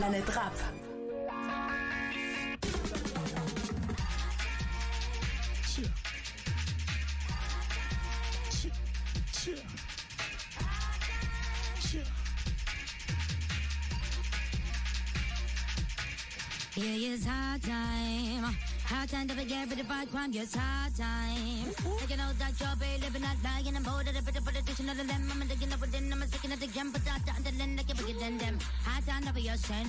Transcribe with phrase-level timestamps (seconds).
[0.00, 0.52] Planète rap.
[16.76, 18.69] Yeah, it's hard time.
[18.90, 21.70] Hard time to forget with the bad crime, yes, hard time.
[22.10, 25.30] You know that barely living that and of politician of them.
[25.30, 27.96] I'm digging up within, I'm sticking at the jump, but that, and then I can
[28.04, 28.58] begin them.
[28.82, 29.86] Hard time to be your sin.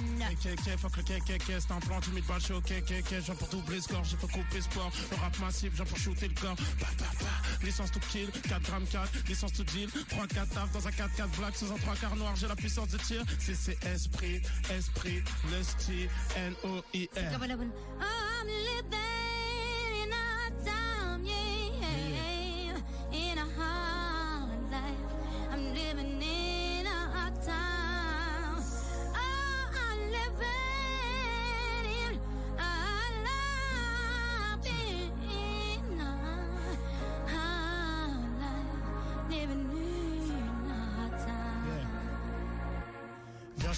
[0.77, 4.03] Fuck le c'est un plan, tu mets pas chaud, KKK, j'en pour doubler le score,
[4.03, 7.25] j'ai fait couper sport, le rap massif, j'en pour shooter le corps, bah, bah, bah,
[7.63, 11.15] licence to kill, 4 grammes 4, licence to deal, 3 4 taf dans un 4
[11.15, 14.41] 4 black, sous un 3 quarts noir, j'ai la puissance de tir, c'est c'est esprit,
[14.69, 18.30] esprit, lusty, N-O-I-R.
[18.41, 19.20] I'm living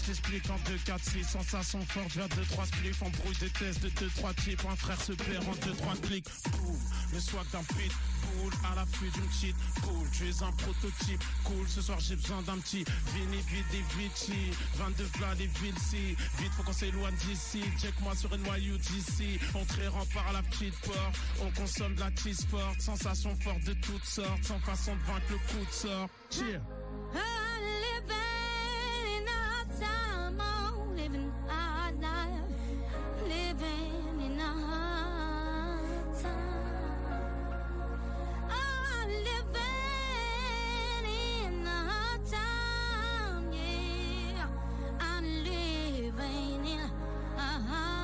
[0.04, 3.82] je t'explique en 2, 4, 6, sensation forte, vers 2, 3 spliffs, embrouille des tests
[3.84, 6.80] de 2, 3 types, un frère se perd en 2, 3 clics, boum,
[7.14, 11.68] le swag d'un pit, cool, à l'affût d'une petite, cool, tu es un prototype, cool,
[11.68, 16.54] ce soir j'ai besoin d'un petit, Vini, vite et Vici, 22 plats les villes, vite
[16.58, 21.52] faut qu'on s'éloigne d'ici, check moi sur NYU d'ici, entrée par la petite porte, on
[21.52, 25.38] consomme de la cheese forte, sensation forte de toutes sortes, sans façon de vaincre le
[25.38, 26.62] coup de sort, cheer.
[29.84, 31.32] Time, oh, living
[34.26, 36.40] in a hard time.
[38.50, 38.56] Oh,
[39.00, 41.06] I'm living
[41.46, 44.48] in a hard time, yeah.
[45.00, 46.80] I'm living in
[47.38, 48.03] a hard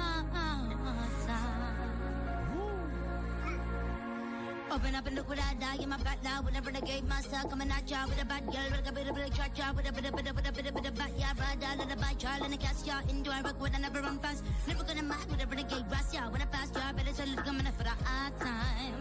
[4.72, 6.44] Open up and look what I die in my back now.
[6.46, 9.18] With a renegade monster coming at ya with a bad girl with a bit of
[9.18, 10.96] a cha cha with a bit of bit of bit of bit of bit of
[10.96, 13.02] back ya ride down in a bike trial and a cast ya.
[13.10, 14.46] Into I rock with I never run fast?
[14.68, 17.42] Never gonna mind with a renegade brass ya when I pass ya better tell it
[17.44, 18.94] coming up for the hard time.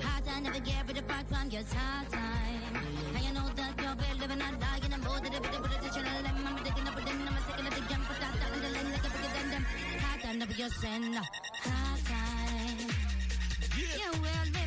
[0.00, 2.74] Hard time never get rid of back crime just hard time.
[3.10, 5.66] And you know that you're bad living and dying and both of the bit of
[5.66, 8.50] and them I'm taking up with them I'm second of the jump but that that
[8.54, 9.64] and the line like a bigger than them.
[10.06, 11.02] Hard time never your sin.
[11.18, 12.90] Hard time.
[13.74, 14.59] Yeah, we're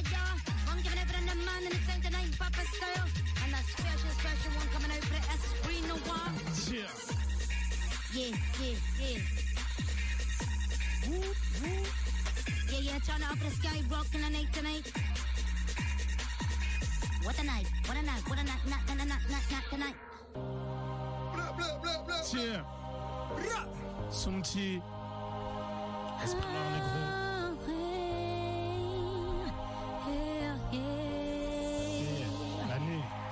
[0.00, 0.66] reference on fire.
[0.66, 3.08] One giving every the man in the tonight, Papa style.
[3.44, 6.32] And a special, special one coming out for the Esprit Noir.
[6.64, 6.90] Cheer.
[8.14, 9.20] Yeah, yeah, yeah.
[12.70, 14.92] Yeah, yeah, turn up the sky, rocking the night tonight.
[17.22, 19.96] What a night, what a night, what a night, not, not, not, not, not tonight.
[22.30, 22.64] Tiens.
[24.10, 24.82] Soumti.
[26.22, 26.90] Esprit noir négro.
[26.90, 27.19] Yeah,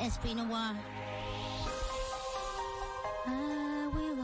[0.00, 0.76] Esprit Noir.
[3.26, 4.20] I will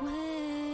[0.00, 0.67] always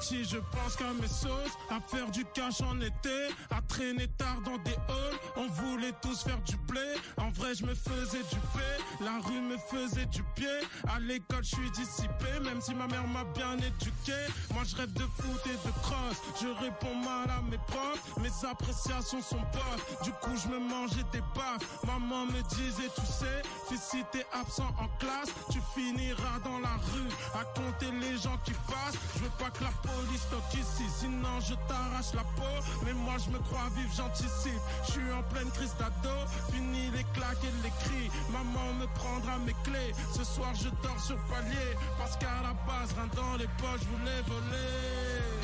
[0.00, 4.56] Je pense qu'à mes sauces, à faire du cash en été, à traîner tard dans
[4.58, 5.18] des halls.
[5.36, 6.80] On voulait tous faire du blé.
[7.18, 8.78] En vrai, je me faisais du paix.
[9.00, 10.48] La rue me faisait du pied.
[10.88, 14.16] À l'école, je suis dissipé, même si ma mère m'a bien éduqué.
[14.54, 16.16] Moi, je rêve de foot et de cross.
[16.40, 18.16] Je réponds mal à mes profs.
[18.20, 20.02] Mes appréciations sont bonnes.
[20.02, 21.84] Du coup, je me mangeais des baffes.
[21.86, 26.74] Maman me disait, tu sais, fils, si t'es absent en classe, tu finiras dans la
[26.92, 28.98] rue à compter les gens qui passent.
[29.16, 33.16] Je veux pas que la police toque ici Sinon je t'arrache la peau Mais moi
[33.24, 34.60] je me crois vif, j'anticipe.
[34.86, 36.16] Je suis en pleine crise d'ado.
[36.52, 38.10] Fini les claques et les cris.
[38.32, 39.92] Maman me prendra mes clés.
[40.16, 41.70] Ce soir je dors sur palier.
[41.98, 45.40] Parce qu'à la base, rien dans les poches, je voulais voler.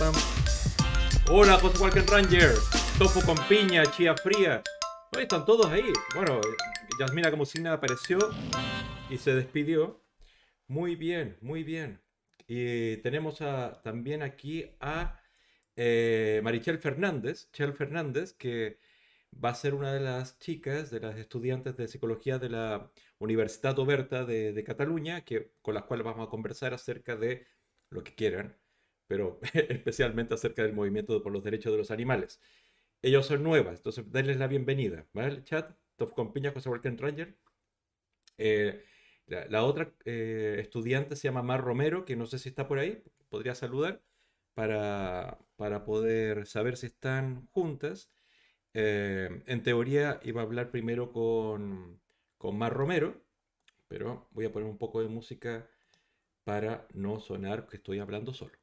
[0.00, 0.14] pam.
[1.28, 2.54] Hola, José Walker Ranger.
[2.98, 4.62] Tofu con piña, chía fría.
[5.14, 5.92] Hoy están todos ahí.
[6.14, 6.40] Bueno,
[6.98, 8.18] Yasmina como si nada apareció
[9.10, 10.02] y se despidió.
[10.68, 12.00] Muy bien, muy bien.
[12.48, 15.20] Y tenemos a, también aquí a
[15.76, 18.78] eh, Marichel Fernández, Chel Fernández, que
[19.32, 23.78] va a ser una de las chicas, de las estudiantes de psicología de la Universidad
[23.78, 27.46] Oberta de, Cataluña, que, con las cuales vamos a conversar acerca de
[27.90, 28.56] lo que quieran,
[29.10, 32.40] pero especialmente acerca del movimiento por los derechos de los animales.
[33.02, 35.42] Ellos son nuevas, entonces denles la bienvenida, ¿vale?
[35.42, 37.36] chat, Tof Compiña, José Walken Ranger.
[38.38, 38.84] Eh,
[39.26, 43.02] la, otra eh, estudiante se llama Mar Romero, que no sé si está por ahí,
[43.28, 44.00] podría saludar
[44.54, 48.12] para, para poder saber si están juntas.
[48.74, 52.00] Eh, en teoría iba a hablar primero con,
[52.38, 53.20] con Mar Romero,
[53.88, 55.68] pero voy a poner un poco de música
[56.44, 58.59] para no sonar que estoy hablando solo.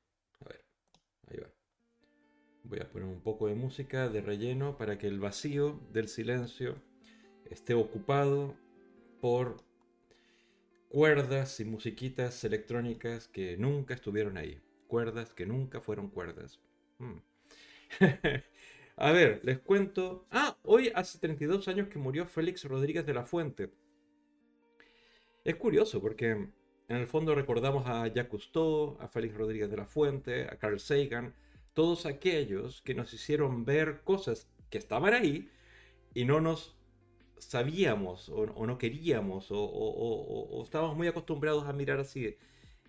[2.69, 6.75] Voy a poner un poco de música de relleno para que el vacío del silencio
[7.45, 8.55] esté ocupado
[9.21, 9.63] por
[10.89, 14.59] cuerdas y musiquitas electrónicas que nunca estuvieron ahí.
[14.87, 16.59] Cuerdas que nunca fueron cuerdas.
[16.97, 17.19] Mm.
[18.97, 20.25] A ver, les cuento.
[20.29, 23.71] Ah, hoy hace 32 años que murió Félix Rodríguez de la Fuente.
[25.45, 26.51] Es curioso porque en
[26.97, 31.33] el fondo recordamos a Jacques Cousteau, a Félix Rodríguez de la Fuente, a Carl Sagan,
[31.77, 35.51] todos aquellos que nos hicieron ver cosas que estaban ahí
[36.15, 36.75] y no nos
[37.37, 42.39] sabíamos o, no queríamos o, estábamos muy acostumbrados a mirar así eh,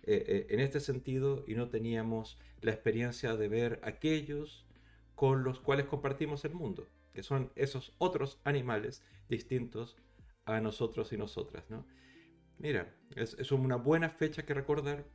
[0.05, 4.65] eh, en este sentido y no teníamos la experiencia de ver aquellos
[5.13, 9.97] con los cuales compartimos el mundo, que son esos otros animales distintos
[10.45, 11.63] a nosotros y nosotras.
[11.69, 11.85] ¿no?
[12.57, 15.05] Mira, es, una buena fecha que recordar,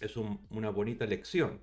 [0.00, 1.62] es una bonita lección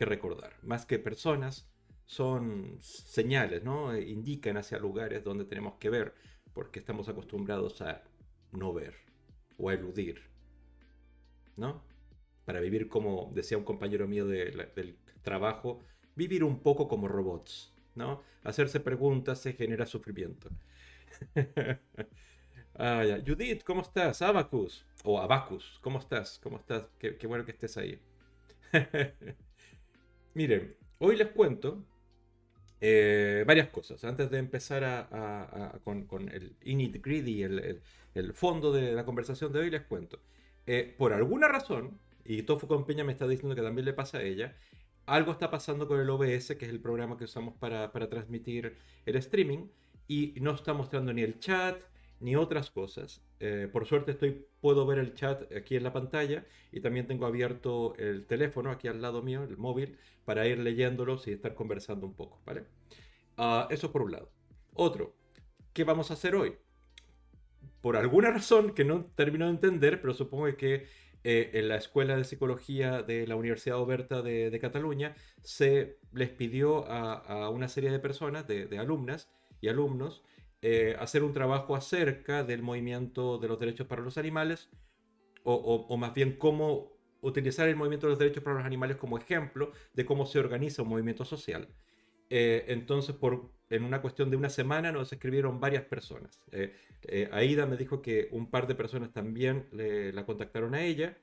[0.00, 0.56] que recordar.
[0.62, 1.68] Más que personas,
[2.06, 3.94] son señales, ¿no?
[3.94, 6.14] indican hacia lugares donde tenemos que ver,
[6.54, 8.02] porque estamos acostumbrados a
[8.52, 8.94] no ver
[9.58, 10.22] o a eludir.
[11.58, 11.84] ¿no?
[12.46, 15.80] Para vivir como decía un compañero mío del trabajo,
[16.16, 18.22] vivir un poco como robots, ¿no?
[18.42, 20.48] Hacerse preguntas se genera sufrimiento.
[22.76, 24.22] ah, Judith, ¿cómo estás?
[24.22, 26.38] Abacus, o Abacus, ¿cómo estás?
[26.42, 26.86] ¿Cómo estás?
[26.98, 28.00] Qué, bueno que estés ahí.
[30.34, 31.84] Miren, hoy les cuento
[32.80, 34.02] eh, varias cosas.
[34.04, 35.08] Antes de empezar
[35.84, 40.20] con, el init greedy, el, fondo de la conversación de hoy, les cuento.
[40.66, 44.22] Eh, por alguna razón, y Tofu Peña me está diciendo que también le pasa a
[44.22, 44.56] ella,
[45.06, 49.16] algo está pasando con el OBS, que es el programa que usamos para, transmitir el
[49.16, 49.66] streaming,
[50.06, 51.76] y no está mostrando ni el chat
[52.20, 53.22] ni otras cosas.
[53.40, 57.26] Eh, por suerte estoy, puedo ver el chat aquí en la pantalla y también tengo
[57.26, 62.06] abierto el teléfono aquí al lado mío, el móvil, para ir leyéndolos y estar conversando
[62.06, 62.64] un poco, ¿vale?
[63.38, 64.30] Uh, eso por un lado.
[64.74, 65.14] Otro,
[65.72, 66.56] ¿qué vamos a hacer hoy?
[67.80, 70.86] Por alguna razón que no termino de entender, pero supongo que
[71.22, 76.86] eh, en la Escuela de Psicología de la Universidad Oberta de, Cataluña se les pidió
[76.88, 80.22] a, una serie de personas, de, alumnas y alumnos,
[80.62, 84.70] eh, hacer un trabajo acerca del movimiento de los derechos para los animales,
[85.42, 89.72] o, más bien cómo utilizar el movimiento de los derechos para los animales como ejemplo
[89.94, 91.68] de cómo se organiza un movimiento social.
[92.28, 96.42] Eh, entonces, por, en una cuestión de una semana nos escribieron varias personas.
[96.52, 101.16] Eh, Aida me dijo que un par de personas también la contactaron a ella.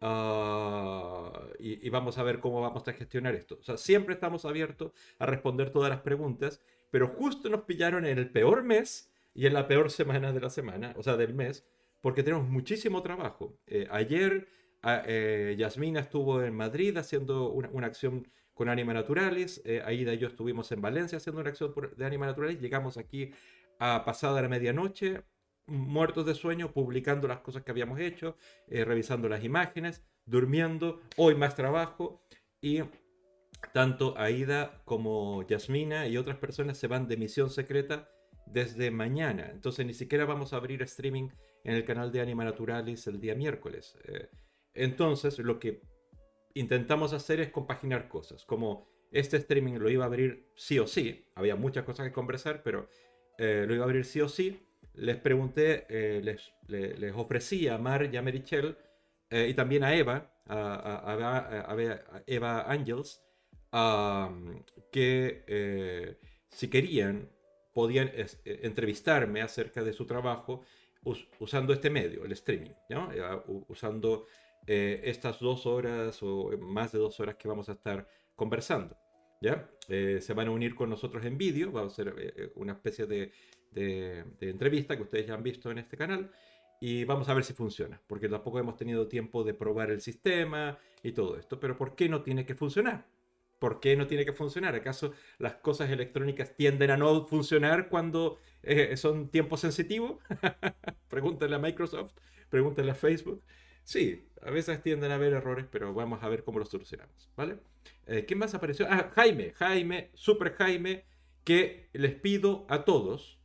[0.00, 3.58] Ah, y, vamos a ver cómo vamos a gestionar esto.
[3.76, 8.62] Siempre estamos abiertos a responder todas las preguntas, pero justo nos pillaron en el peor
[8.62, 11.66] mes y en la peor semana de la semana, o sea, del mes,
[12.00, 13.58] porque tenemos muchísimo trabajo.
[13.66, 14.48] Eh, ayer
[14.82, 18.26] ah, Yasmina estuvo en Madrid haciendo una, una acción
[18.56, 19.60] con Anima Naturales.
[19.66, 22.58] Eh, Aida y yo estuvimos en Valencia haciendo una acción de Anima Naturales.
[22.58, 23.30] Llegamos aquí
[23.78, 25.24] a pasada la medianoche,
[25.66, 31.02] muertos de sueño, publicando las cosas que habíamos hecho, eh, revisando las imágenes, durmiendo.
[31.18, 32.22] Hoy más trabajo.
[32.62, 32.80] Y
[33.72, 38.08] tanto Aida como Yasmina y otras personas se van de misión secreta
[38.46, 39.50] desde mañana.
[39.52, 41.28] Entonces ni siquiera vamos a abrir streaming
[41.64, 43.98] en el canal de Anima Naturalis el día miércoles.
[44.04, 44.28] Eh,
[44.74, 45.80] entonces lo que
[46.54, 51.26] intentamos hacer es compaginar cosas, como este streaming lo iba a abrir sí o sí,
[51.34, 52.88] había muchas cosas que conversar, pero
[53.38, 54.62] eh, lo iba a abrir sí o sí.
[54.94, 58.76] Les pregunté, eh, les, ofrecí a Mar y a Merichel
[59.28, 61.76] eh, y también a Eva, a,
[62.26, 63.22] Eva Angels,
[64.92, 66.16] que
[66.48, 67.30] si querían
[67.72, 68.10] podían
[68.44, 70.62] entrevistarme acerca de su trabajo
[71.38, 72.70] usando este medio, el streaming,
[73.68, 74.26] usando
[74.66, 78.96] eh, estas dos horas o más de dos horas que vamos a estar conversando.
[79.40, 79.70] ¿ya?
[79.88, 83.06] Eh, se van a unir con nosotros en vídeo, va a ser eh, una especie
[83.06, 83.30] de,
[83.72, 86.30] de entrevista que ustedes ya han visto en este canal
[86.80, 90.78] y vamos a ver si funciona, porque tampoco hemos tenido tiempo de probar el sistema
[91.02, 93.06] y todo esto, pero ¿por qué no tiene que funcionar?
[93.58, 94.74] ¿Por qué no tiene que funcionar?
[94.74, 100.18] ¿Acaso las cosas electrónicas tienden a no funcionar cuando eh, son tiempo sensitivo?
[101.08, 102.12] pregúntale a Microsoft,
[102.50, 103.42] pregúntale a Facebook.
[103.82, 107.58] Sí, a veces tienden a haber errores, pero vamos a ver cómo los solucionamos, ¿vale?
[108.06, 108.86] Eh, ¿Quién más apareció?
[108.90, 111.04] Ah, Jaime, Jaime, Super Jaime,
[111.44, 113.38] que les pido a todos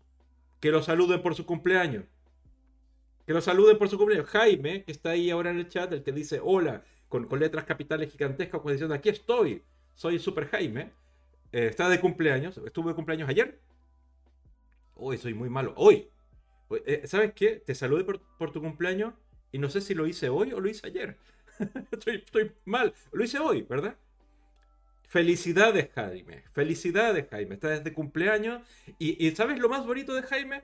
[0.59, 2.05] que lo saluden por su cumpleaños.
[3.25, 4.29] Que lo saluden por su cumpleaños.
[4.29, 7.65] Jaime, que está ahí ahora en el chat, el que dice hola, con, con letras
[7.65, 9.63] capitales gigantescas, pues diciendo aquí estoy,
[10.01, 10.91] soy Super Jaime.
[11.51, 12.59] eh, está de cumpleaños.
[12.65, 13.59] Estuve de cumpleaños ayer.
[14.95, 15.73] Hoy soy muy malo.
[15.77, 16.09] Hoy.
[16.87, 17.57] Eh, ¿Sabes qué?
[17.57, 19.13] Te saludé por, tu cumpleaños
[19.51, 21.17] y no sé si lo hice hoy o lo hice ayer.
[21.91, 22.95] estoy, estoy mal.
[23.11, 23.95] Lo hice hoy, ¿verdad?
[25.07, 26.45] Felicidades, Jaime.
[26.51, 27.53] Felicidades, Jaime.
[27.53, 28.63] Está desde cumpleaños.
[28.97, 30.63] Y, y ¿sabes lo más bonito de Jaime?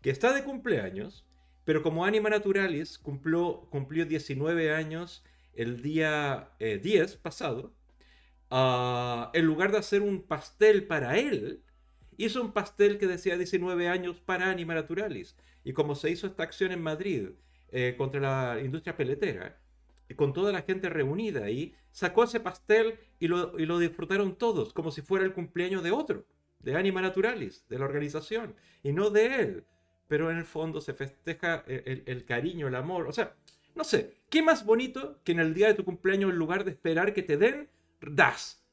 [0.00, 1.26] Que está de cumpleaños,
[1.64, 5.24] pero como Anima Naturalis cumplió, cumplió 19 años
[5.54, 7.74] el día eh, 10 pasado,
[8.50, 11.62] ah, en lugar de hacer un pastel para él,
[12.16, 15.36] hizo un pastel que decía 19 años para Anima Naturalis.
[15.64, 17.30] Y como se hizo esta acción en Madrid
[17.72, 18.20] eh, contra
[18.54, 19.58] la industria peletera,
[20.16, 24.72] con toda la gente reunida ahí, sacó ese pastel y lo, y lo disfrutaron todos,
[24.72, 26.26] como si fuera el cumpleaños de otro,
[26.58, 29.64] de Anima Naturalis, de la organización, y no de él.
[30.08, 33.06] Pero en el fondo se festeja el- el cariño, el amor.
[33.06, 33.36] O sea,
[33.76, 36.72] no sé, ¿qué más bonito que en el día de tu cumpleaños, en lugar de
[36.72, 37.68] esperar que te den,
[38.00, 38.64] das?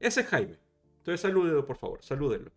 [0.00, 0.58] Ese es Jaime.
[0.98, 2.50] Entonces salúdelo, por favor, salúdenlo.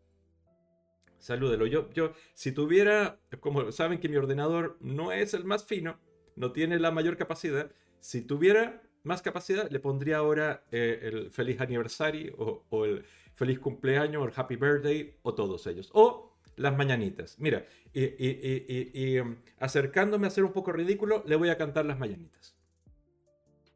[1.17, 1.65] Salúdelo.
[1.65, 5.99] Yo, yo, si tuviera, como saben que mi ordenador no es el más fino,
[6.35, 11.59] no tiene la mayor capacidad, si tuviera más capacidad, le pondría ahora eh, el feliz
[11.61, 12.35] aniversario
[12.69, 15.89] o, el feliz cumpleaños o el happy birthday o todos ellos.
[15.93, 17.38] O las mañanitas.
[17.39, 21.49] Mira, y, y- y- y- y, um, acercándome a ser un poco ridículo, le voy
[21.49, 22.55] a cantar las mañanitas.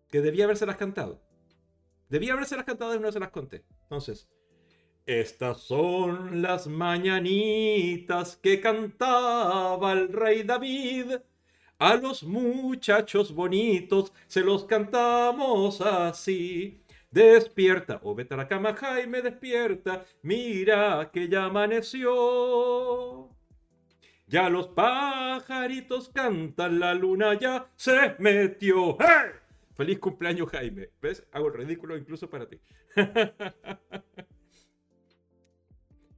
[0.10, 1.22] Que debía habérselas cantado.
[2.10, 3.64] Debía habérselas cantado y no se las conté.
[3.84, 4.28] Entonces,
[5.06, 11.18] estas son las mañanitas que cantaba el rey David.
[11.80, 16.84] A los muchachos bonitos se los cantamos así.
[17.12, 20.06] Despierta, o vete a la cama, Jaime, despierta.
[20.22, 23.30] Mira que ya amaneció.
[24.26, 28.98] Ya los pajaritos cantan, la luna ya se metió.
[29.76, 30.90] Feliz cumpleaños, Jaime.
[31.02, 31.26] ¿Ves?
[31.32, 32.60] Hago el ridículo incluso para ti.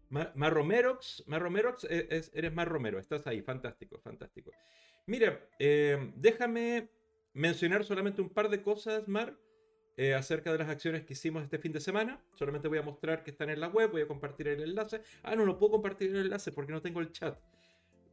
[0.09, 4.51] Ma- Marromerox, Marromerox, e- es- eres más Romero, estás ahí, fantástico, fantástico.
[5.07, 6.89] Mira, eh, déjame
[7.33, 9.38] mencionar solamente un par de cosas, Mar,
[9.97, 12.21] eh, acerca de las acciones que hicimos este fin de semana.
[12.35, 15.01] Solamente voy a mostrar que están en la web, voy a compartir el enlace.
[15.24, 17.38] Ah, no, no puedo compartir el enlace porque no tengo el chat.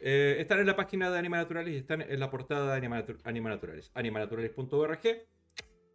[0.04, 2.98] Eh, están en la página de Anima Naturales y están en la portada de Anima,
[3.00, 5.00] Natu- Anima Naturales, animanaturales.org,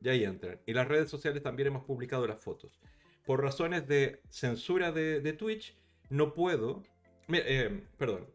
[0.01, 0.61] y ahí entran.
[0.65, 2.79] Y las redes sociales también hemos publicado las fotos.
[3.25, 5.75] Por razones de censura de, Twitch,
[6.09, 6.83] no puedo,
[7.27, 8.27] eh, perdón,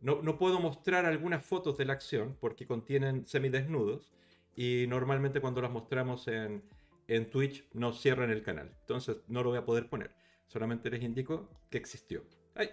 [0.00, 4.12] no, no puedo mostrar algunas fotos de la acción porque contienen semidesnudos
[4.56, 6.64] y normalmente cuando las mostramos en,
[7.06, 8.74] en Twitch nos cierran el canal.
[8.80, 10.10] Entonces no lo voy a poder poner.
[10.48, 12.24] Solamente les indico que existió.
[12.56, 12.70] ¡Ay!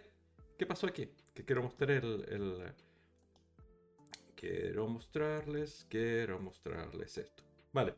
[0.62, 1.10] ¿Qué pasó aquí?
[1.34, 2.72] Que quiero mostrar el,
[4.36, 7.42] Quiero mostrarles, quiero mostrarles esto.
[7.74, 7.96] Vale.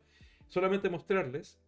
[0.48, 1.60] Solamente mostrarles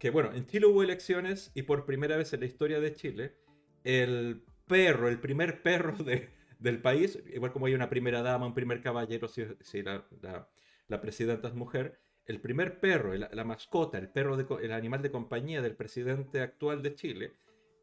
[0.00, 3.36] que, bueno, en Chile hubo elecciones y por primera vez en la historia de Chile,
[3.84, 6.28] el perro, el primer perro de-
[6.58, 9.44] del país, igual como hay una primera dama, un primer caballero, si,
[9.84, 10.48] la, la-
[10.88, 15.00] la presidenta es mujer, el primer perro, la, la mascota, el perro, de, el animal
[15.00, 17.34] de compañía del presidente actual de Chile,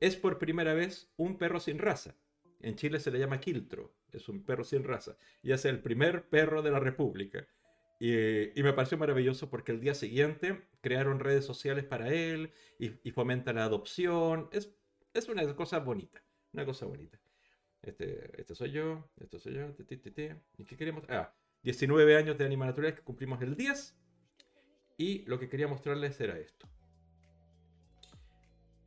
[0.01, 2.13] es por primera vez un perro sin raza.
[2.59, 6.27] En Chile se le llama quiltro, es un perro sin raza, y es el primer
[6.27, 7.47] perro de la República.
[7.99, 12.91] Y, y me pareció maravilloso porque el día siguiente crearon redes sociales para él y,
[13.03, 14.49] y fomenta la adopción.
[14.51, 14.71] Es,
[15.13, 16.23] es una cosa bonita,
[16.53, 17.19] una cosa bonita.
[17.81, 20.29] Este, este soy yo, este soy yo, ti, ti, ti.
[20.57, 21.03] ¿Y qué queremos?
[21.09, 21.33] Ah,
[21.63, 23.95] 19 años de Anima Naturales que cumplimos el 10.
[24.97, 26.67] Y lo que quería mostrarles era esto.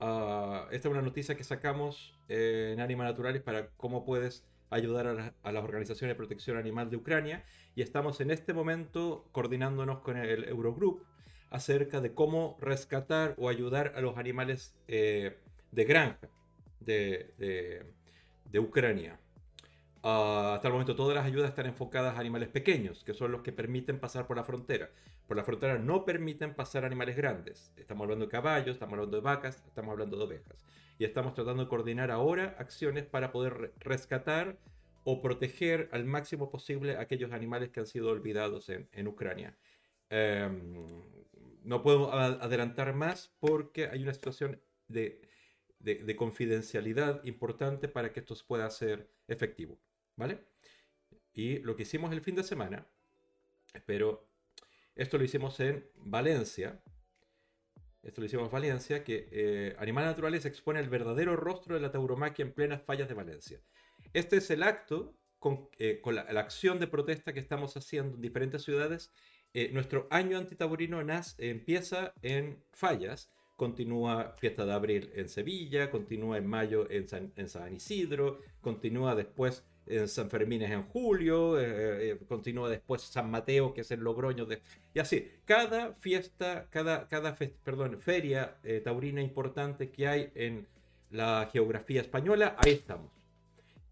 [0.01, 5.07] Ah, esta es una noticia que sacamos eh, en Anima Naturales para cómo puedes ayudar
[5.07, 7.45] a, la- a las organizaciones de protección animal de Ucrania.
[7.75, 11.05] Y estamos en este momento coordinándonos con el Eurogroup
[11.51, 15.39] acerca de cómo rescatar o ayudar a los animales eh,
[15.73, 16.29] de granja
[16.81, 17.85] de, de-
[18.51, 19.21] de Ucrania.
[20.03, 23.43] Ah, hasta el momento todas las ayudas están enfocadas a animales pequeños, que son los
[23.43, 24.91] que permiten pasar por la frontera.
[25.27, 27.73] Por la frontera no permiten pasar animales grandes.
[27.77, 30.65] Estamos hablando de caballos, estamos hablando de vacas, estamos hablando de ovejas.
[30.99, 34.59] Y estamos tratando de coordinar ahora acciones para poder re- rescatar
[35.05, 39.57] o proteger al máximo posible aquellos animales que han sido olvidados en, en Ucrania.
[40.09, 41.03] Em,
[41.63, 45.21] no puedo adelantar más porque hay una situación de,
[45.79, 49.79] de- de confidencialidad importante para que esto pueda ser efectivo.
[50.21, 50.45] ¿Vale?
[51.33, 52.87] Y lo que hicimos el fin de semana,
[53.73, 54.29] espero,
[54.95, 56.83] esto lo hicimos en Valencia.
[58.03, 61.91] Esto lo hicimos en Valencia, que eh, Animales Naturales expone el verdadero rostro de la
[61.91, 63.63] tauromaquia en plenas fallas de Valencia.
[64.13, 68.17] Este es el acto con, eh, con la, la acción de protesta que estamos haciendo
[68.17, 69.11] en diferentes ciudades.
[69.55, 76.37] Eh, nuestro año antitaurino nas- empieza en fallas, continúa Fiesta de Abril en Sevilla, continúa
[76.37, 81.59] en mayo en San, en San Isidro, continúa después en San Fermín es en julio,
[81.61, 84.61] eh, eh, continúa después San Mateo, que es en Logroño, de-
[84.95, 85.29] y así.
[85.45, 90.67] Cada fiesta, cada, cada fes- perdón, feria eh, taurina importante que hay en
[91.11, 93.11] la geografía española, ahí estamos.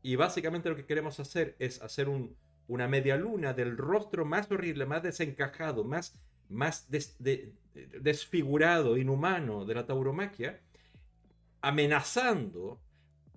[0.03, 2.35] Y básicamente lo que queremos hacer es hacer un-
[2.69, 6.15] una media luna del rostro más horrible, más desencajado, más,
[6.49, 7.53] más des- de-
[8.01, 10.61] desfigurado, inhumano de la tauromaquia,
[11.61, 12.79] amenazando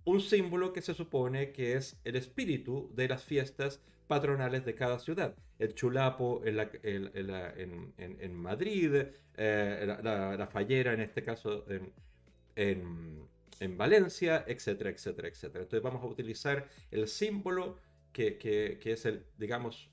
[0.06, 5.00] un símbolo que se supone que es el espíritu de las fiestas patronales de cada
[5.00, 5.36] ciudad.
[5.60, 6.60] El chulapo en,
[7.98, 8.94] en- en Madrid,
[9.38, 11.92] eh, la, fallera en este caso en,
[12.56, 13.22] en-
[13.60, 15.64] en Valencia, etcétera, etcétera, etcétera.
[15.64, 17.78] Entonces vamos a utilizar el símbolo
[18.12, 19.90] que, que- que es el, digamos,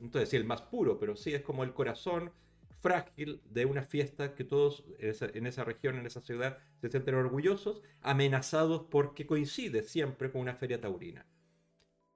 [0.00, 2.30] no te decir el más puro, pero sí es como el corazón
[2.84, 7.80] frágil de una fiesta que todos en esa, región, en esa ciudad, se sienten orgullosos,
[8.02, 11.26] amenazados porque coincide siempre con una feria taurina.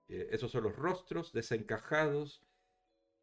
[0.08, 2.46] Eh, esos son los rostros desencajados,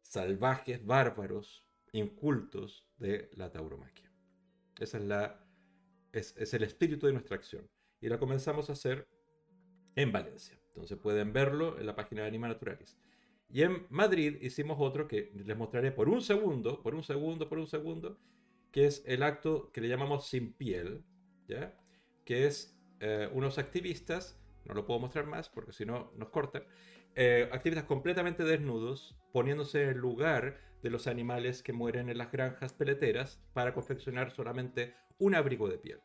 [0.02, 4.10] salvajes, bárbaros, incultos de la tauromaquia.
[4.80, 5.46] Esa es la
[6.10, 7.70] es, es el espíritu de nuestra acción.
[8.00, 9.08] Y la comenzamos a hacer
[9.94, 10.58] en Valencia.
[10.74, 12.98] Entonces pueden verlo en la página de Anima Naturalis.
[13.48, 17.58] Y en Madrid hicimos otro que les mostraré por un segundo, por un segundo, por
[17.58, 18.18] un segundo,
[18.72, 21.04] que es el acto que le llamamos sin piel,
[21.46, 21.74] ¿ya?
[22.24, 26.64] Que es eh, unos activistas, no lo puedo mostrar más porque si no nos cortan,
[27.14, 32.30] eh, activistas completamente desnudos, poniéndose en el lugar de los animales que mueren en las
[32.30, 36.00] granjas peleteras para confeccionar solamente un abrigo de piel.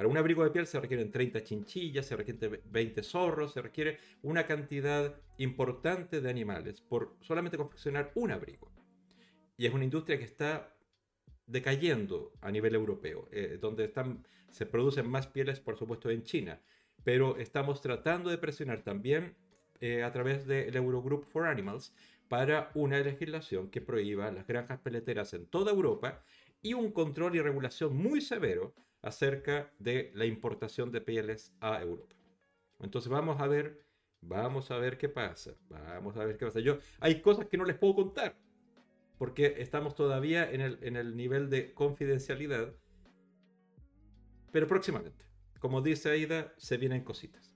[0.00, 3.98] Para un abrigo de piel se requieren 30 chinchillas, se requieren 20 zorros, se requiere
[4.22, 8.72] una cantidad importante de animales por solamente confeccionar un abrigo.
[9.58, 10.74] Y es una industria que está
[11.46, 13.92] decayendo a nivel europeo, eh, donde
[14.48, 16.62] se producen más pieles, por supuesto, en China.
[17.04, 19.36] Pero estamos tratando de presionar también
[19.82, 21.94] eh, a través del Eurogroup for Animals
[22.26, 26.24] para una legislación que prohíba las granjas peleteras en toda Europa
[26.62, 32.14] y un control y regulación muy severo acerca de la importación de pieles a Europa.
[32.80, 33.84] Entonces vamos a ver,
[34.20, 36.60] vamos a ver qué pasa, vamos a ver qué pasa.
[36.60, 38.36] Yo hay cosas que no les puedo contar
[39.18, 42.74] porque estamos todavía en el, en el nivel de confidencialidad,
[44.50, 45.24] pero próximamente,
[45.60, 47.54] como dice Aida, se vienen cositas,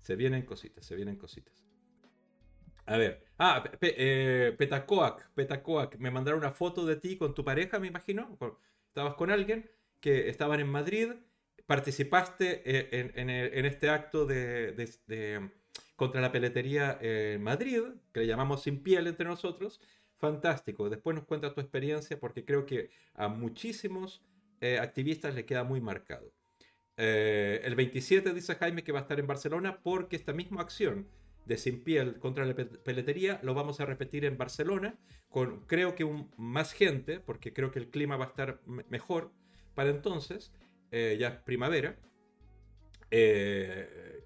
[0.00, 1.64] se vienen cositas, se vienen cositas.
[2.86, 7.44] A ver, ah, pe- eh, Petacoac, Petacoac, me mandaron una foto de ti con tu
[7.44, 8.38] pareja, me imagino,
[8.88, 9.70] estabas con alguien
[10.04, 11.12] que estaban en Madrid,
[11.64, 14.90] participaste eh, en, este acto de,
[15.96, 17.80] contra la peletería en Madrid,
[18.12, 19.80] que le llamamos Sin Piel entre nosotros.
[20.18, 20.90] Fantástico.
[20.90, 24.22] Después nos cuenta tu experiencia porque creo que a muchísimos
[24.60, 26.34] eh, activistas le queda muy marcado.
[26.98, 31.08] Eh, el 27 dice Jaime que va a estar en Barcelona porque esta misma acción
[31.46, 34.98] de Sin Piel contra la pe- peletería lo vamos a repetir en Barcelona
[35.30, 36.04] con creo que
[36.36, 39.32] más gente porque creo que el clima va a estar me- mejor
[39.74, 40.52] para entonces,
[40.90, 41.96] eh, ya es primavera,
[43.10, 44.22] eh,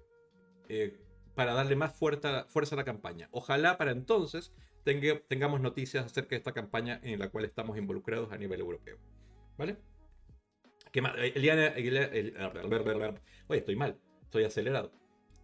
[0.67, 0.99] eh,
[1.35, 3.29] para darle más fuerza, fuerza a la campaña.
[3.31, 8.31] Ojalá para entonces tenga- tengamos noticias acerca de esta campaña en la cual estamos involucrados
[8.31, 8.97] a nivel europeo.
[9.57, 9.77] ¿Vale?
[10.91, 11.13] ¿Qué más?
[11.17, 12.35] Eh, Eliana, Eliana- el-
[13.47, 14.91] oye, estoy mal, estoy acelerado.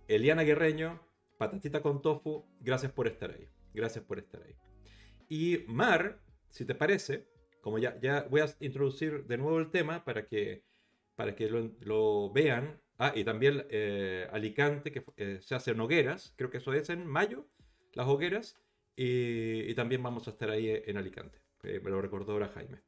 [0.08, 1.02] Eliana Guerreño,
[1.38, 3.48] patatita con tofu, gracias por estar ahí.
[3.74, 4.56] Gracias por estar ahí.
[5.28, 7.28] Y Mar, si te parece,
[7.66, 10.62] como ya, ya voy a introducir de nuevo el tema para que,
[11.16, 12.80] para que lo, lo vean.
[13.00, 17.08] Ah, y también eh, Alicante, que eh, se hacen hogueras, creo que eso es en
[17.08, 17.48] mayo,
[17.94, 18.56] las hogueras.
[18.96, 21.40] Y, y también vamos a estar ahí en Alicante.
[21.64, 22.84] Eh, me lo recordó ahora Jaime.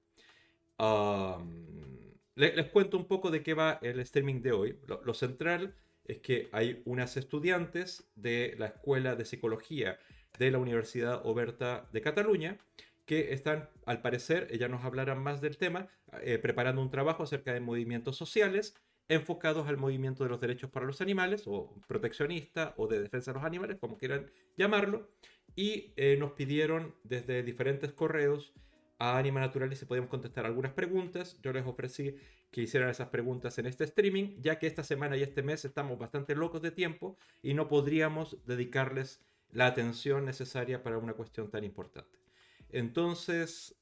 [0.78, 4.80] Um, le- les cuento un poco de qué va el streaming de hoy.
[4.86, 5.74] Lo, lo central
[6.06, 9.98] es que hay unas estudiantes de la Escuela de Psicología
[10.38, 12.60] de la Universidad Oberta de Cataluña
[13.08, 15.88] que están, al parecer, ellas nos hablarán más del tema,
[16.22, 18.76] eh, preparando un trabajo acerca de movimientos sociales
[19.10, 23.36] enfocados al movimiento de los derechos para los animales, o proteccionista, o de defensa de
[23.36, 25.10] los animales, como quieran llamarlo,
[25.56, 28.54] y eh, nos pidieron desde diferentes correos
[29.00, 31.39] a Anima Natural y si podíamos contestar algunas preguntas.
[31.41, 32.17] Yo les ofrecí
[32.52, 35.98] que hicieran esas preguntas en este streaming, ya que esta semana y este mes estamos
[35.98, 41.63] bastante locos de tiempo y no podríamos dedicarles la atención necesaria para una cuestión tan
[41.63, 42.27] importante.
[42.72, 43.76] Entonces,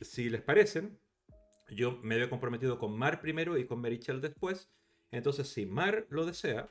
[0.00, 0.98] si les parecen,
[1.70, 4.70] yo me había comprometido con Mar primero y con Merichel después.
[5.10, 6.70] Entonces, si Mar lo desea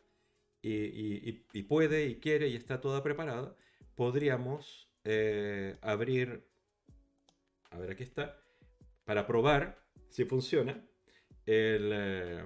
[0.61, 1.31] y,
[1.63, 3.55] puede y quiere y está toda preparada,
[3.95, 6.45] podríamos eh, abrir,
[7.71, 8.41] a ver, aquí está,
[9.05, 10.85] para probar si funciona
[11.45, 12.45] el, eh,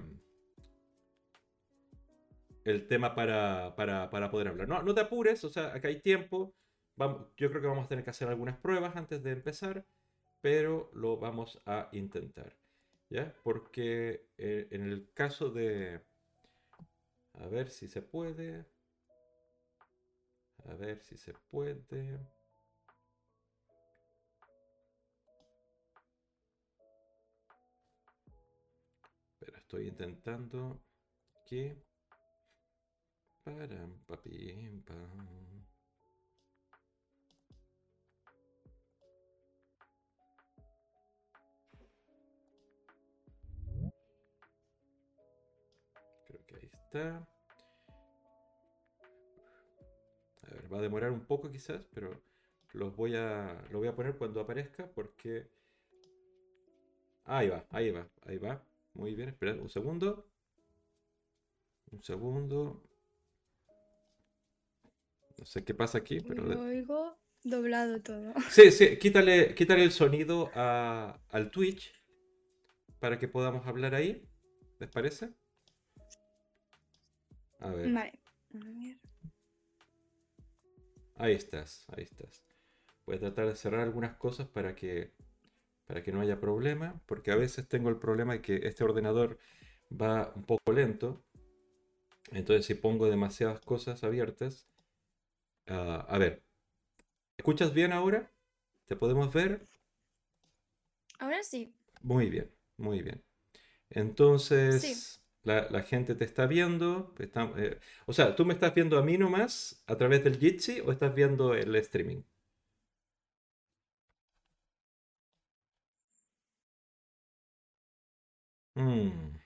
[2.65, 3.75] el tema para,
[4.31, 4.67] poder hablar.
[4.67, 6.55] No, no te apures, o sea, acá hay tiempo
[6.97, 9.85] yo creo que vamos a tener que hacer algunas pruebas antes de empezar,
[10.41, 12.57] pero lo vamos a intentar.
[13.09, 13.35] ¿Ya?
[13.43, 16.01] Porque eh, en el caso de...
[17.33, 18.65] A ver si se puede.
[20.65, 22.19] A ver si se puede.
[29.39, 30.81] Pero estoy intentando
[31.45, 31.75] que...
[33.43, 35.50] Para, papi, pam.
[46.99, 47.25] A
[50.49, 52.21] ver, va a demorar un poco quizás, pero
[52.73, 55.47] los voy a, lo voy a poner cuando aparezca porque...
[57.25, 58.63] Ahí va, ahí va, ahí va.
[58.93, 60.27] Muy bien, esperad un segundo.
[61.91, 62.83] Un segundo.
[65.37, 66.43] No sé qué pasa aquí, pero...
[66.43, 68.33] Lo oigo doblado todo.
[68.49, 71.93] Sí, sí, quítale, quítale el sonido al Twitch
[72.99, 74.27] para que podamos hablar ahí.
[74.79, 75.33] ¿Les parece?
[77.61, 77.91] A ver.
[77.91, 78.19] Vale.
[81.15, 82.43] Ahí estás, ahí estás.
[83.05, 85.13] Voy a tratar de cerrar algunas cosas para que,
[85.85, 89.37] para que no haya problema, porque a veces tengo el problema de que este ordenador
[89.91, 91.23] va un poco lento.
[92.31, 94.67] Entonces si pongo demasiadas cosas abiertas...
[95.67, 96.43] Ah, a ver,
[97.37, 98.31] ¿escuchas bien ahora?
[98.85, 99.67] ¿Te podemos ver?
[101.19, 101.71] Ahora sí.
[102.01, 103.23] Muy bien, muy bien.
[103.91, 105.20] Entonces...
[105.43, 107.13] La, gente te está viendo.
[107.19, 110.91] Eh, o sea, ¿tú me estás viendo a mí nomás a través del Jitsi o
[110.91, 112.23] estás viendo el streaming?
[118.75, 119.37] Mm.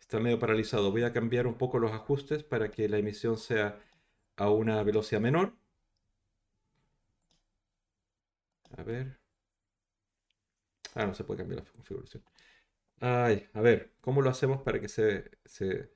[0.00, 0.90] Está medio paralizado.
[0.90, 3.80] Voy a cambiar un poco los ajustes para que la emisión sea
[4.36, 5.54] a una velocidad menor.
[8.76, 9.18] A ver.
[10.94, 12.22] Ah, no se puede cambiar la configuración.
[13.00, 15.90] Ay, a ver, ¿cómo lo hacemos para que se, se,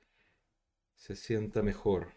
[0.95, 2.09] se sienta mejor?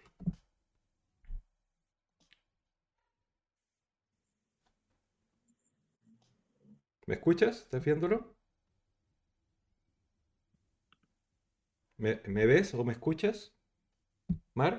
[7.07, 7.63] ¿Me escuchas?
[7.63, 8.37] ¿Estás viéndolo?
[11.99, 13.53] ¿Me, me ves o me escuchas?
[14.55, 14.75] ¿Mar?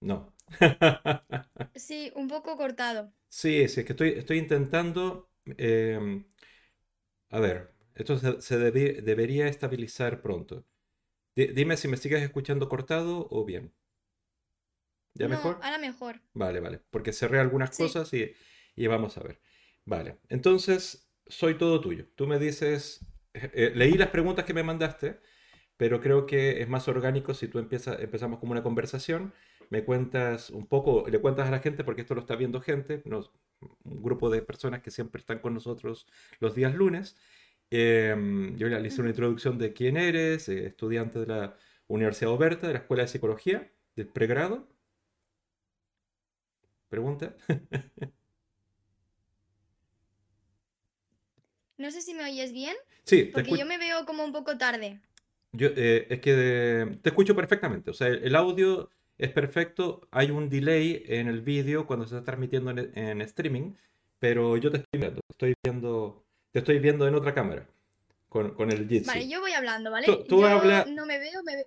[0.00, 0.32] No.
[1.76, 3.12] Sí, un poco cortado.
[3.28, 6.24] Sí, sí, es que estoy, estoy intentando em,
[7.30, 10.64] a ver, esto se, debería estabilizar pronto.
[11.34, 13.72] dime si me sigues escuchando cortado o bien.
[15.14, 15.58] ¿Ya mejor?
[15.62, 16.20] Ahora mejor.
[16.34, 16.80] Vale, vale.
[16.90, 19.40] Porque cerré algunas cosas y, vamos a ver.
[19.86, 20.18] Vale.
[20.28, 22.06] Entonces, soy todo tuyo.
[22.14, 23.04] Tú me dices.
[23.32, 25.18] Eh, eh, leí las preguntas que me mandaste,
[25.76, 29.32] pero creo que es más orgánico si tú empiezas, empezamos como una conversación.
[29.70, 33.02] Me cuentas un poco, le cuentas a la gente, porque esto lo está viendo gente,
[33.04, 33.24] no,
[33.60, 36.06] un grupo de personas que siempre están con nosotros
[36.40, 37.16] los días lunes.
[37.70, 41.56] Em, yo le hice una introducción de quién eres, eh, estudiante de la
[41.88, 44.68] Universidad Oberta, de la Escuela de Psicología, del pregrado.
[46.88, 47.36] ¿Pregunta?
[51.78, 52.74] No sé si me oyes bien.
[53.04, 55.00] Sí, porque yo me veo como un poco tarde.
[55.52, 57.90] Yo, eh, es que te escucho perfectamente.
[57.90, 60.08] O sea, el audio es perfecto.
[60.10, 63.74] Hay un delay en el vídeo cuando se está transmitiendo en, streaming,
[64.18, 67.66] pero yo te estoy viendo, estoy viendo, te estoy viendo en otra cámara
[68.28, 69.06] con, el Jitsi.
[69.06, 70.06] Vale, yo voy hablando, ¿vale?
[70.28, 71.64] Tú, yo no me veo, me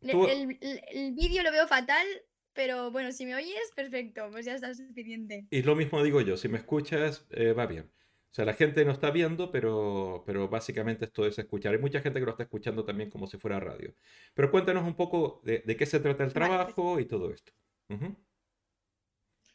[0.00, 0.58] El,
[0.90, 2.06] el, vídeo lo veo fatal,
[2.54, 5.46] pero bueno, si me oyes, perfecto, pues ya está suficiente.
[5.50, 7.90] Y lo mismo digo yo, si me escuchas, eh, va bien.
[8.32, 11.74] O sea, la gente no está viendo, pero, pero básicamente esto es escuchar.
[11.74, 13.94] Hay mucha gente que lo está escuchando también como si fuera radio.
[14.32, 17.52] Pero cuéntanos un poco de, qué se trata el trabajo y todo esto.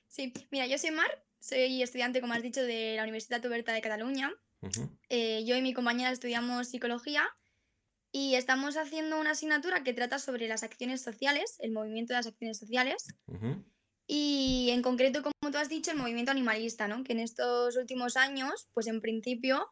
[0.05, 1.09] Sí, mira, yo soy Mar,
[1.39, 4.31] soy estudiante, como has dicho, de la Universidad Oberta de Cataluña.
[5.09, 7.23] Eh, yo y mi compañera estudiamos psicología
[8.11, 12.27] y estamos haciendo una asignatura que trata sobre las acciones sociales, el movimiento de las
[12.27, 13.07] acciones sociales.
[14.07, 17.03] Y en concreto, como tú has dicho, el movimiento animalista, ¿no?
[17.03, 19.69] Que en estos últimos años, pues en principio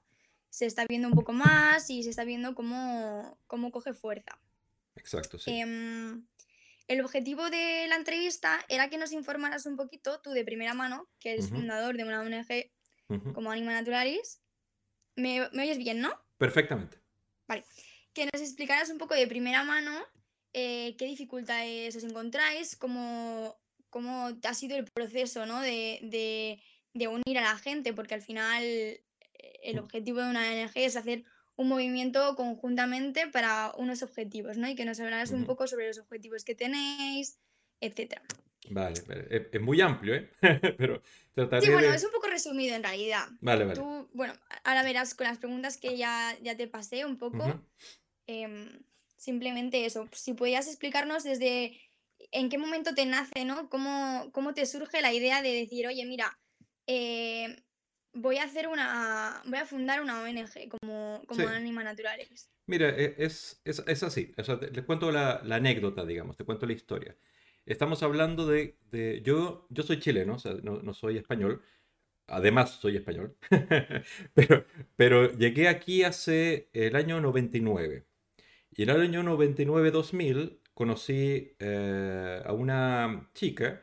[0.49, 4.37] se está viendo un poco más y se está viendo cómo, cómo coge fuerza.
[4.95, 5.51] Exacto, sí.
[5.51, 6.25] Em,
[6.87, 11.09] el objetivo de la entrevista era que nos informaras un poquito, tú de primera mano,
[11.19, 14.41] que eres fundador de una ONG como Anima Naturalis.
[15.15, 16.13] ¿Me, ¿Me, oyes bien, no?
[16.37, 16.97] Perfectamente.
[17.47, 17.63] Vale.
[18.13, 19.91] Que nos explicaras un poco de primera mano
[20.57, 23.59] eh, qué dificultades os encontráis, cómo
[23.95, 25.61] cómo ha sido el proceso ¿no?
[25.61, 26.59] de,
[26.93, 29.01] unir a la gente, porque al final eh,
[29.63, 31.23] el objetivo de una ONG es hacer
[31.55, 34.67] un movimiento conjuntamente para unos objetivos, ¿no?
[34.67, 37.39] Y que nos hablaras un poco sobre los objetivos que tenéis,
[37.79, 38.21] etcétera.
[38.69, 39.01] Vale,
[39.53, 40.29] Es, muy amplio, ¿eh?
[40.77, 41.01] Pero
[41.33, 43.29] trataré Sí, bueno, es un poco resumido en realidad.
[43.39, 43.79] Vale, vale.
[43.79, 44.33] Tú, bueno,
[44.65, 47.61] ahora verás con las preguntas que ya, ya te pasé un poco.
[48.27, 48.83] Em,
[49.15, 50.09] simplemente eso.
[50.11, 51.79] Si podías explicarnos desde
[52.31, 53.69] en qué momento te nace, ¿no?
[53.69, 56.37] ¿Cómo, cómo te surge la idea de decir, oye, mira,
[56.87, 57.63] eh,
[58.13, 62.49] voy a hacer una, voy a fundar una ONG como, como Anima Naturales?
[62.67, 64.33] Mira, e, es, es, así.
[64.37, 67.15] O sea, les cuento la, anécdota, digamos, te cuento la historia.
[67.65, 68.77] Estamos hablando de,
[69.23, 71.61] yo, yo soy chileno, o sea, no, soy español.
[72.27, 73.37] Además, soy español.
[74.33, 78.05] pero, pero llegué aquí hace el año 99.
[78.71, 83.81] Y en el año 99-2000 conocí eh, a una chica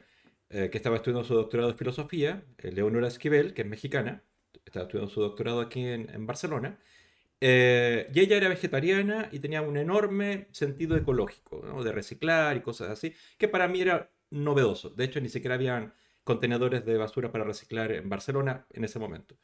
[0.51, 4.23] eh, que estaba estudiando su doctorado de filosofía, eh, Leonora Esquivel, que es mexicana,
[4.65, 6.79] estaba estudiando su doctorado aquí en, Barcelona,
[7.41, 13.15] y ella era vegetariana y tenía un enorme sentido ecológico, de reciclar y cosas así,
[13.37, 14.91] que para mí era novedoso.
[14.91, 19.37] De hecho, ni siquiera habían contenedores de basura para reciclar en Barcelona en ese momento.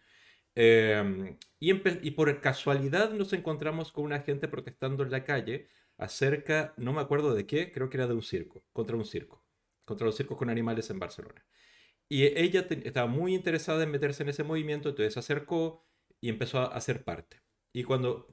[1.61, 7.01] y, por casualidad nos encontramos con una gente protestando en la calle acerca, no me
[7.01, 9.45] acuerdo de qué, creo que era de un circo, contra un circo,
[9.85, 11.45] contra los circos con animales en Barcelona.
[12.09, 15.87] Y ella estaba muy interesada en meterse en ese movimiento, entonces se acercó
[16.21, 17.43] y empezó a hacer parte.
[17.73, 18.29] Y cuando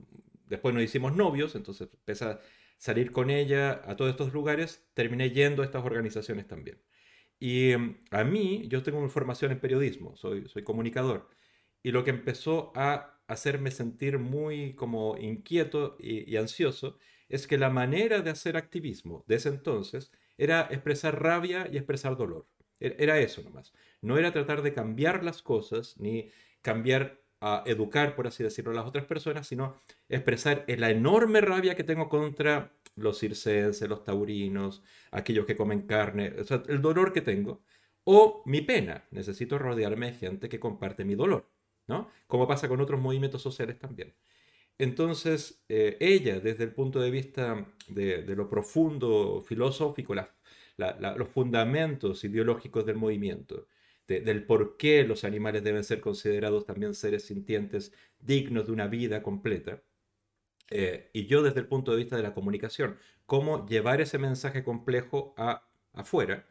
[0.46, 2.40] después nos hicimos novios, entonces empecé a
[2.78, 6.82] salir con ella a todos estos lugares, terminé yendo a estas organizaciones también.
[7.40, 11.30] Y em, a mí, yo tengo una formación en periodismo, soy, soy comunicador,
[11.84, 17.00] y lo que empezó a hacerme sentir muy como inquieto y ansioso
[17.30, 22.18] es que la manera de hacer activismo de ese entonces era expresar rabia y expresar
[22.18, 22.48] dolor.
[22.80, 23.74] E-, era eso nomás.
[24.02, 26.30] No era tratar de cambiar las cosas ni
[26.62, 31.76] cambiar a educar, por así decirlo, a las otras personas, sino expresar la enorme rabia
[31.76, 37.14] que tengo contra los circenses, los taurinos, aquellos que comen carne, o sea, el dolor
[37.14, 37.62] que tengo,
[38.04, 39.06] o mi pena.
[39.12, 41.50] Necesito rodearme de gente que comparte mi dolor,
[41.88, 42.10] ¿no?
[42.28, 44.16] Como pasa con otros movimientos sociales también.
[44.78, 52.86] Entonces, eh, ella, desde el punto de vista de, lo profundo filosófico, los fundamentos ideológicos
[52.86, 53.68] del movimiento,
[54.08, 59.24] del por qué los animales deben ser considerados también seres sintientes dignos de una vida
[59.24, 59.82] completa,
[60.70, 64.64] eh, y yo desde el punto de vista de la comunicación, cómo llevar ese mensaje
[64.64, 66.48] complejo a, afuera,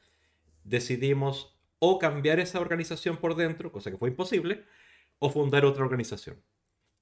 [0.65, 4.65] decidimos o cambiar esa organización por dentro, cosa que fue imposible,
[5.19, 6.43] o fundar otra organización.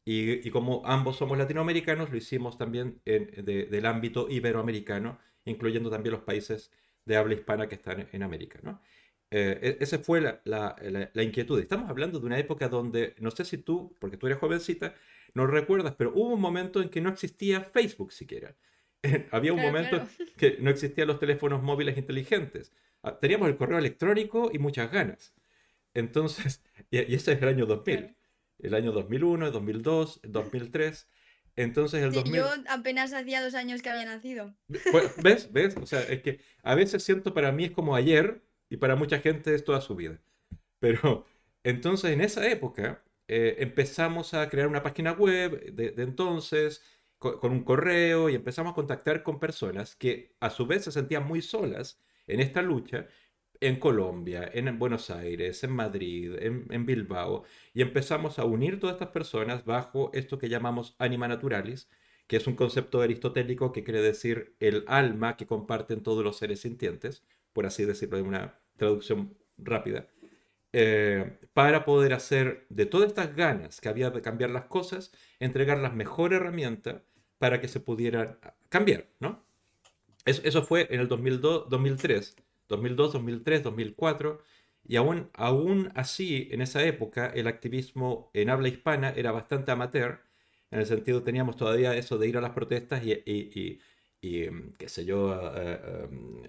[0.04, 6.22] Y, como ambos somos latinoamericanos, lo hicimos también en, del ámbito iberoamericano, incluyendo también los
[6.22, 6.72] países
[7.04, 8.58] de habla hispana que están en América.
[8.62, 8.80] ¿no?
[9.30, 10.76] Eh, e, esa fue la, la,
[11.12, 11.60] la, inquietud.
[11.60, 14.94] Estamos hablando de una época donde, no sé si tú, porque tú eres jovencita,
[15.34, 18.56] no recuerdas, pero hubo un momento en que no existía Facebook siquiera.
[19.30, 22.72] Había un momento que no existían los teléfonos móviles inteligentes.
[23.02, 25.32] Ah, teníamos el correo electrónico y muchas ganas.
[25.94, 28.16] Entonces, y, ese es el año 2000
[28.62, 31.08] el año 2001, 2002, 2003.
[31.56, 34.54] Entonces el Yo apenas hacía dos años que había nacido.
[35.22, 35.52] ¿Ves?
[35.52, 35.76] ¿Ves?
[35.76, 39.18] O sea, es que a veces siento para mí es como ayer y para mucha
[39.18, 40.18] gente es toda su vida.
[40.78, 41.26] Pero
[41.62, 46.82] entonces en esa época eh, empezamos a crear una página web de, entonces
[47.18, 51.26] con, un correo y empezamos a contactar con personas que a su vez se sentían
[51.26, 53.06] muy solas en esta lucha
[53.62, 59.10] en Colombia, en Buenos Aires, en Madrid, en, Bilbao, y empezamos a unir todas estas
[59.10, 61.88] personas bajo esto que llamamos anima naturalis,
[62.26, 66.60] que es un concepto aristotélico que quiere decir el alma que comparten todos los seres
[66.60, 70.08] sintientes, por así decirlo en una traducción rápida.
[70.72, 75.78] Eh, para poder hacer de todas estas ganas que había de cambiar las cosas, entregar
[75.78, 77.02] las mejores herramientas
[77.38, 78.38] para que se pudieran
[78.70, 79.44] cambiar, ¿no?
[80.24, 82.36] Eso, fue en el 2002, 2003,
[82.72, 84.40] 2002, 2003, 2004,
[84.84, 90.20] y aún, aún así, en esa época, el activismo en habla hispana era bastante amateur,
[90.70, 93.80] en el sentido teníamos todavía eso de ir a las protestas y, y,
[94.20, 96.42] y, mm, qué sé yo, uh, um,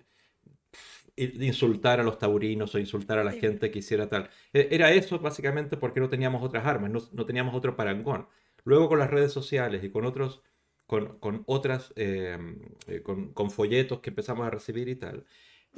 [1.15, 4.29] insultar a los taurinos o insultar a la gente que hiciera tal.
[4.53, 8.27] E, era eso básicamente porque no teníamos otras armas, no, no teníamos otro parangón.
[8.63, 10.41] Luego con las redes sociales y con otros,
[10.87, 15.25] con, con otras, em, eh, con, con, folletos que empezamos a recibir y tal,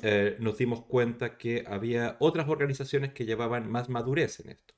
[0.01, 4.73] eh, nos dimos cuenta que había otras organizaciones que llevaban más madurez en esto.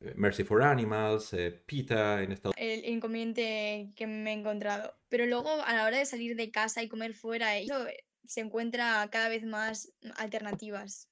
[0.00, 1.34] Eh, Mercy for Animals,
[1.66, 2.84] PETA en Estados Unidos.
[2.84, 4.94] El inconveniente que me he encontrado.
[5.08, 7.86] Pero luego a la hora de salir de casa y comer fuera, eso
[8.26, 11.10] se encuentra cada vez más alternativas.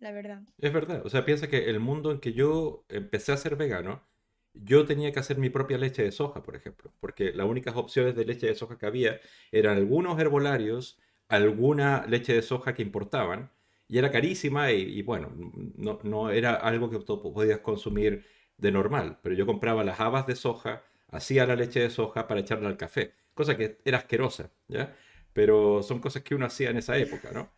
[0.00, 0.42] La verdad.
[0.58, 1.06] Es verdad.
[1.06, 4.04] O sea, piensa que el mundo en que yo empecé a ser vegano,
[4.52, 8.14] yo tenía que hacer mi propia leche de soja, por ejemplo, porque las únicas opciones
[8.14, 9.20] de leche de soja que había
[9.52, 10.98] eran algunos herbolarios,
[11.34, 13.50] alguna leche de soja que importaban,
[13.88, 15.32] y era carísima y, bueno,
[15.76, 20.26] no, no, era algo que tú podías consumir de normal, pero yo compraba las habas
[20.26, 24.50] de soja, hacía la leche de soja para echarla al café, cosa que era asquerosa,
[24.68, 24.96] ¿ya?
[25.32, 27.52] pero son cosas que uno hacía en esa época, ¿no?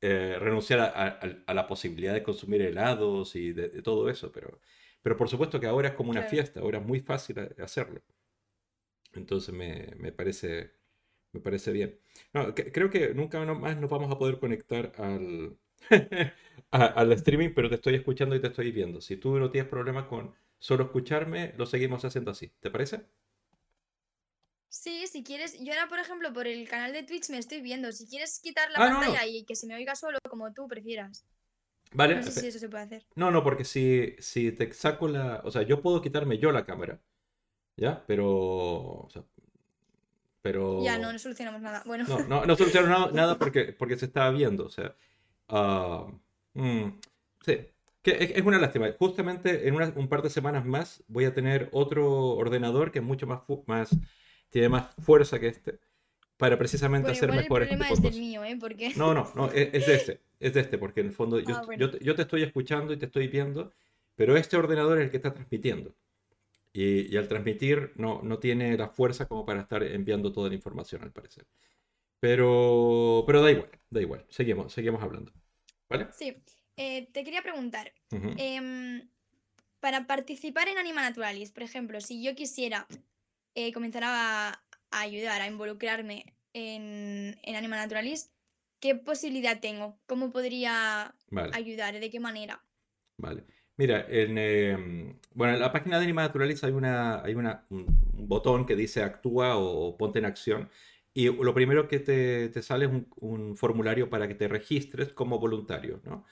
[0.00, 4.60] Eh, renunciar a, la posibilidad de consumir helados y de, todo eso, pero,
[5.00, 8.02] pero por supuesto que ahora es como una fiesta, ahora es muy fácil hacerlo.
[9.14, 10.72] Entonces me, me parece,
[11.32, 11.98] me parece bien.
[12.54, 15.56] creo que nunca más nos vamos a poder conectar al,
[16.70, 19.00] al streaming, pero te estoy escuchando y te estoy viendo.
[19.00, 22.52] Si tú no tienes problemas con solo escucharme, lo seguimos haciendo así.
[22.60, 23.06] ¿Te parece?
[24.68, 27.92] Sí, si quieres, yo ahora por ejemplo por el canal de Twitch me estoy viendo.
[27.92, 31.26] Si quieres quitar la ah, pantalla y que se me oiga solo, como tú prefieras.
[31.92, 32.16] Vale.
[32.16, 33.06] No sé si eso se puede hacer.
[33.14, 35.42] No, no, porque si, si te saco la.
[35.44, 37.02] O sea, yo puedo quitarme yo la cámara.
[37.76, 38.04] ¿Ya?
[38.06, 38.26] Pero.
[38.30, 39.24] O sea,
[40.42, 40.82] pero.
[40.82, 41.82] Ya, no, no solucionamos nada.
[41.86, 42.04] Bueno.
[42.08, 44.66] No, no, no solucionamos nada, porque, porque se estaba viendo.
[44.66, 44.94] O sea.
[45.48, 46.90] Uh,
[47.44, 47.58] sí.
[48.02, 48.90] Que es, una lástima.
[48.98, 53.28] Justamente en un par de semanas más voy a tener otro ordenador que es mucho
[53.28, 53.96] más, más
[54.50, 55.78] tiene más fuerza que este,
[56.36, 58.58] para precisamente hacer mejores El problema es del mío, ¿eh?
[58.96, 61.66] No, no, no, es, de este, es de este, porque en el fondo yo, ah,
[62.00, 63.72] yo, te estoy escuchando y te estoy viendo,
[64.16, 65.94] pero este ordenador es el que está transmitiendo.
[66.72, 71.02] Y, al transmitir no, no tiene la fuerza como para estar enviando toda la información,
[71.02, 71.46] al parecer.
[72.18, 74.24] Pero, pero da igual, da igual.
[74.28, 75.32] Seguimos, seguimos hablando.
[75.88, 76.08] ¿Vale?
[76.12, 76.36] Sí.
[76.76, 79.06] Eh, te quería preguntar, em,
[79.80, 82.86] para participar en Anima Naturalis, por ejemplo, si yo quisiera
[83.54, 88.32] eh, comenzar a, ayudar, a involucrarme en, en Anima Naturalis,
[88.80, 89.98] ¿qué posibilidad tengo?
[90.06, 91.14] ¿Cómo podría
[91.52, 92.00] ayudar?
[92.00, 92.64] ¿De qué manera?
[93.18, 93.44] Vale.
[93.82, 97.86] Mira, en, em, bueno, en la página de Anima Naturalis hay, una, hay una, un,
[98.28, 100.70] botón que dice actúa o, ponte en acción.
[101.12, 105.12] Y lo primero que te, te sale es un, un, formulario para que te registres
[105.12, 106.24] como voluntario, ¿no?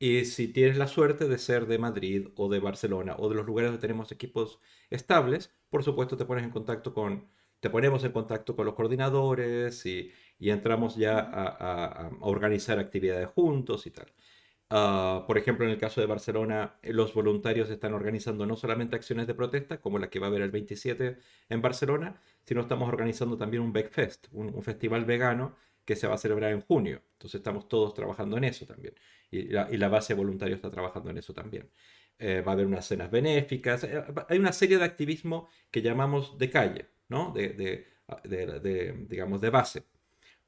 [0.00, 3.46] Y si tienes la suerte de ser de Madrid o de Barcelona o de los
[3.46, 4.58] lugares donde tenemos equipos
[4.90, 7.28] estables, por supuesto te pones en contacto con,
[7.60, 13.28] te ponemos en contacto con los coordinadores y, y entramos ya a, a, organizar actividades
[13.28, 14.12] juntos y tal.
[14.68, 19.26] Ah, por ejemplo, en el caso de Barcelona, los voluntarios están organizando no solamente acciones
[19.28, 23.36] de protesta, como la que va a haber el 27 en Barcelona, sino estamos organizando
[23.36, 27.02] también un Vegfest, un, festival vegano que se va a celebrar en junio.
[27.12, 28.94] Entonces estamos todos trabajando en eso también.
[29.30, 31.70] Y la, base de voluntarios está trabajando en eso también.
[32.18, 33.84] Eh, va a haber unas cenas benéficas.
[33.84, 37.32] Eh, hay una serie de activismo que llamamos de calle, ¿no?
[37.32, 37.86] De,
[39.08, 39.84] digamos, de base.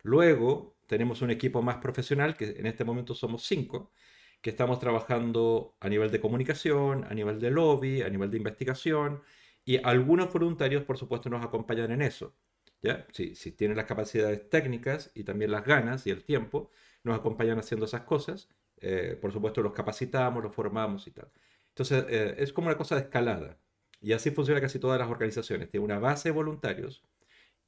[0.03, 3.93] Luego tenemos un equipo más profesional, que en este momento somos cinco,
[4.41, 9.23] que estamos trabajando a nivel de comunicación, a nivel de lobby, a nivel de investigación,
[9.65, 12.35] y algunos voluntarios, por supuesto, nos acompañan en eso.
[12.83, 13.07] ¿ya?
[13.13, 16.71] Si, si tienen las capacidades técnicas y también las ganas y el tiempo,
[17.05, 18.49] nos acompañan haciendo esas cosas.
[18.81, 21.31] Eh, por supuesto, los capacitamos, los formamos y tal.
[21.71, 23.59] Entonces, eh, es como una cosa de escalada.
[24.01, 25.71] Y así funciona casi todas las organizaciones.
[25.71, 27.03] Tiene una base de voluntarios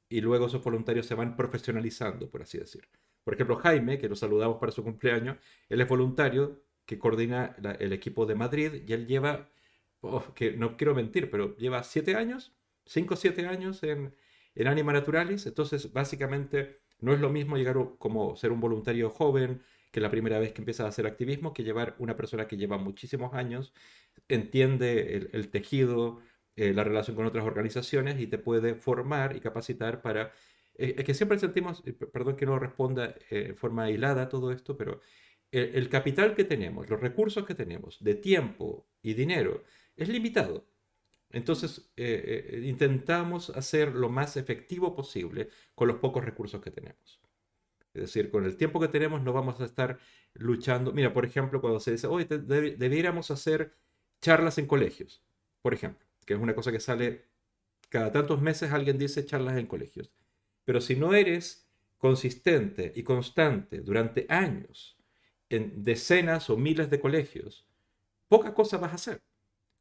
[0.09, 2.87] y luego esos voluntarios se van profesionalizando, por así decir.
[3.23, 5.37] Por ejemplo, Jaime, que lo saludamos para su cumpleaños,
[5.69, 9.49] él es voluntario que coordina el equipo de Madrid y él lleva,
[10.35, 12.55] que no quiero mentir, pero lleva siete años,
[12.85, 14.15] cinco o siete años en,
[14.55, 15.45] en Anima Naturalis.
[15.45, 19.61] Entonces, básicamente, no es lo mismo llegar como ser un voluntario joven,
[19.91, 22.77] que la primera vez que empieza a hacer activismo, que llevar una persona que lleva
[22.77, 23.73] muchísimos años,
[24.29, 26.21] entiende el, tejido,
[26.55, 30.31] eh, la relación con otras organizaciones y te puede formar y capacitar para...
[30.81, 34.77] Eh, es que siempre sentimos, perdón que no responda eh, en forma aislada todo esto,
[34.77, 35.01] pero
[35.51, 39.63] el, capital que tenemos, los recursos que tenemos de tiempo y dinero
[39.95, 40.65] es limitado.
[41.29, 47.21] Entonces, eh, eh, intentamos hacer lo más efectivo posible con los pocos recursos que tenemos.
[47.93, 49.99] Es decir, con el tiempo que tenemos no vamos a estar
[50.33, 50.93] luchando.
[50.93, 53.73] Mira, por ejemplo, cuando se dice, hoy debiéramos hacer
[54.21, 55.23] charlas en colegios,
[55.61, 57.25] por ejemplo, que es una cosa que sale
[57.89, 60.11] cada tantos meses, alguien dice charlas en colegios.
[60.65, 64.97] Pero si no eres consistente y constante durante años
[65.49, 67.67] en decenas o miles de colegios,
[68.27, 69.21] poca cosa vas a hacer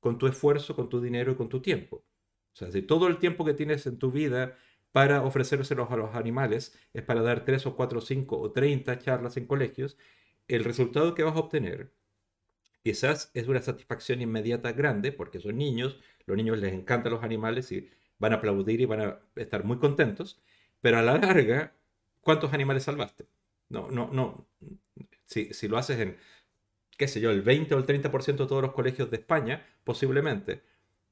[0.00, 2.04] con tu esfuerzo, con tu dinero y con tu tiempo.
[2.52, 4.56] O sea, si todo el tiempo que tienes en tu vida
[4.92, 8.98] para ofrecérselos a los animales es para dar 3 o 4 o 5 o 30
[8.98, 9.96] charlas en colegios,
[10.48, 11.92] el resultado que vas a obtener
[12.82, 17.70] quizás es una satisfacción inmediata grande, porque son niños, los niños les encantan los animales
[17.72, 20.42] y van a aplaudir y van a estar muy contentos,
[20.80, 21.74] pero a la larga,
[22.20, 23.26] ¿cuántos animales salvaste?
[23.68, 24.48] No, no, no.
[25.26, 26.16] Si, si lo haces en,
[26.98, 30.62] qué sé yo, el 20 o el 30% de todos los colegios de España, posiblemente,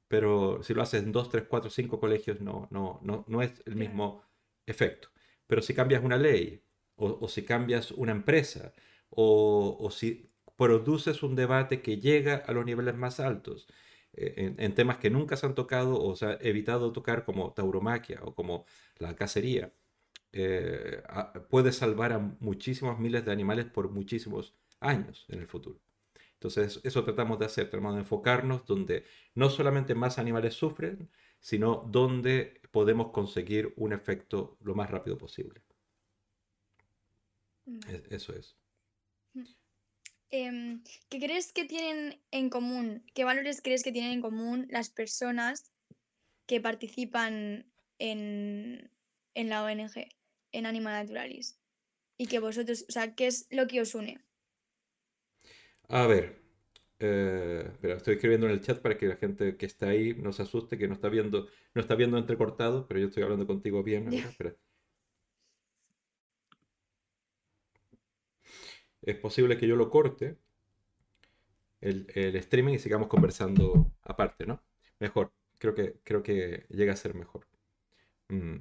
[0.07, 3.61] pero si lo haces en 2, 3, 4, 5 colegios no, no, no, no es
[3.65, 4.23] el mismo
[4.65, 5.09] efecto.
[5.47, 6.63] Pero si cambias una ley,
[6.95, 8.73] o, si cambias una empresa,
[9.09, 13.67] o, si produces un debate que llega a los niveles más altos,
[14.13, 18.19] eh, en, temas que nunca se han tocado o se ha evitado tocar como tauromaquia
[18.23, 18.65] o como
[18.97, 19.73] la cacería,
[20.31, 21.01] eh,
[21.49, 25.79] puede salvar a muchísimos miles de animales por muchísimos años en el futuro.
[26.33, 29.03] Entonces, eso tratamos de hacer, tratamos de enfocarnos donde
[29.35, 35.61] no solamente más animales sufren, sino donde podemos conseguir un efecto lo más rápido posible.
[38.09, 38.55] eso es.
[40.31, 43.03] Em, ¿Qué crees que tienen en común?
[43.15, 45.71] ¿Qué valores crees que tienen en común las personas
[46.45, 47.65] que participan
[47.97, 48.91] en,
[49.35, 50.07] la ONG,
[50.51, 51.59] en Anima Naturalis?
[52.17, 54.23] Y que vosotros, o sea, ¿qué es lo que os une?
[55.87, 56.39] A ver,
[56.99, 60.43] eh, estoy escribiendo en el chat para que la gente que está ahí no se
[60.43, 64.09] asuste, que no está viendo, no está viendo entrecortado, pero yo estoy hablando contigo bien.
[69.09, 70.37] Es posible que yo lo corte
[71.81, 74.61] el, streaming y sigamos conversando aparte, ¿no?
[74.99, 77.47] Mejor, creo que, creo que llega a ser mejor.
[78.27, 78.57] Mm.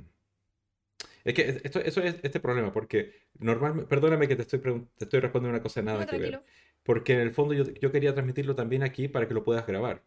[1.25, 5.21] Es que esto, eso es este problema, porque normalmente, perdóname que te estoy, te estoy
[5.21, 6.43] respondiendo una cosa nada que ver
[6.89, 10.07] porque en el fondo yo, quería transmitirlo también aquí para que lo puedas grabar.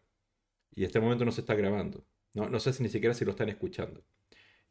[0.74, 2.04] Y este momento no se está grabando.
[2.34, 4.02] No, no sé si ni siquiera si lo están escuchando.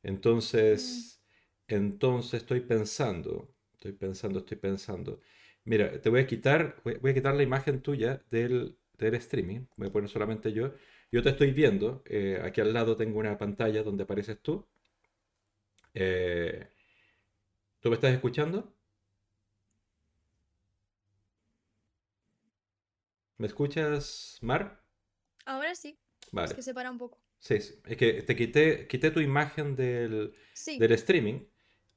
[0.03, 1.21] Entonces,
[1.69, 1.73] mm.
[1.73, 5.21] entonces estoy pensando, estoy pensando, estoy pensando.
[5.63, 9.65] Mira, te voy a quitar, voy, a quitar la imagen tuya del, del, streaming.
[9.75, 10.73] Voy a poner solamente yo.
[11.11, 12.03] Yo te estoy viendo.
[12.05, 14.67] Eh, aquí al lado tengo una pantalla donde apareces tú.
[15.93, 16.67] Eh,
[17.79, 18.75] ¿Tú me estás escuchando?
[23.37, 24.83] ¿Me escuchas, Mar?
[25.45, 25.97] Ahora sí.
[26.31, 26.49] Vale.
[26.49, 27.19] Es que se para un poco.
[27.39, 30.35] Sí, es que te quité, quité tu imagen del,
[30.77, 31.39] del streaming,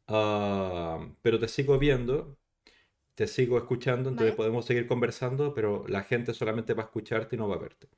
[0.09, 2.39] ah, pero te sigo viendo,
[3.15, 7.39] te sigo escuchando, entonces podemos seguir conversando, pero la gente solamente va a escucharte y
[7.39, 7.89] no va a verte.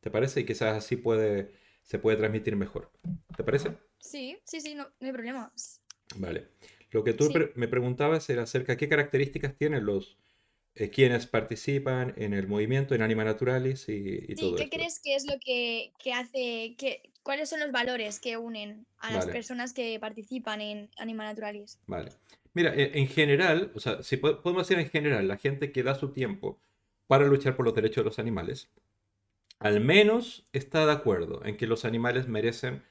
[0.00, 0.40] ¿Te parece?
[0.40, 1.52] Y quizás así puede,
[1.82, 2.90] se puede transmitir mejor.
[3.36, 3.76] ¿Te parece?
[3.98, 5.52] Sí, sí, sí, no, hay problema.
[6.16, 6.48] Vale.
[6.90, 10.18] Lo que tú me preguntabas era acerca de qué características tienen los,
[10.76, 15.16] eh, quienes participan en el movimiento en Anima Naturalis y, y sí, ¿Qué crees que
[15.16, 19.98] es lo que, hace, que, cuáles son los valores que unen a las personas que
[20.00, 21.78] participan en Anima Naturalis?
[21.86, 22.10] Vale.
[22.52, 25.94] Mira, e, en general, o sea, si podemos decir en general, la gente que da
[25.94, 26.60] su tiempo
[27.06, 28.70] para luchar por los derechos de los animales,
[29.58, 32.82] al menos está de acuerdo en que los animales merecen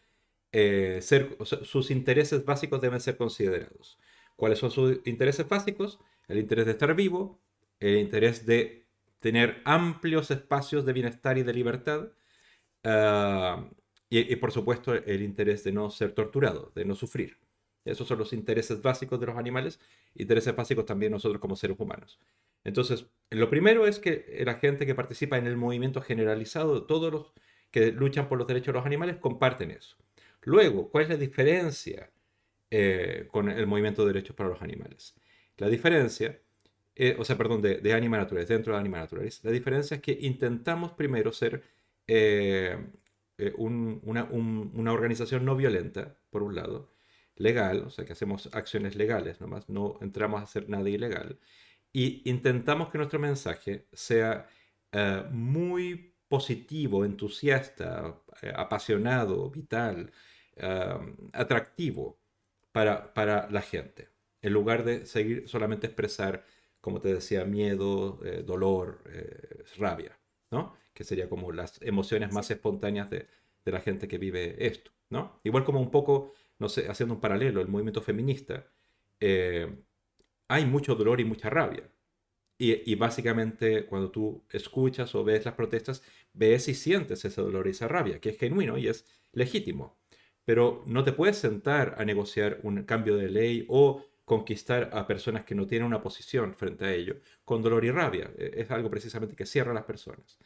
[0.51, 3.99] eh, ser, sus intereses básicos deben ser considerados.
[4.35, 5.99] ¿Cuáles son sus intereses básicos?
[6.27, 7.39] El interés de estar vivo,
[7.79, 8.85] el interés de
[9.19, 12.09] tener amplios espacios de bienestar y de libertad,
[12.83, 13.69] ah,
[14.09, 17.37] y, por supuesto el interés de no ser torturado, de no sufrir.
[17.85, 19.79] Esos son los intereses básicos de los animales,
[20.15, 22.19] intereses básicos también nosotros como seres humanos.
[22.63, 27.33] Entonces, lo primero es que la gente que participa en el movimiento generalizado, todos los
[27.71, 29.95] que luchan por los derechos de los animales, comparten eso.
[30.41, 32.11] Luego, ¿cuál es la diferencia
[32.71, 35.15] eh, con el movimiento de derechos para los animales?
[35.57, 36.39] La diferencia
[37.01, 39.41] eh, o sea, perdón, de, de Anima Naturalis, dentro de Anima Naturalis.
[39.45, 41.63] La diferencia es que intentamos primero ser
[42.07, 42.77] eh,
[43.39, 46.93] eh, una, una, organización no violenta, por un lado,
[47.35, 51.39] legal, o sea, que hacemos acciones legales, nomás no entramos a hacer nada ilegal,
[51.93, 54.47] y intentamos que nuestro mensaje sea
[55.31, 58.21] muy positivo, entusiasta,
[58.55, 60.11] apasionado, vital,
[61.33, 62.19] atractivo
[62.71, 64.09] para, para la gente,
[64.41, 66.43] en lugar de seguir solamente expresar
[66.81, 70.18] como te decía, miedo, eh, dolor, eh, rabia,
[70.51, 70.75] ¿no?
[70.93, 73.27] Que sería como las emociones más espontáneas de,
[73.65, 75.39] de, la gente que vive esto, ¿no?
[75.43, 78.67] Igual como un poco, no sé, haciendo un paralelo, el movimiento feminista,
[80.47, 81.89] hay mucho dolor y mucha rabia.
[82.57, 87.67] Y, y, básicamente cuando tú escuchas o ves las protestas, ves y sientes ese dolor
[87.67, 89.97] y esa rabia, que es genuino y es legítimo.
[90.43, 95.43] Pero no te puedes sentar a negociar un cambio de ley o conquistar a personas
[95.43, 98.29] que no tienen una posición frente a ello con dolor y rabia.
[98.37, 100.37] E, es algo precisamente que cierra a las personas.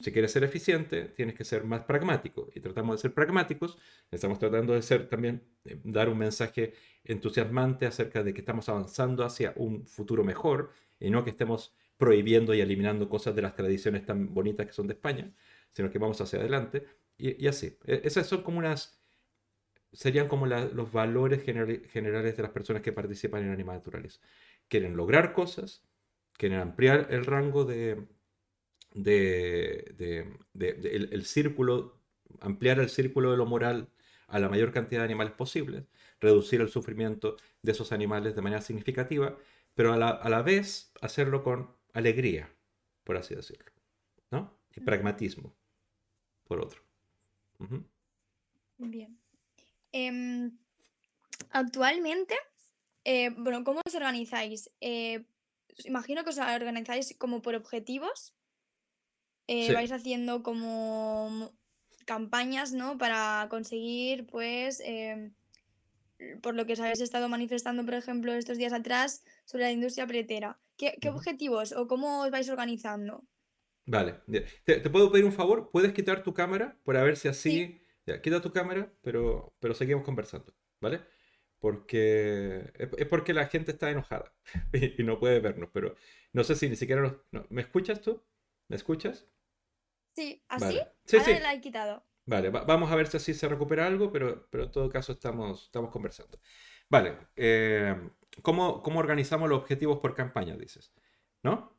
[0.00, 2.48] Si quieres ser eficiente, tienes que ser más pragmático.
[2.56, 3.78] Y tratamos de ser pragmáticos.
[4.10, 6.74] Estamos tratando de ser también, eh, dar un mensaje
[7.04, 12.52] entusiasmante acerca de que estamos avanzando hacia un futuro mejor y no que estemos prohibiendo
[12.52, 15.32] y eliminando cosas de las tradiciones tan bonitas que son de España,
[15.72, 16.84] sino que vamos hacia adelante.
[17.16, 17.78] Y, así.
[17.84, 18.97] E, esas son como unas
[19.92, 24.20] serían como los valores generales de las personas que participan en Animales Naturales.
[24.68, 25.82] Quieren lograr cosas,
[26.34, 28.06] quieren ampliar el rango de,
[28.94, 32.00] de, el, círculo,
[32.40, 33.88] ampliar el círculo de lo moral
[34.26, 35.84] a la mayor cantidad de animales posibles,
[36.20, 39.36] reducir el sufrimiento de esos animales de manera significativa,
[39.74, 42.52] pero a la, vez hacerlo con alegría,
[43.04, 43.72] por así decirlo,
[44.30, 44.58] ¿no?
[44.74, 45.54] Y pragmatismo,
[46.44, 46.82] por otro.
[48.78, 49.17] Bien.
[49.92, 50.56] Em,
[51.50, 52.34] actualmente,
[53.04, 54.70] eh, bueno, ¿cómo os organizáis?
[54.80, 55.24] Eh,
[55.84, 58.34] imagino que os organizáis como por objetivos.
[59.46, 61.52] Eh, vais haciendo como
[62.04, 62.98] campañas, ¿no?
[62.98, 65.32] Para conseguir, pues, em,
[66.42, 70.06] por lo que os habéis estado manifestando, por ejemplo, estos días atrás sobre la industria
[70.06, 70.58] pretera.
[70.76, 73.24] ¿Qué, objetivos o cómo os vais organizando?
[73.86, 74.20] Vale.
[74.64, 75.70] ¿Te, puedo pedir un favor?
[75.70, 77.80] ¿Puedes quitar tu cámara para ver si así...
[78.08, 81.02] Ya, quita tu cámara, pero, pero seguimos conversando, ¿vale?
[81.58, 84.32] Porque es, porque la gente está enojada
[84.72, 85.94] y, no puede vernos, pero
[86.32, 88.24] no sé si ni siquiera ¿Me escuchas tú?
[88.68, 89.28] ¿Me escuchas?
[90.16, 90.80] Sí, ¿así?
[91.04, 91.38] Sí, sí.
[91.38, 92.02] la he quitado.
[92.24, 95.64] Vale, vamos a ver si así se recupera algo, pero, pero en todo caso estamos,
[95.64, 96.40] estamos conversando.
[96.88, 97.94] Vale, eh,
[98.40, 100.94] ¿cómo, ¿cómo, organizamos los objetivos por campaña, dices?
[101.42, 101.78] ¿No?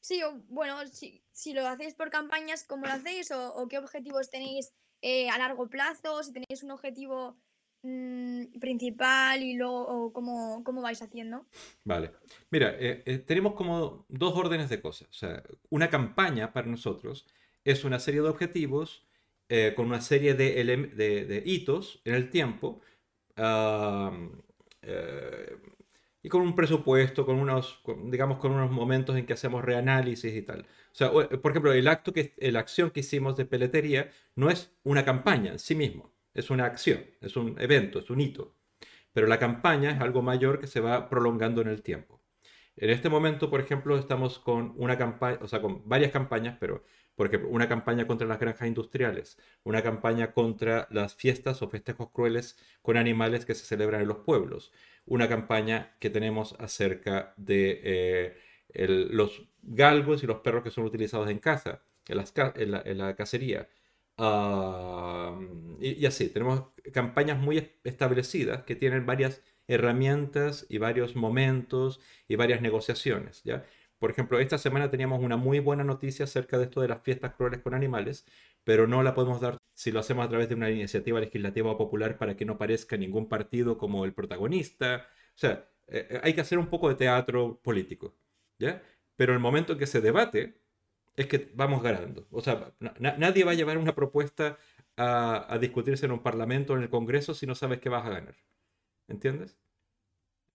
[0.00, 3.30] Sí, bueno, si, si lo hacéis por campañas, ¿cómo lo hacéis?
[3.30, 7.36] ¿O, o qué objetivos tenéis eh, a largo plazo, si tenéis un objetivo
[7.82, 11.46] mm, principal y luego cómo, cómo, vais haciendo.
[11.84, 12.12] Vale.
[12.50, 15.08] Mira, eh, eh, tenemos como dos órdenes de cosas.
[15.08, 17.26] O sea, una campaña para nosotros
[17.64, 19.04] es una serie de objetivos
[19.76, 22.82] con una serie de, de, hitos en el tiempo
[26.28, 30.60] con un presupuesto, con unos, digamos, con unos momentos en que hacemos reanálisis y tal.
[30.60, 34.72] O sea, por ejemplo, el acto que, la acción que hicimos de peletería no es
[34.84, 38.54] una campaña en sí mismo, es una acción, es un evento, es un hito.
[39.12, 42.20] Pero la campaña es algo mayor que se va prolongando en el tiempo.
[42.76, 46.84] En este momento, por ejemplo, estamos con una campaña, o sea, con varias campañas, pero
[47.18, 52.10] por ejemplo, una campaña contra las granjas industriales, una campaña contra las fiestas o festejos
[52.12, 54.72] crueles con animales que se celebran en los pueblos,
[55.04, 58.36] una campaña que tenemos acerca de eh,
[59.10, 63.68] los galgos y los perros que son utilizados en caza, en, la, cacería.
[64.16, 65.36] Ah,
[65.80, 72.62] y, así, tenemos campañas muy establecidas que tienen varias herramientas y varios momentos y varias
[72.62, 73.42] negociaciones.
[73.42, 73.64] ¿ya?
[73.98, 77.34] Por ejemplo, esta semana teníamos una muy buena noticia acerca de esto de las fiestas
[77.34, 78.24] crueles con animales,
[78.64, 82.18] pero no la podemos dar si lo hacemos a través de una iniciativa legislativa popular
[82.18, 85.06] para que no parezca ningún partido como el protagonista.
[85.34, 88.16] O sea, eh, eh, hay que hacer un poco de teatro político.
[88.58, 88.82] ¿ya?
[89.16, 90.60] Pero el momento en que se debate
[91.16, 92.28] es que vamos ganando.
[92.30, 94.58] O sea, nadie va a llevar una propuesta
[94.96, 98.10] a, discutirse en un parlamento o en el Congreso si no sabes que vas a
[98.10, 98.36] ganar.
[99.08, 99.58] ¿Entiendes?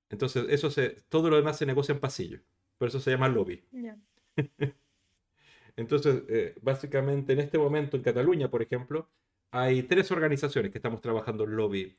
[0.10, 2.40] Entonces, eso se, todo lo demás se negocia en pasillo.
[2.78, 3.64] Por eso se llama lobby.
[5.76, 9.10] Entonces, eh, básicamente en este momento en Cataluña, por ejemplo,
[9.52, 11.98] hay tres organizaciones que estamos trabajando en lobby.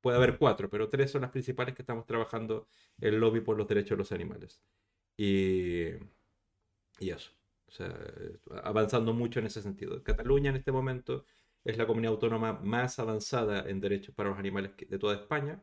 [0.00, 2.68] Puede haber cuatro, pero tres son las principales que estamos trabajando
[3.00, 4.62] en lobby por los derechos de los animales.
[5.16, 5.90] Y,
[7.00, 7.32] y eso.
[7.66, 7.92] O sea,
[8.62, 10.02] avanzando mucho en ese sentido.
[10.02, 11.24] Cataluña en este momento
[11.64, 15.62] es la comunidad autónoma más avanzada en derechos para los animales de toda España.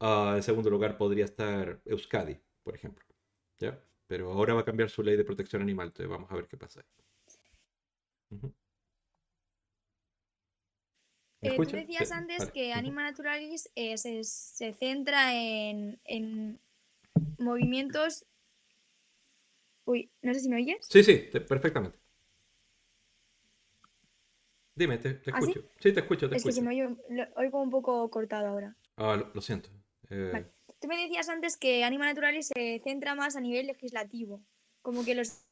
[0.00, 3.09] Uh, en segundo lugar podría estar Euskadi, por ejemplo.
[3.60, 3.78] ¿Ya?
[4.06, 6.56] Pero ahora va a cambiar su ley de protección animal, entonces vamos a ver qué
[6.56, 6.84] pasa.
[11.42, 16.60] Eh, tú decías antes que Anima Naturalis eh, se, se, centra en, en
[17.38, 18.26] movimientos
[19.84, 20.86] Uy, no sé si me oyes.
[20.88, 21.16] Sí, sí,
[21.48, 21.98] perfectamente.
[24.74, 25.60] Dime, te, ¿Ah, escucho.
[25.80, 25.92] sí?
[25.92, 26.46] te escucho, te es escucho.
[26.46, 28.76] que si me oigo, lo, oigo un poco cortado ahora.
[28.96, 29.68] Ah, lo, siento.
[30.10, 30.46] Eh,
[30.80, 34.42] tú me decías antes que Anima Naturalis se centra más a nivel legislativo,
[34.82, 35.46] como que los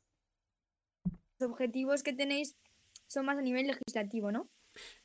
[1.41, 2.57] objetivos que tenéis
[3.07, 4.49] son más a nivel legislativo, ¿no?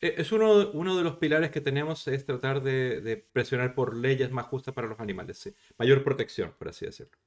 [0.01, 4.31] Eh, es uno, uno de los pilares que tenemos es tratar de, presionar por leyes
[4.31, 5.53] más justas para los animales, sí.
[5.77, 7.17] mayor protección, por así decirlo.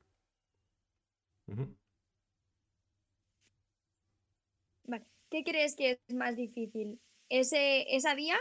[4.85, 5.07] Vale.
[5.31, 7.01] ¿Qué crees que es más difícil?
[7.29, 8.37] ¿Ese, ¿Esa vía?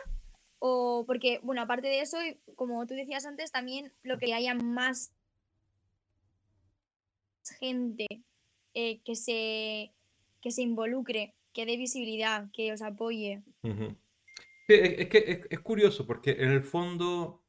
[0.68, 2.18] O porque, bueno, aparte de eso,
[2.56, 5.14] como tú decías antes, también lo que haya más
[7.60, 8.08] gente
[8.74, 9.94] eh, que, se,
[10.42, 13.44] que se involucre que dé visibilidad, que os apoye.
[14.68, 17.44] es, que es, curioso porque en el fondo,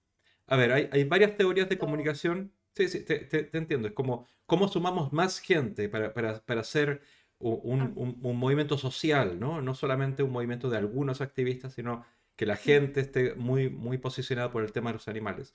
[0.46, 2.52] a ver, hay, varias teorías de comunicación.
[2.74, 3.88] Sí, sí, te, entiendo.
[3.88, 7.00] Es como cómo sumamos más gente para, hacer
[7.38, 7.92] un, ah.
[7.96, 9.62] un, movimiento social, ¿no?
[9.62, 12.04] No solamente un movimiento de algunos activistas, sino
[12.36, 15.54] que la gente esté muy, muy posicionada por el tema de los animales.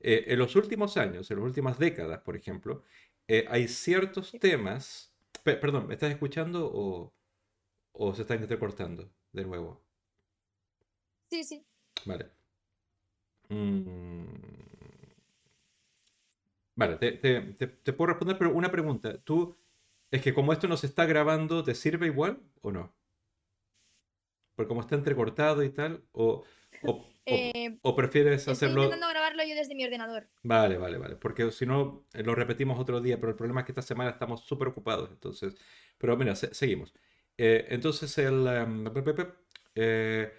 [0.00, 2.82] Eh, en los últimos años, en las últimas décadas, por ejemplo,
[3.28, 5.12] eh, hay ciertos temas.
[5.44, 7.12] perdón, ¿me estás escuchando o.?
[7.92, 9.82] ¿O se están entrecortando de nuevo?
[11.30, 11.66] Sí, sí.
[12.06, 12.30] Vale.
[13.48, 14.24] Mm.
[16.76, 19.18] Vale, te, puedo responder, pero una pregunta.
[19.22, 19.56] ¿Tú,
[20.10, 22.94] es que como esto no se está grabando, ¿te sirve igual o no?
[24.60, 26.44] Porque como está entrecortado y tal, o,
[26.82, 28.82] o, eh, prefieres hacerlo...
[28.82, 30.28] Estoy intentando grabarlo yo desde mi ordenador.
[30.42, 31.16] Vale, vale, vale.
[31.16, 34.10] Porque si no, eh, lo repetimos otro día, pero el problema es que esta semana
[34.10, 35.08] estamos súper ocupados.
[35.10, 35.54] Entonces,
[35.96, 36.92] pero mira, seguimos.
[37.38, 38.84] Eh, entonces, el, em,
[39.76, 40.30] eh,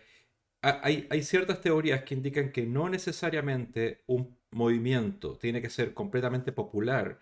[0.61, 6.51] hay, hay, ciertas teorías que indican que no necesariamente un movimiento tiene que ser completamente
[6.51, 7.19] popular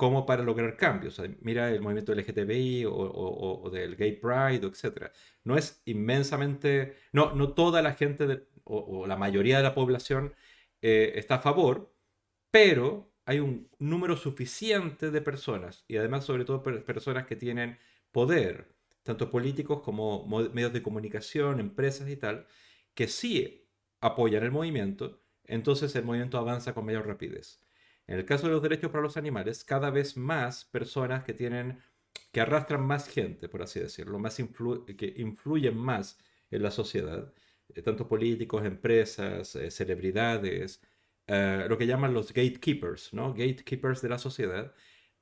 [0.00, 1.20] como para lograr cambios.
[1.42, 5.12] mira el movimiento LGTBI o, o, del Gay Pride, etc.
[5.44, 10.34] No es inmensamente, no, no toda la gente o, la mayoría de la población
[10.80, 11.94] eh, está a favor,
[12.50, 17.78] pero hay un número suficiente de personas y además sobre todo personas que tienen
[18.10, 22.46] poder tanto políticos como medios de comunicación, empresas y tal,
[22.94, 23.68] que sí
[24.00, 27.69] apoyan el movimiento, entonces el movimiento avanza con mayor rapidez.
[28.10, 32.82] En el caso de los derechos para los animales, cada vez más personas que arrastran
[32.82, 34.20] más gente, por así decirlo,
[34.96, 36.18] que influyen más
[36.50, 37.32] en la sociedad,
[37.68, 40.82] eh, tanto políticos, empresas, eh, celebridades,
[41.28, 43.32] eh, lo que llaman los gatekeepers, ¿no?
[43.32, 44.74] Gatekeepers de la sociedad,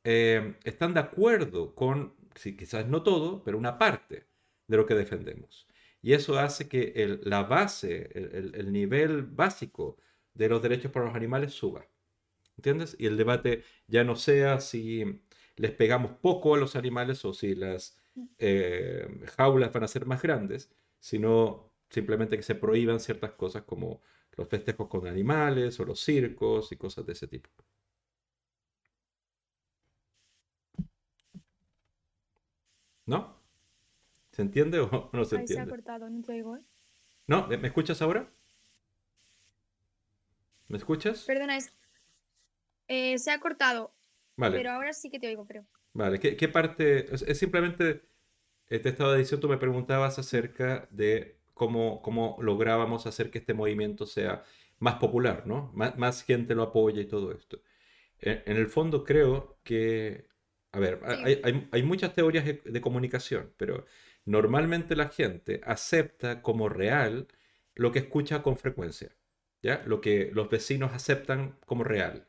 [0.03, 4.29] están de acuerdo con quizás no todo, pero una parte
[4.67, 5.67] de lo que defendemos.
[6.01, 9.99] Y eso hace que la base, el, nivel básico
[10.33, 11.87] de los derechos para los animales suba.
[12.59, 12.97] ¿Entiendes?
[12.99, 15.23] Y el debate ya no sea si
[15.57, 17.97] les pegamos poco a los animales o si las
[18.39, 24.03] eh, jaulas van a ser más grandes, sino simplemente que se prohíban ciertas cosas como
[24.37, 27.49] los festejos con animales o los circos y cosas de ese tipo.
[33.07, 33.37] ¿No?
[34.33, 35.55] ¿Se entiende o no se entiende?
[35.55, 36.57] se ha cortado, no te oigo.
[36.57, 36.63] ¿eh?
[37.29, 37.47] ¿No?
[37.47, 38.29] ¿Me escuchas ahora?
[40.69, 41.25] ¿Me escuchas?
[41.25, 41.73] Perdona, es...
[42.89, 43.95] Eh, se ha cortado.
[44.37, 44.57] Vale.
[44.57, 45.67] Pero ahora sí que te oigo, creo.
[45.93, 47.13] Vale, ¿qué, parte?
[47.13, 48.03] Es, simplemente,
[48.67, 54.07] te estaba diciendo, tú me preguntabas acerca de cómo, cómo lográbamos hacer que este movimiento
[54.07, 54.45] sea
[54.79, 55.73] más popular, ¿no?
[55.75, 57.61] Más, gente lo apoya y todo esto.
[58.21, 60.29] en el fondo creo que
[60.73, 61.01] a ver,
[61.73, 63.87] hay, muchas teorías de, comunicación, pero
[64.25, 67.29] normalmente la gente acepta como real
[67.75, 69.17] lo que escucha con frecuencia,
[69.63, 69.83] ¿ya?
[69.87, 72.28] Lo que los vecinos aceptan como real.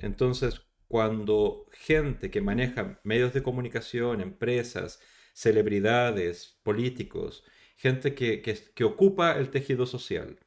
[0.00, 5.00] Entonces, cuando gente que maneja medios de comunicación, empresas,
[5.34, 7.44] celebridades, políticos,
[7.76, 10.38] gente que, que ocupa el tejido social,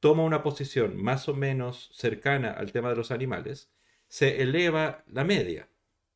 [0.00, 3.72] toma una posición más o menos cercana al tema de los animales,
[4.08, 5.68] se eleva la media.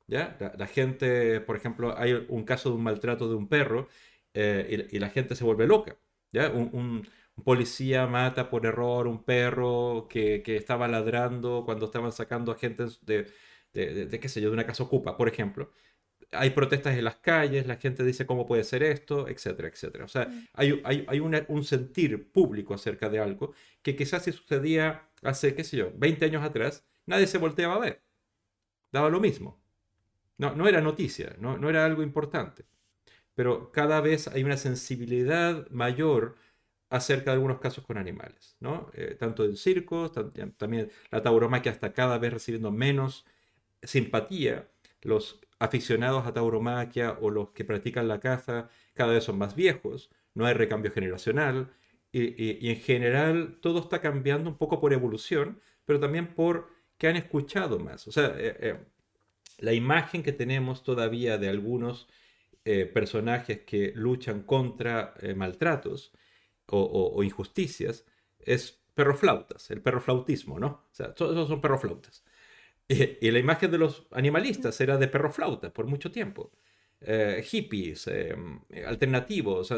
[0.06, 3.88] La, gente, por ejemplo, hay un caso de un maltrato de un perro
[4.34, 5.96] eh, y, la gente se vuelve loca,
[6.32, 6.50] ¿ya?
[6.50, 7.06] Un,
[7.42, 13.26] policía mata por error un perro que, estaba ladrando cuando estaban sacando a gente de,
[13.72, 15.72] de, qué sé yo, de una casa ocupa, por ejemplo.
[16.32, 20.04] Hay protestas en las calles, la gente dice cómo puede ser esto, etcétera, etcétera.
[20.04, 20.48] O sea, mm.
[20.54, 25.76] hay, hay, un sentir público acerca de algo que quizás si sucedía hace, qué sé
[25.76, 28.02] yo, 20 años atrás, nadie se volteaba a ver.
[28.92, 29.60] Daba lo mismo.
[30.38, 32.64] No, no era noticia, no, no era algo importante.
[33.34, 36.36] Pero cada vez hay una sensibilidad mayor
[36.90, 38.56] acerca de algunos casos con animales.
[38.92, 40.12] Eh, tanto en circos,
[40.58, 43.24] también la tauromaquia está cada vez recibiendo menos
[43.82, 44.68] simpatía.
[45.02, 50.10] Los aficionados a tauromaquia o los que practican la caza cada vez son más viejos,
[50.34, 51.70] no hay recambio generacional
[52.12, 56.68] y, en general todo está cambiando un poco por evolución, pero también por
[56.98, 58.08] que han escuchado más.
[58.08, 58.78] O sea, eh, eh,
[59.58, 62.08] la imagen que tenemos todavía de algunos
[62.92, 66.12] personajes que luchan contra maltratos
[66.70, 68.04] o, injusticias
[68.38, 70.66] es perroflautas, el perroflautismo, ¿no?
[70.66, 72.24] O sea, todos esos son perroflautas.
[72.88, 76.52] y la imagen de los animalistas era de perroflautas por mucho tiempo.
[77.42, 78.10] hippies,
[78.86, 79.72] alternativos,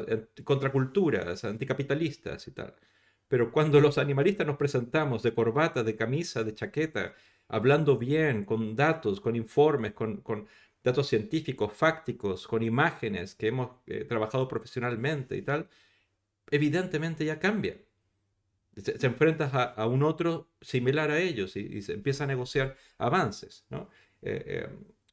[0.45, 2.75] contraculturas, anticapitalistas y tal.
[3.33, 7.15] Pero cuando los animalistas nos presentamos de corbata, de camisa, de chaqueta,
[7.49, 10.23] hablando bien, con datos, con informes, con,
[10.85, 15.67] datos científicos, fácticos, con imágenes que hemos eh, trabajado profesionalmente y tal,
[16.53, 17.77] evidentemente ya cambia.
[18.77, 23.67] Se, enfrentas a, un otro similar a ellos y, se empieza a negociar avances.
[23.69, 23.91] ¿no?
[24.23, 24.69] Eh,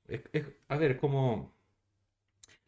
[0.07, 1.57] eh, a ver, como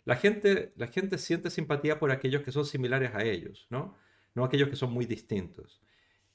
[0.03, 3.95] la gente, la gente siente simpatía por aquellos que son similares a ellos, ¿no?
[4.33, 5.81] no aquellos que son muy distintos.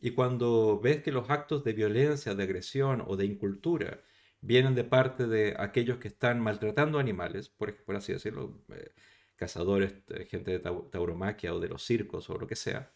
[0.00, 4.02] Y cuando ves que los actos de violencia, de agresión o de incultura
[4.40, 8.92] vienen de parte de aquellos que están maltratando animales, por, por así decirlo, eh,
[9.36, 12.92] cazadores, eh, gente de tauromaquia o de los circos o lo que sea,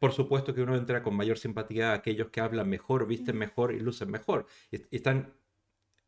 [0.00, 3.72] por supuesto que uno entra con mayor simpatía a aquellos que hablan mejor, visten mejor
[3.72, 4.46] y lucen mejor.
[4.70, 5.34] Y, están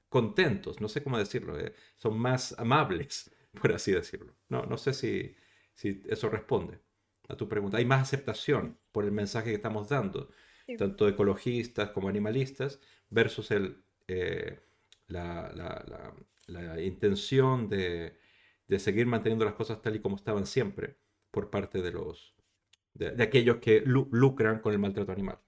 [0.08, 4.34] contentos, no sé cómo decirlo, eh, son más amables, por así decirlo.
[4.48, 5.36] No, no sé si,
[5.74, 6.80] si eso responde
[7.28, 7.78] a tu pregunta.
[7.78, 10.30] Hay más aceptación por el mensaje que estamos dando,
[10.76, 14.60] tanto ecologistas como animalistas, versus el, eh,
[15.06, 16.12] la,
[16.82, 18.18] intención de,
[18.78, 20.98] seguir manteniendo las cosas tal y como estaban siempre
[21.30, 22.34] por parte de los
[22.94, 25.38] de, aquellos que lucran con el maltrato animal.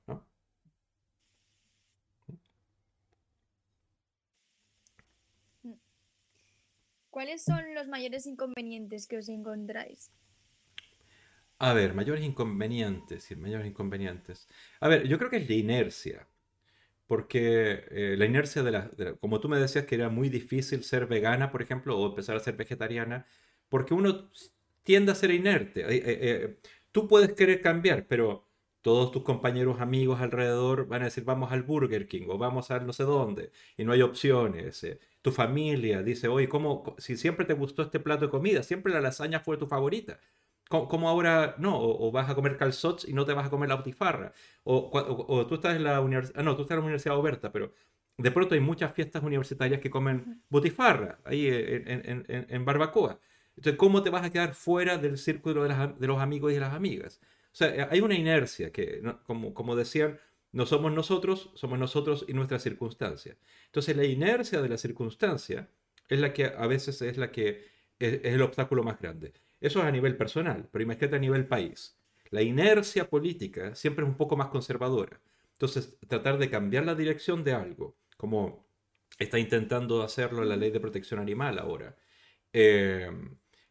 [7.11, 10.11] ¿Cuáles son los mayores inconvenientes que os encontráis?
[11.59, 14.49] A ver, mayores inconvenientes, mayores inconvenientes.
[14.81, 16.27] A ver, yo creo que es la inercia,
[17.11, 18.89] porque eh, la inercia de la,
[19.19, 22.41] como tú me decías que era muy difícil ser vegana, por ejemplo, o empezar a
[22.41, 23.27] ser vegetariana,
[23.69, 24.31] porque uno
[24.85, 25.81] tiende a ser inerte.
[25.81, 26.61] Eh, eh,
[26.93, 28.47] tú puedes querer cambiar, pero
[28.81, 32.79] todos tus compañeros, amigos alrededor van a decir vamos al Burger King o vamos a
[32.79, 34.87] no sé dónde y no hay opciones.
[35.21, 39.01] tu familia dice, oye, ¿cómo, si siempre te gustó este plato de comida, siempre la
[39.01, 40.21] lasaña fue tu favorita,
[40.71, 43.75] como ahora no, o, vas a comer calzots y no te vas a comer la
[43.75, 44.33] butifarra.
[44.63, 47.75] O, tú estás en la universidad, ah, no, tú estás en la Universidad Oberta, pero
[48.17, 53.19] de pronto hay muchas fiestas universitarias que comen butifarra ahí en, en, barbacoa.
[53.57, 56.61] Entonces, ¿cómo te vas a quedar fuera del círculo de, de, los amigos y de
[56.61, 57.21] las amigas?
[57.53, 60.21] O sea, hay una inercia que, como, como decían,
[60.53, 63.37] no somos nosotros, somos nosotros y nuestras circunstancias.
[63.67, 65.69] Entonces, la inercia de la circunstancia
[66.09, 67.69] es la que a veces es la que
[67.99, 69.33] es el obstáculo más grande.
[69.61, 71.99] Eso es a nivel personal, pero imagínate a nivel país.
[72.31, 75.21] La inercia política siempre es un poco más conservadora.
[75.53, 78.67] Entonces, tratar de cambiar la dirección de algo, como
[79.19, 81.97] está intentando hacerlo la ley de protección animal ahora,
[82.53, 83.11] eh,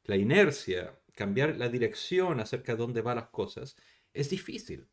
[0.04, 3.76] la inercia, cambiar la dirección acerca de dónde van las cosas,
[4.14, 4.88] es difícil.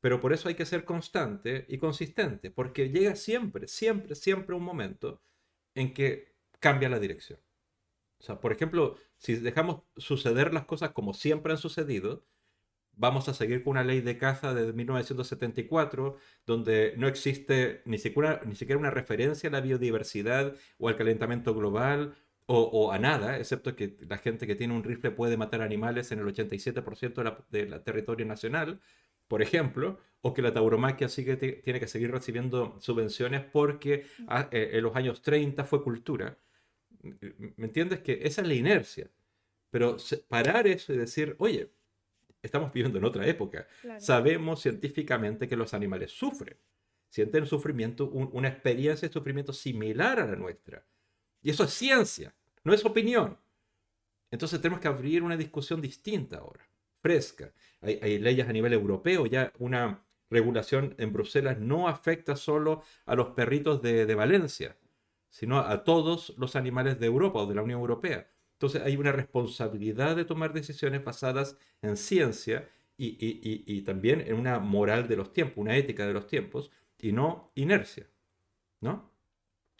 [0.00, 4.62] Pero por eso hay que ser constante y consistente, porque llega siempre, siempre, siempre un
[4.62, 5.20] momento
[5.74, 7.40] en que cambia la dirección.
[8.18, 12.24] O sea, por ejemplo, si dejamos suceder las cosas como siempre han sucedido,
[12.96, 18.40] vamos a seguir con una ley de caza de 1974, donde no existe ni siquiera,
[18.46, 22.16] ni siquiera una referencia a la biodiversidad o al calentamiento global
[22.48, 26.20] o, a nada, excepto que la gente que tiene un rifle puede matar animales en
[26.20, 28.80] el 87% del de territorio nacional,
[29.26, 34.70] por ejemplo, o que la tauromaquia sigue, tiene que seguir recibiendo subvenciones porque ah, eh,
[34.74, 36.38] en los años 30 fue cultura.
[37.02, 38.00] ¿Me entiendes?
[38.00, 39.10] Que esa es la inercia.
[39.70, 39.96] Pero
[40.28, 41.70] parar eso y decir, oye,
[42.42, 43.66] estamos viviendo en otra época.
[43.98, 46.56] Sabemos científicamente que los animales sufren.
[47.08, 50.84] Sienten sufrimiento, una experiencia de sufrimiento similar a la nuestra.
[51.42, 52.34] Y eso es ciencia,
[52.64, 53.38] no es opinión.
[54.30, 56.68] Entonces tenemos que abrir una discusión distinta ahora,
[57.00, 57.52] fresca.
[57.80, 63.28] Hay, leyes a nivel europeo, ya una regulación en Bruselas no afecta solo a los
[63.28, 64.76] perritos de Valencia,
[65.36, 68.26] sino a todos los animales de Europa o de la Unión Europea.
[68.54, 75.08] Entonces hay una responsabilidad de tomar decisiones basadas en ciencia y, también en una moral
[75.08, 78.08] de los tiempos, una ética de los tiempos, y no inercia.
[78.80, 79.12] ¿no?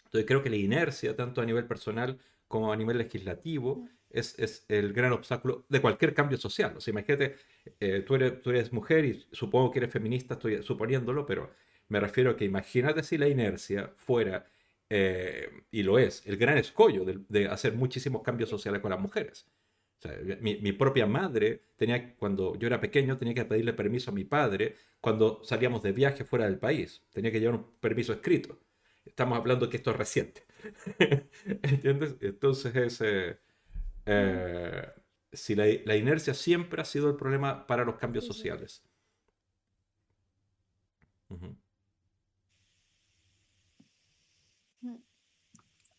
[0.04, 4.92] Entonces creo que la inercia, tanto a nivel personal como a nivel legislativo, es, el
[4.92, 6.74] gran obstáculo de cualquier cambio social.
[6.76, 7.36] O sea, imagínate,
[7.80, 11.50] eh, tú, eres, tú eres mujer y supongo que eres feminista, estoy suponiéndolo, pero
[11.88, 14.44] me refiero a que imagínate si la inercia fuera
[14.88, 19.46] eh, y lo es, el gran escollo de, hacer muchísimos cambios sociales con las mujeres.
[20.40, 24.76] mi, propia madre tenía, cuando yo era pequeño, tenía que pedirle permiso a mi padre
[25.00, 27.02] cuando salíamos de viaje fuera del país.
[27.12, 28.58] Tenía que llevar un permiso escrito.
[29.04, 30.44] estamos hablando que esto es reciente.
[31.62, 32.16] ¿Entiendes?
[32.20, 33.00] Entonces es...
[33.00, 33.38] Eh,
[34.06, 34.88] eh,
[35.32, 38.82] si la, inercia siempre ha sido el problema para los cambios sociales.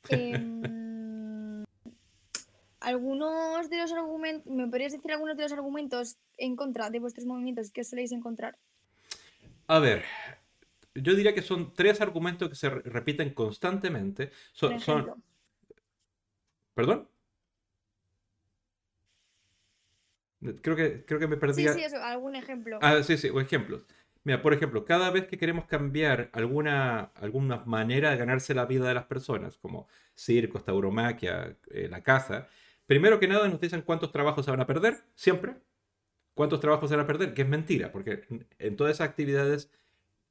[0.09, 1.63] Em,
[2.79, 7.25] algunos de los argumentos, ¿me podrías decir algunos de los argumentos en contra de vuestros
[7.25, 8.57] movimientos que soléis encontrar?
[9.67, 10.05] A ver,
[10.95, 14.31] yo diría que son tres argumentos que se repiten constantemente.
[14.53, 15.23] Son, son...
[16.73, 17.09] ¿Perdón?
[20.61, 21.67] Creo que, creo que me perdí.
[21.67, 22.79] Sí, sí, eso, algún ejemplo.
[22.81, 23.85] Ah, sí, sí, o ejemplos.
[24.27, 27.13] Mira, por ejemplo, cada vez que queremos cambiar alguna,
[27.65, 32.49] manera de ganarse la vida de las personas, como circos, tauromaquia, eh, la caza,
[32.85, 35.55] primero que nada nos dicen cuántos trabajos se van a perder, siempre.
[36.33, 37.33] ¿Cuántos trabajos se van a perder?
[37.33, 38.23] Que es mentira, porque
[38.59, 39.71] en todas esas actividades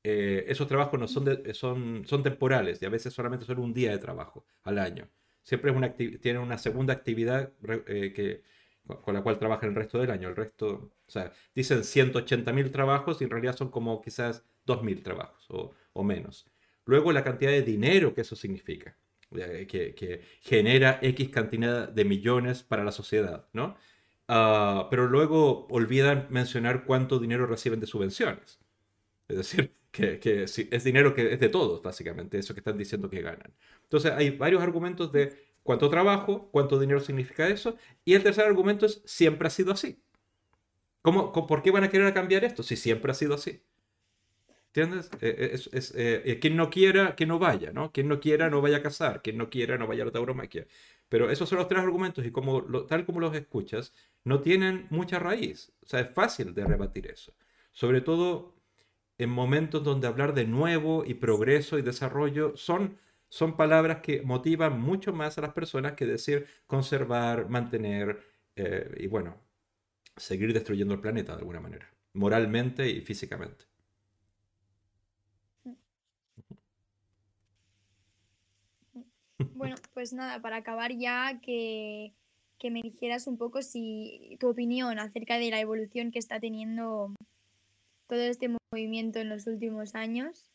[0.04, 1.24] eh, esos trabajos no son,
[1.54, 5.08] son, son temporales y a veces solamente son un día de trabajo al año.
[5.42, 7.50] Siempre es una tienen una segunda actividad
[7.86, 8.42] eh, que
[8.86, 10.28] con la cual trabajan el resto del año.
[10.28, 15.46] El resto, o sea, dicen 180.000 trabajos y en realidad son como quizás 2.000 trabajos
[15.92, 16.46] o, menos.
[16.84, 18.96] Luego la cantidad de dinero que eso significa,
[19.30, 23.76] que, genera X cantidad de millones para la sociedad, ¿no?
[24.28, 28.58] Ah, pero luego olvidan mencionar cuánto dinero reciben de subvenciones.
[29.28, 33.08] Es decir, que, que es dinero que es de todos, básicamente, eso que están diciendo
[33.10, 33.52] que ganan.
[33.84, 37.76] Entonces hay varios argumentos de cuánto trabajo, cuánto dinero significa eso.
[38.04, 40.00] Y el tercer argumento es, siempre ha sido así.
[41.02, 43.62] ¿Cómo, ¿Por qué van a querer cambiar esto si siempre ha sido así?
[44.68, 45.10] ¿Entiendes?
[45.20, 47.92] Eh, eh, es, eh, quien no quiera, que no vaya, ¿no?
[47.92, 49.22] Quien no quiera, no vaya a casar.
[49.22, 50.66] Quien no quiera, no vaya a la tauromaquia.
[51.08, 53.94] Pero esos son los tres argumentos y como tal como los escuchas,
[54.24, 55.72] no tienen mucha raíz.
[55.82, 57.32] O sea, es fácil de rebatir eso.
[57.72, 58.56] Sobre todo
[59.18, 62.98] en momentos donde hablar de nuevo y progreso y desarrollo son
[63.28, 68.22] son palabras que motivan mucho más a las personas que decir conservar, mantener
[68.54, 69.36] eh, y bueno,
[70.16, 73.64] seguir destruyendo el planeta de alguna manera, moralmente y físicamente.
[79.54, 82.14] Bueno, pues nada, para acabar ya que,
[82.58, 87.14] que me dijeras un poco si tu opinión acerca de la evolución que está teniendo
[88.06, 90.50] todo este movimiento en los últimos años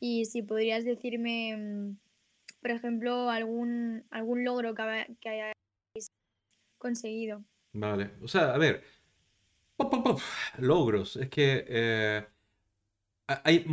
[0.00, 1.96] y si podrías decirme, mm,
[2.60, 6.08] por ejemplo, algún, algún logro que, que hayáis
[6.78, 7.44] conseguido.
[7.72, 8.82] Vale, o sea, a ver,
[10.58, 12.26] logros, es que, eh,
[13.26, 13.64] hay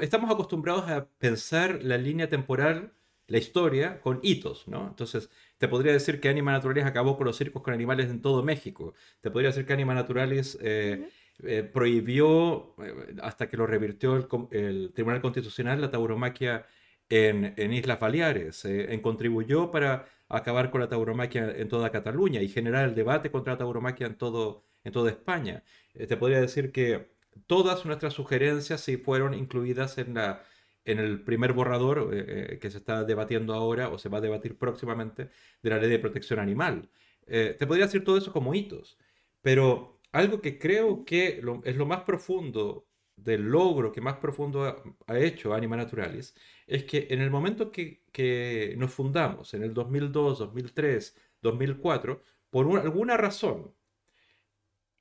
[0.00, 2.92] estamos acostumbrados a pensar la línea temporal,
[3.26, 4.88] la historia, con hitos, ¿no?
[4.88, 8.42] Entonces, te podría decir que Anima Naturalis acabó con los circos con animales en todo
[8.42, 10.58] México, te podría decir que Anima Naturalis...
[10.60, 11.08] Eh,
[11.44, 14.16] eh, prohibió, eh, hasta que lo revirtió
[14.50, 16.66] el, Tribunal Constitucional, la tauromaquia
[17.08, 22.48] en, Islas Baleares, eh, en contribuyó para acabar con la tauromaquia en toda Cataluña y
[22.48, 25.62] generar el debate contra la tauromaquia en, todo, en toda España.
[25.92, 27.12] te podría decir que
[27.46, 30.42] todas nuestras sugerencias sí fueron incluidas en, la,
[30.84, 32.10] en el primer borrador
[32.58, 35.28] que se está debatiendo ahora o se va a debatir próximamente
[35.62, 36.88] de la ley de protección animal.
[37.26, 38.96] te podría decir todo eso como hitos,
[39.42, 42.86] pero algo que creo que es lo más profundo
[43.16, 44.64] del logro que más profundo
[45.06, 46.34] ha, hecho Anima Naturalis
[46.66, 53.16] es que en el momento que, nos fundamos, en el 2002, 2003, 2004, por alguna
[53.16, 53.74] razón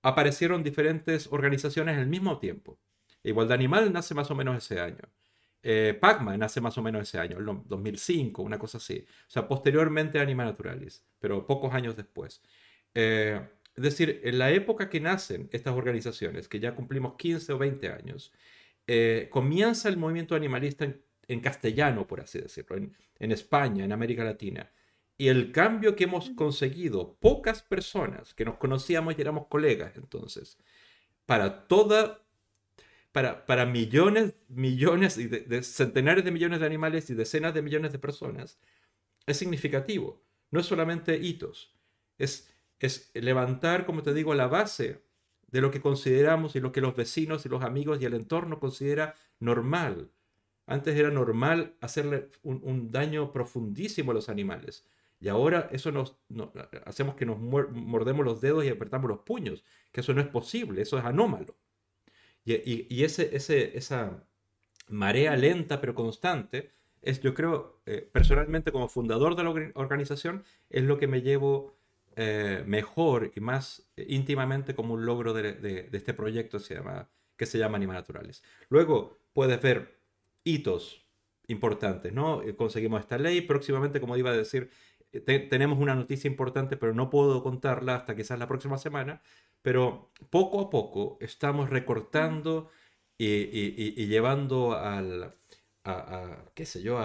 [0.04, 2.80] aparecieron diferentes organizaciones al mismo tiempo.
[3.24, 5.04] Igualdad Animal nace más o menos ese año.
[5.64, 9.06] Eh, Pacma nace más o menos ese año, el 2005, una cosa así.
[9.28, 12.42] O sea, posteriormente Anima Naturalis, pero pocos años después.
[12.96, 13.40] Eh,
[13.76, 17.90] es decir, en la época que nacen estas organizaciones, que ya cumplimos 15 o 20
[17.90, 18.34] años,
[18.88, 20.86] eh, comienza el movimiento animalista
[21.28, 24.70] en, castellano, por así decirlo, en, España, en América Latina.
[25.18, 30.58] Y el cambio que hemos conseguido, pocas personas que nos conocíamos y éramos colegas entonces,
[31.26, 32.26] para toda,
[33.14, 37.94] para, para millones, millones, y de, centenares de millones de animales y decenas de millones
[37.94, 38.60] de personas,
[39.26, 40.22] es significativo.
[40.50, 41.74] No es solamente hitos,
[42.18, 42.51] es
[42.88, 45.04] es levantar, como te digo, la base
[45.52, 48.60] de lo que consideramos y lo que los vecinos y los amigos y el entorno
[48.60, 50.12] considera normal.
[50.66, 54.86] Antes era normal hacerle un, daño profundísimo a los animales.
[55.20, 56.16] Y ahora eso nos,
[56.86, 60.82] hacemos que nos mordemos los dedos y apretamos los puños, que eso no es posible,
[60.82, 61.56] eso es anómalo.
[62.44, 64.26] Y, ese, ese, esa
[64.88, 66.72] marea lenta pero constante
[67.02, 71.76] es, yo creo, eh, personalmente como fundador de la organización, es lo que me llevo
[72.16, 77.58] eh, mejor y más íntimamente como un logro de, este proyecto se llama, que se
[77.58, 78.44] llama Anima Naturales.
[78.70, 80.02] Luego puedes ver
[80.44, 81.06] hitos
[81.48, 82.42] importantes, ¿no?
[82.44, 84.70] Eh, conseguimos esta ley, próximamente, como iba a decir,
[85.14, 89.22] eh, tenemos una noticia importante, pero no puedo contarla hasta quizás la próxima semana,
[89.62, 92.70] pero poco a poco estamos recortando
[93.18, 95.36] y, llevando al,
[95.84, 97.00] a, qué sé yo,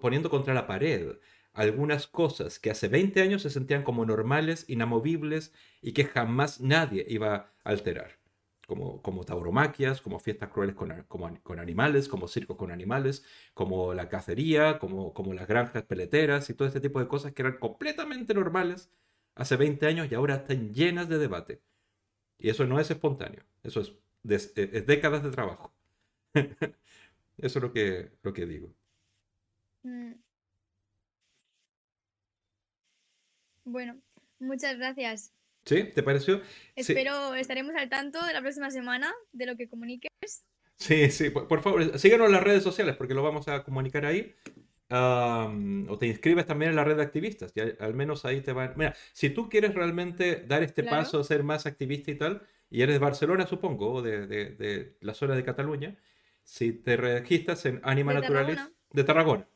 [0.00, 1.16] poniendo contra la pared
[1.56, 7.04] algunas cosas que hace 20 años se sentían como normales, inamovibles y que jamás nadie
[7.08, 8.18] iba a alterar.
[8.66, 14.08] Como, como tauromaquias, como fiestas crueles con, con, animales, como circos con animales, como la
[14.08, 18.34] cacería, como, como las granjas peleteras y todo este tipo de cosas que eran completamente
[18.34, 18.90] normales
[19.36, 21.62] hace 20 años y ahora están llenas de debate.
[22.38, 23.94] Y eso no es espontáneo, eso es,
[24.56, 25.72] es décadas de trabajo.
[26.34, 28.74] eso es lo que, lo que digo.
[29.84, 30.25] Mm.
[33.66, 34.00] Bueno,
[34.38, 35.32] muchas gracias.
[35.64, 35.82] ¿Sí?
[35.92, 36.40] ¿Te pareció?
[36.76, 40.08] Espero estaremos al tanto de la próxima semana de lo que comuniques.
[40.76, 44.36] Sí, sí, por, favor, síguenos en las redes sociales porque lo vamos a comunicar ahí.
[44.88, 48.74] o te inscribes también en la red de activistas, y al, menos ahí te van.
[48.76, 52.94] Mira, si tú quieres realmente dar este paso, ser más activista y tal, y eres
[52.94, 55.96] de Barcelona, supongo, o de, de, la zona de Cataluña,
[56.44, 58.60] si te registras en Anima Naturalis
[58.92, 59.48] de Tarragona.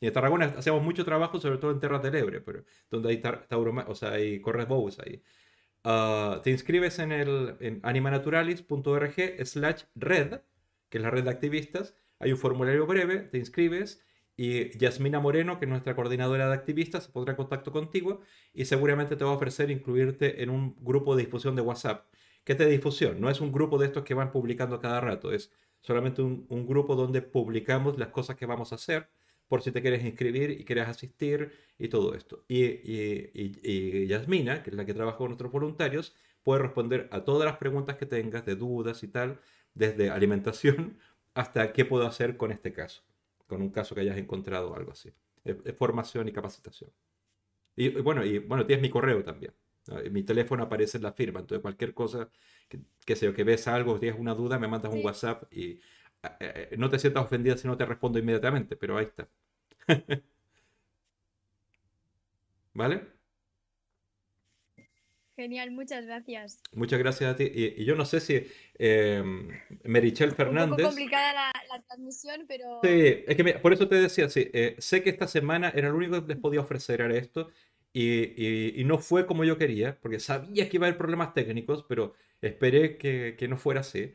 [0.00, 3.22] Y en Tarragona hacemos mucho trabajo, sobre todo en Terras del Ebre, pero donde hay,
[3.86, 5.22] o sea, hay correbous ahí.
[5.84, 9.14] Uh, te inscribes en, el, en animanaturalis.org
[9.46, 10.40] slash red,
[10.88, 11.94] que es la red de activistas.
[12.18, 14.02] Hay un formulario breve, te inscribes
[14.36, 18.20] y Yasmina Moreno, que es nuestra coordinadora de activistas, se pondrá en contacto contigo
[18.52, 22.06] y seguramente te va a ofrecer incluirte en un grupo de difusión de WhatsApp.
[22.44, 23.20] ¿Qué te difusión?
[23.20, 26.66] No es un grupo de estos que van publicando cada rato, es solamente un, un
[26.66, 29.08] grupo donde publicamos las cosas que vamos a hacer
[29.48, 32.44] por si te quieres inscribir y quieres asistir y todo esto.
[32.48, 37.46] Y, y, Yasmina, que es la que trabaja con nuestros voluntarios, puede responder a todas
[37.46, 39.40] las preguntas que tengas de dudas y tal,
[39.74, 40.98] desde alimentación
[41.34, 43.02] hasta qué puedo hacer con este caso,
[43.46, 45.12] con un caso que hayas encontrado o algo así.
[45.44, 46.90] Es, formación y capacitación.
[47.76, 49.52] Y, bueno, y bueno, tienes mi correo también.
[50.10, 52.28] Mi teléfono aparece en la firma, entonces cualquier cosa,
[52.68, 55.78] que, que sé que ves algo, tienes una duda, me mandas un WhatsApp y eh,
[55.78, 55.80] eh,
[56.76, 59.28] no te sientas ofendida si no te respondo inmediatamente, pero ahí está.
[62.74, 63.16] ¿Vale?
[65.36, 66.62] Genial, muchas gracias.
[66.72, 67.50] Muchas gracias a ti.
[67.54, 68.46] Y, yo no sé si
[68.78, 69.22] eh,
[69.84, 70.70] Merichel Fernández.
[70.70, 72.80] Un poco complicada la, transmisión, pero.
[72.82, 75.96] Sí, es que por eso te decía, sí, eh, sé que esta semana era lo
[75.96, 77.50] único que les podía ofrecer era esto.
[77.92, 82.14] Y, no fue como yo quería, porque sabía que iba a haber problemas técnicos, pero
[82.40, 84.14] esperé que, no fuera así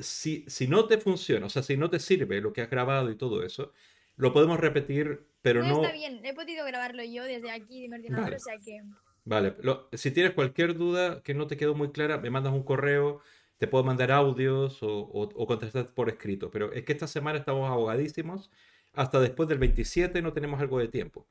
[0.00, 3.10] si, si no te funciona, o sea, si no te sirve lo que has grabado
[3.10, 3.72] y todo eso,
[4.16, 5.82] lo podemos repetir, pero no...
[5.82, 8.36] Está bien, he podido grabarlo yo desde aquí, de mi vale.
[8.36, 8.82] o sea que...
[9.24, 9.54] Vale,
[9.92, 13.20] si tienes cualquier duda que no te quedó muy clara, me mandas un correo,
[13.58, 17.70] te puedo mandar audios o, o, contestar por escrito, pero es que esta semana estamos
[17.70, 18.50] abogadísimos,
[18.94, 21.26] hasta después del 27 no tenemos algo de tiempo,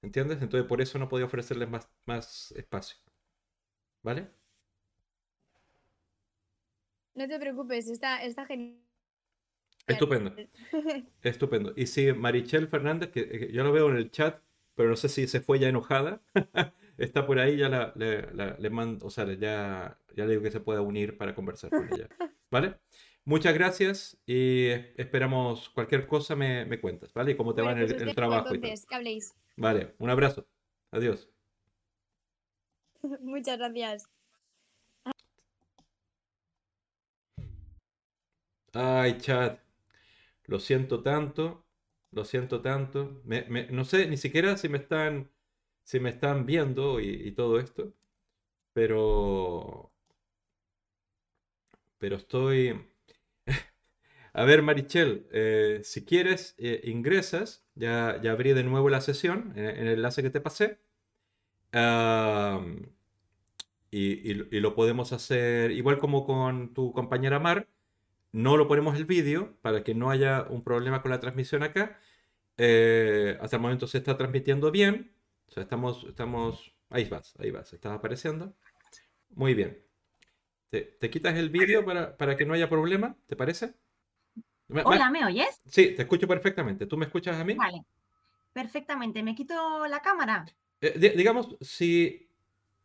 [0.00, 0.40] ¿entiendes?
[0.40, 2.98] Entonces por eso no podía ofrecerles más, más espacio,
[4.02, 4.30] ¿vale?
[7.14, 8.78] No te preocupes, está, está genial.
[9.86, 10.34] Estupendo.
[11.22, 11.72] Estupendo.
[11.76, 14.40] Y si Marichel Fernández, que, yo lo veo en el chat,
[14.74, 16.22] pero no sé si se fue ya enojada,
[16.98, 17.92] está por ahí, ya la,
[18.58, 21.92] le, mando, o sea, ya, ya le digo que se pueda unir para conversar con
[21.92, 22.08] ella.
[22.50, 22.76] ¿Vale?
[23.24, 27.32] Muchas gracias y esperamos cualquier cosa me, me cuentas, ¿vale?
[27.32, 28.52] Y cómo te va en el, pues trabajo.
[28.52, 29.34] Entonces, que habléis.
[29.56, 30.46] Vale, un abrazo.
[30.90, 31.28] Adiós.
[33.20, 34.08] Muchas gracias.
[38.74, 39.60] Ay, chat,
[40.46, 41.66] lo siento tanto,
[42.12, 43.22] lo siento tanto.
[43.70, 45.30] no sé ni siquiera si me están,
[45.84, 47.94] si me están viendo y, todo esto,
[48.72, 49.92] pero,
[51.98, 52.80] pero estoy...
[54.34, 59.52] A ver, Marichel, eh, si quieres, eh, ingresas, ya, ya abrí de nuevo la sesión
[59.56, 60.80] en, el enlace que te pasé.
[63.90, 67.68] y, lo podemos hacer igual como con tu compañera Mar
[68.32, 72.00] no lo ponemos el vídeo para que no haya un problema con la transmisión acá.
[72.56, 75.14] Eh, hasta el momento se está transmitiendo bien.
[75.48, 78.56] O sea, estamos, estamos, ahí vas, ahí vas, estás apareciendo.
[79.30, 79.82] Muy bien.
[80.70, 83.14] ¿Te, quitas el vídeo para, para, que no haya problema?
[83.26, 83.74] ¿Te parece?
[84.84, 85.60] Hola, ¿me oyes?
[85.66, 86.86] Sí, te escucho perfectamente.
[86.86, 87.52] ¿Tú me escuchas a mí?
[87.52, 87.84] Vale.
[88.54, 89.22] Perfectamente.
[89.22, 90.46] ¿Me quito la cámara?
[90.80, 92.26] Eh, digamos, si...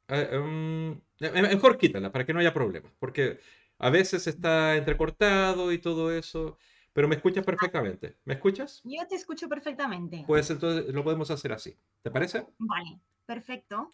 [0.10, 2.92] Eh, um, mejor quítala para que no haya problemas.
[3.00, 3.40] Porque
[3.80, 6.58] a veces está entrecortado y todo eso,
[6.94, 8.18] pero me escuchas perfectamente.
[8.26, 8.82] ¿Me escuchas?
[8.84, 10.24] Yo te escucho perfectamente.
[10.26, 11.76] Pues entonces lo podemos hacer así.
[12.02, 12.46] ¿Te parece?
[12.58, 13.92] Vale, perfecto.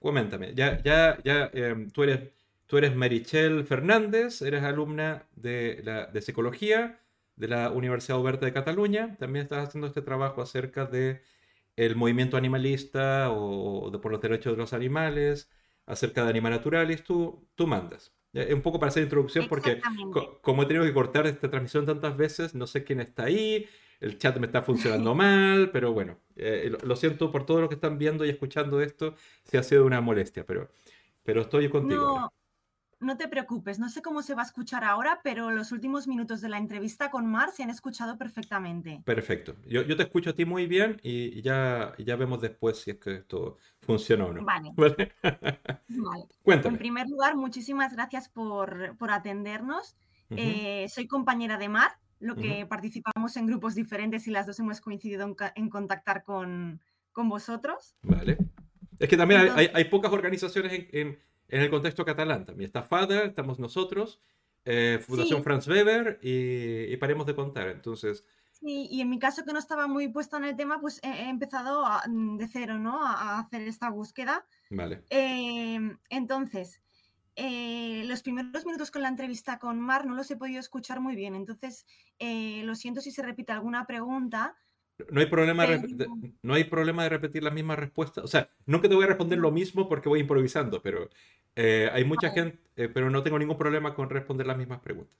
[0.00, 2.30] Coméntame, ya, ya, ya, em, tú eres,
[2.66, 7.00] tú eres Marichel Fernández, eres alumna de, la, de psicología
[7.36, 9.16] de la Universidad Oberta de Cataluña.
[9.18, 11.22] También estás haciendo este trabajo acerca de
[11.76, 15.50] el movimiento animalista o de por los derechos de los animales,
[15.86, 18.12] acerca de Anima Naturalis, tú, tú mandas.
[18.32, 19.80] Un poco para hacer introducción, porque
[20.40, 23.66] como he tenido que cortar esta transmisión tantas veces, no sé quién está ahí,
[23.98, 27.74] el chat me está funcionando mal, pero bueno, eh, lo, siento por todo lo que
[27.74, 29.14] están viendo y escuchando esto,
[29.44, 30.70] si ha sido una molestia, pero,
[31.24, 32.39] pero estoy contigo no
[33.16, 36.50] te preocupes, no sé cómo se va a escuchar ahora, pero los últimos minutos de
[36.50, 39.02] la entrevista con Mar se han escuchado perfectamente.
[39.06, 39.56] Perfecto.
[39.66, 43.14] Yo, te escucho a ti muy bien y ya, ya vemos después si es que
[43.16, 44.44] esto funciona o no.
[44.44, 44.74] Vale.
[45.88, 46.26] ¿Vale?
[46.42, 46.74] Cuéntame.
[46.74, 49.96] En primer lugar, muchísimas gracias por, atendernos.
[50.30, 54.80] Eh, soy compañera de Mar, lo que participamos en grupos diferentes y las dos hemos
[54.80, 56.80] coincidido en, contactar con,
[57.14, 57.96] vosotros.
[58.02, 58.36] Vale.
[58.98, 61.18] Es que también hay, pocas organizaciones en en
[61.50, 62.66] el contexto catalán también.
[62.66, 64.20] Está FADA, estamos nosotros,
[64.64, 67.68] eh, Fundación Franz Weber y, paremos de contar.
[67.68, 68.24] Entonces.
[68.52, 71.28] Sí, y en mi caso que no estaba muy puesto en el tema, pues he,
[71.28, 73.04] empezado mm, de cero, ¿no?
[73.04, 74.46] A, hacer esta búsqueda.
[74.70, 75.02] Vale.
[75.08, 76.80] Em, entonces,
[77.36, 81.16] eh, los primeros minutos con la entrevista con Mar no los he podido escuchar muy
[81.16, 81.86] bien, entonces
[82.18, 84.56] eh, lo siento si se repite alguna pregunta,
[85.10, 86.08] no hay, problema de,
[86.42, 88.24] no hay problema de repetir las mismas respuestas.
[88.24, 91.08] O sea, no que te voy a responder lo mismo porque voy improvisando, pero
[91.56, 95.14] eh, hay mucha gente, eh, pero no tengo ningún problema con responder las mismas preguntas.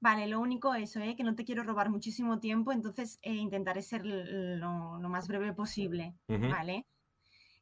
[0.00, 1.16] Vale, lo único eso, ¿eh?
[1.16, 6.86] que no te quiero robar muchísimo tiempo, entonces intentaré ser lo, más breve posible, ¿vale?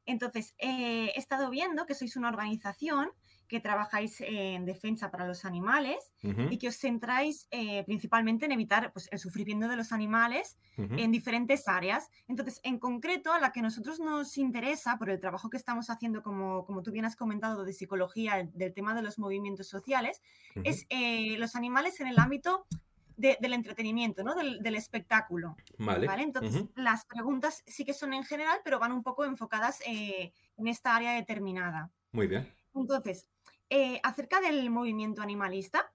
[0.04, 3.10] Entonces, he estado viendo que sois una organización
[3.48, 6.12] que trabajáis en defensa para los animales
[6.50, 11.12] y que os centráis eh, principalmente en evitar pues, el sufrimiento de los animales en
[11.12, 12.10] diferentes áreas.
[12.28, 15.90] Entonces, en concreto, a la que a nosotros nos interesa, por el trabajo que estamos
[15.90, 20.20] haciendo, como, como tú bien has comentado, de psicología, del tema de los movimientos sociales,
[20.64, 22.66] es eh, los animales en el ámbito
[23.16, 24.34] del entretenimiento, ¿no?
[24.34, 25.56] Del, espectáculo.
[25.78, 26.06] Vale.
[26.22, 30.68] Entonces, las preguntas sí que son en general, pero van un poco enfocadas eh, en
[30.68, 31.90] esta área determinada.
[32.12, 32.52] Muy bien.
[32.74, 33.26] Entonces,
[33.68, 35.92] eh, acerca del movimiento animalista,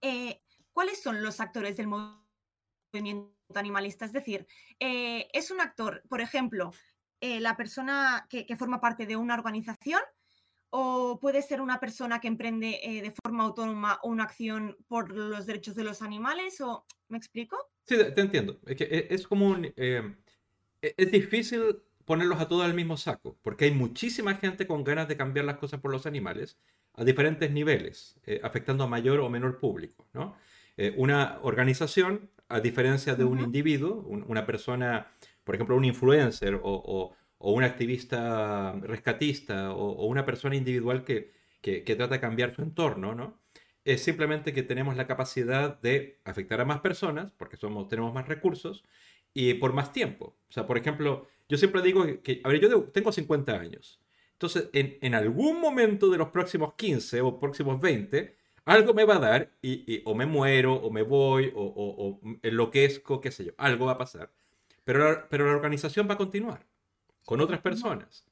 [0.00, 0.42] eh,
[0.72, 4.04] ¿cuáles son los actores del movimiento animalista?
[4.04, 4.46] Es decir,
[4.80, 6.72] eh, ¿es un actor, por ejemplo,
[7.20, 10.00] la persona que, forma parte de una organización?
[10.70, 15.74] ¿O puede ser una persona que emprende de forma autónoma una acción por los derechos
[15.74, 16.60] de los animales?
[16.60, 17.56] ¿O me explico?
[17.84, 18.60] Sí, te entiendo.
[18.66, 20.16] Es, que es como un, e,
[20.80, 25.16] es difícil ponerlos a todos al mismo saco, porque hay muchísima gente con ganas de
[25.16, 26.58] cambiar las cosas por los animales
[26.94, 30.08] a diferentes niveles, eh, afectando a mayor o menor público.
[30.14, 30.36] ¿no?
[30.78, 35.08] Eh, una organización, a diferencia de un individuo, una persona,
[35.44, 42.14] por ejemplo, un influencer o, un activista rescatista o, una persona individual que, que, trata
[42.14, 43.40] de cambiar su entorno, ¿no?
[43.84, 48.26] es simplemente que tenemos la capacidad de afectar a más personas, porque somos, tenemos más
[48.26, 48.84] recursos,
[49.32, 50.36] y por más tiempo.
[50.48, 54.00] O sea, por ejemplo, yo siempre digo que, a ver, yo tengo 50 años.
[54.32, 58.36] Entonces, en, algún momento de los próximos 15 o próximos 20,
[58.66, 63.20] algo me va a dar y, o me muero o me voy o, o, enloquezco,
[63.20, 64.30] qué sé yo, algo va a pasar.
[64.84, 66.66] Pero la, pero la organización va a continuar
[67.24, 68.26] con otras personas.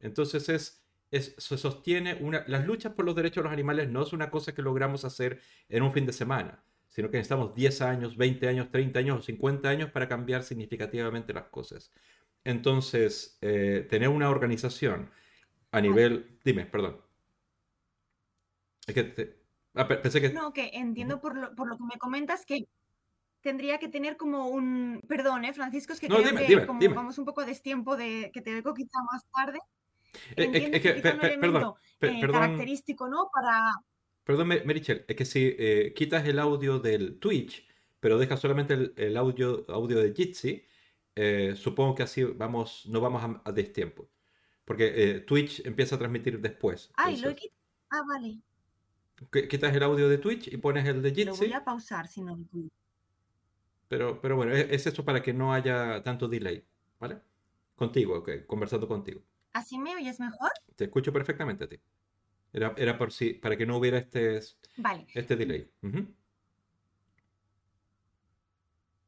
[0.00, 2.44] Entonces es, es, se sostiene una...
[2.46, 5.40] Las luchas por los derechos de los animales no es una cosa que logramos hacer
[5.68, 9.22] en un fin de semana, sino que necesitamos 10 años, 20 años, 30 años o
[9.22, 11.92] 50 años para cambiar significativamente las cosas.
[12.44, 15.10] Entonces, eh, tener una organización
[15.72, 16.38] a nivel...
[16.44, 17.00] Dime, perdón.
[18.86, 19.36] Es que
[19.74, 20.30] ah, pensé que...
[20.30, 22.66] No, que entiendo por lo, por lo que me comentas que
[23.40, 25.00] tendría que tener como un...
[25.08, 25.92] Perdón, ¿eh, Francisco?
[25.92, 28.98] Es que creo que como vamos un poco a destiempo de que te veo quizá
[29.10, 29.58] más tarde.
[30.36, 33.30] Eh, es que, un elemento eh, característico, ¿no?
[33.32, 33.72] Para...
[34.24, 35.56] Perdón, Merichel, es que si
[35.94, 37.66] quitas el audio del Twitch,
[37.98, 40.64] pero dejas solamente el, audio, audio de Jitsi,
[41.14, 44.10] eh, supongo que así vamos, no vamos a, destiempo.
[44.64, 46.90] Porque eh, Twitch empieza a transmitir después.
[46.94, 47.30] Ay, lo
[47.90, 48.38] Ah, vale.
[49.48, 51.24] Quitas el audio de Twitch y pones el de Jitsi.
[51.24, 52.38] Lo voy a pausar si no
[53.90, 56.64] pero, pero bueno, es, eso para que no haya tanto delay,
[57.00, 57.20] ¿vale?
[57.74, 59.20] Contigo, conversando contigo.
[59.52, 60.50] ¿Así me oyes mejor?
[60.76, 61.80] Te escucho perfectamente a ti.
[62.52, 64.40] Era, era por si, para que no hubiera este,
[64.76, 65.08] vale.
[65.12, 65.68] este delay.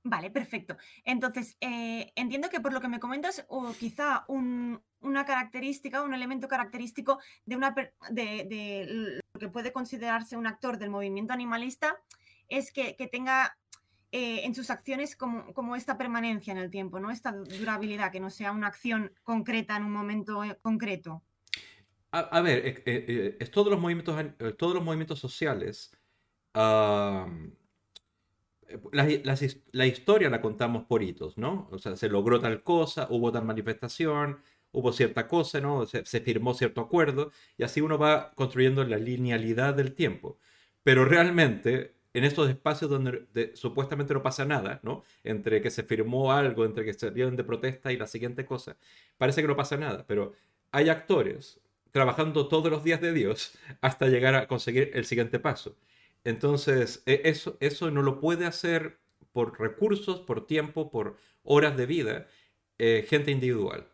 [0.04, 0.76] Vale, perfecto.
[1.04, 6.48] Entonces, eh, entiendo que por lo que me comentas, o quizá una característica, un elemento
[6.48, 7.74] característico de, una,
[8.10, 11.96] de, lo que puede considerarse un actor del movimiento animalista
[12.48, 13.56] es que, tenga
[14.10, 17.12] eh, en sus acciones como, esta permanencia en el tiempo, ¿no?
[17.12, 21.22] Esta durabilidad, que no sea una acción concreta en un momento eh, concreto.
[22.10, 22.84] A, ver,
[23.52, 24.14] todos, los movimientos,
[24.58, 25.96] todos los movimientos sociales
[28.92, 31.68] la, historia la contamos por hitos, ¿no?
[31.70, 34.40] O sea, se logró tal cosa, hubo tal manifestación,
[34.72, 35.86] hubo cierta cosa, ¿no?
[35.86, 40.38] Se, firmó cierto acuerdo y así uno va construyendo la linealidad del tiempo.
[40.82, 45.04] Pero realmente, en estos espacios donde supuestamente no pasa nada, ¿no?
[45.24, 48.76] Entre que se firmó algo, entre que se salieron de protesta y la siguiente cosa,
[49.18, 50.32] parece que no pasa nada, pero
[50.72, 51.60] hay actores
[51.92, 55.76] trabajando todos los días de Dios hasta llegar a conseguir el siguiente paso.
[56.24, 59.00] Entonces, e, eso, eso no lo puede hacer
[59.32, 62.28] por recursos, por tiempo, por horas de vida,
[62.78, 63.88] eh, gente individual.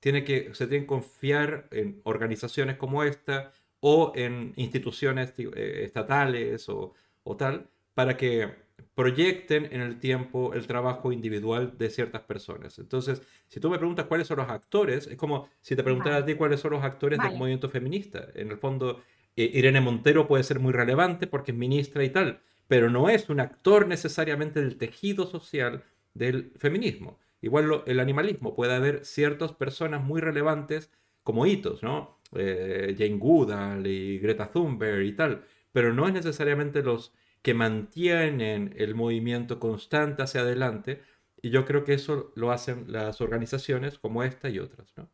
[0.00, 6.68] Tiene que, se tiene que confiar en organizaciones como esta o en instituciones eh, estatales
[6.68, 6.94] o,
[7.24, 8.54] o tal, para que
[8.94, 12.78] proyecten en el tiempo el trabajo individual de ciertas personas.
[12.78, 16.24] Entonces, si tú me preguntas cuáles son los actores, es como si te preguntara a
[16.24, 18.26] ti cuáles son los actores del movimiento feminista.
[18.34, 19.02] En el fondo,
[19.38, 23.28] eh, Irene Montero puede ser muy relevante porque es ministra y tal, pero no es
[23.30, 25.84] un actor necesariamente del tejido social
[26.14, 27.18] del feminismo.
[27.40, 30.90] Igual el animalismo, puede haber ciertas personas muy relevantes
[31.22, 32.18] como hitos, ¿no?
[32.34, 37.12] Eh, Jane Goodall y Greta Thunberg y tal, pero no es necesariamente los
[37.42, 41.02] que mantienen el movimiento constante hacia adelante,
[41.40, 45.08] y yo creo que eso lo hacen las organizaciones como esta y otras, ¿no?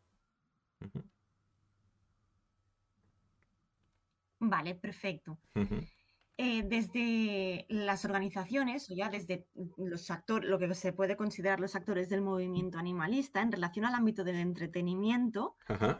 [4.49, 5.39] Vale, perfecto.
[6.37, 9.47] Eh, desde las organizaciones, o ya desde
[9.79, 13.95] los actores, lo que se puede considerar los actores del movimiento animalista, en relación al
[13.95, 15.57] ámbito del entretenimiento,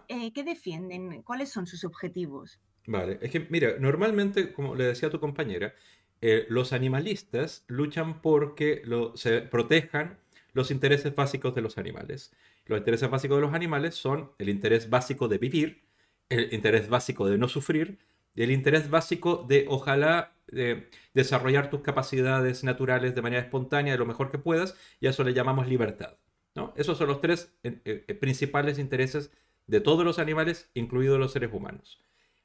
[0.09, 1.23] eh, ¿qué defienden?
[1.23, 2.61] ¿Cuáles son sus objetivos?
[2.87, 5.73] Vale, es que, mira, normalmente, como le decía a tu compañera,
[6.21, 8.83] eh, los animalistas luchan porque
[9.15, 10.19] se protejan
[10.53, 12.33] los intereses básicos de los animales.
[12.67, 15.85] Los intereses básicos de los animales son el interés básico de vivir,
[16.29, 17.99] el interés básico de no sufrir,
[18.43, 24.07] el interés básico de ojalá eh, desarrollar tus capacidades naturales de manera espontánea de lo
[24.07, 26.19] mejor que puedas, y a eso le llamamos libertad.
[26.55, 26.73] ¿no?
[26.77, 29.31] Esos son los tres eh, eh, principales intereses
[29.67, 32.01] de todos los animales, incluidos los seres humanos.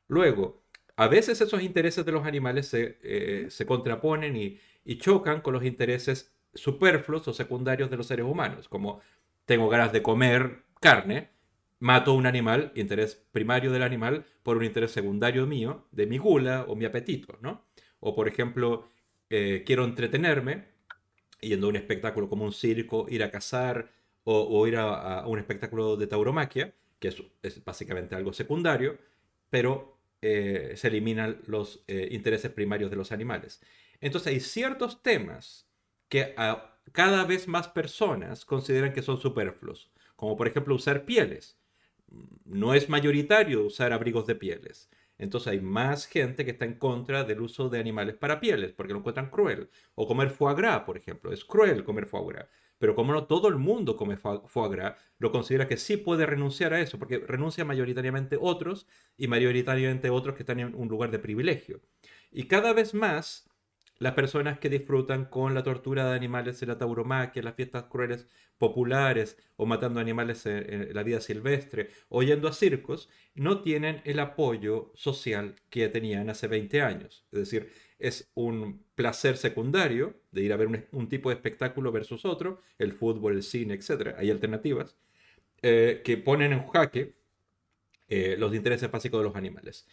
[0.07, 0.63] Luego,
[0.95, 6.33] a veces esos intereses de los animales se, contraponen y, y chocan con los intereses
[6.53, 9.01] superfluos o secundarios de los seres humanos, como
[9.45, 11.29] tengo ganas de comer carne,
[11.79, 16.65] mato un animal, interés primario del animal, por un interés secundario mío, de mi gula
[16.67, 17.65] o mi apetito, ¿no?
[17.99, 18.87] O por ejemplo,
[19.29, 20.65] eh, quiero entretenerme
[21.41, 23.91] yendo a un espectáculo como un circo, ir a cazar
[24.23, 28.99] o, ir a, un espectáculo de tauromaquia, que es, básicamente algo secundario,
[29.49, 33.61] pero eh, se eliminan los eh, intereses primarios de los animales.
[34.01, 35.67] Entonces hay ciertos temas
[36.09, 36.35] que
[36.91, 41.58] cada vez más personas consideran que son superfluos, como por ejemplo usar pieles
[42.45, 44.89] no es mayoritario usar abrigos de pieles.
[45.17, 48.93] Entonces hay más gente que está en contra del uso de animales para pieles porque
[48.93, 49.69] lo encuentran cruel.
[49.95, 51.31] O comer foie gras, por ejemplo.
[51.31, 52.47] Es cruel comer foie gras.
[52.77, 56.73] Pero como no todo el mundo come foie gras, lo considera que sí puede renunciar
[56.73, 58.87] a eso, porque renuncia mayoritariamente otros
[59.17, 61.81] y mayoritariamente otros que están en un lugar de privilegio.
[62.31, 63.48] Y cada vez más
[63.99, 68.27] las personas que disfrutan con la tortura de animales en la tauromaquia, las fiestas crueles
[68.57, 74.19] populares o matando animales en, la vida silvestre o yendo a circos, no tienen el
[74.19, 77.25] apoyo social que tenían hace 20 años.
[77.31, 82.23] Es decir, es un placer secundario de ir a ver un, tipo de espectáculo versus
[82.23, 84.15] otro, el fútbol, el cine, etc.
[84.17, 84.95] Hay alternativas
[85.61, 87.15] eh, que ponen en jaque
[88.07, 89.85] eh, los intereses básicos de los animales.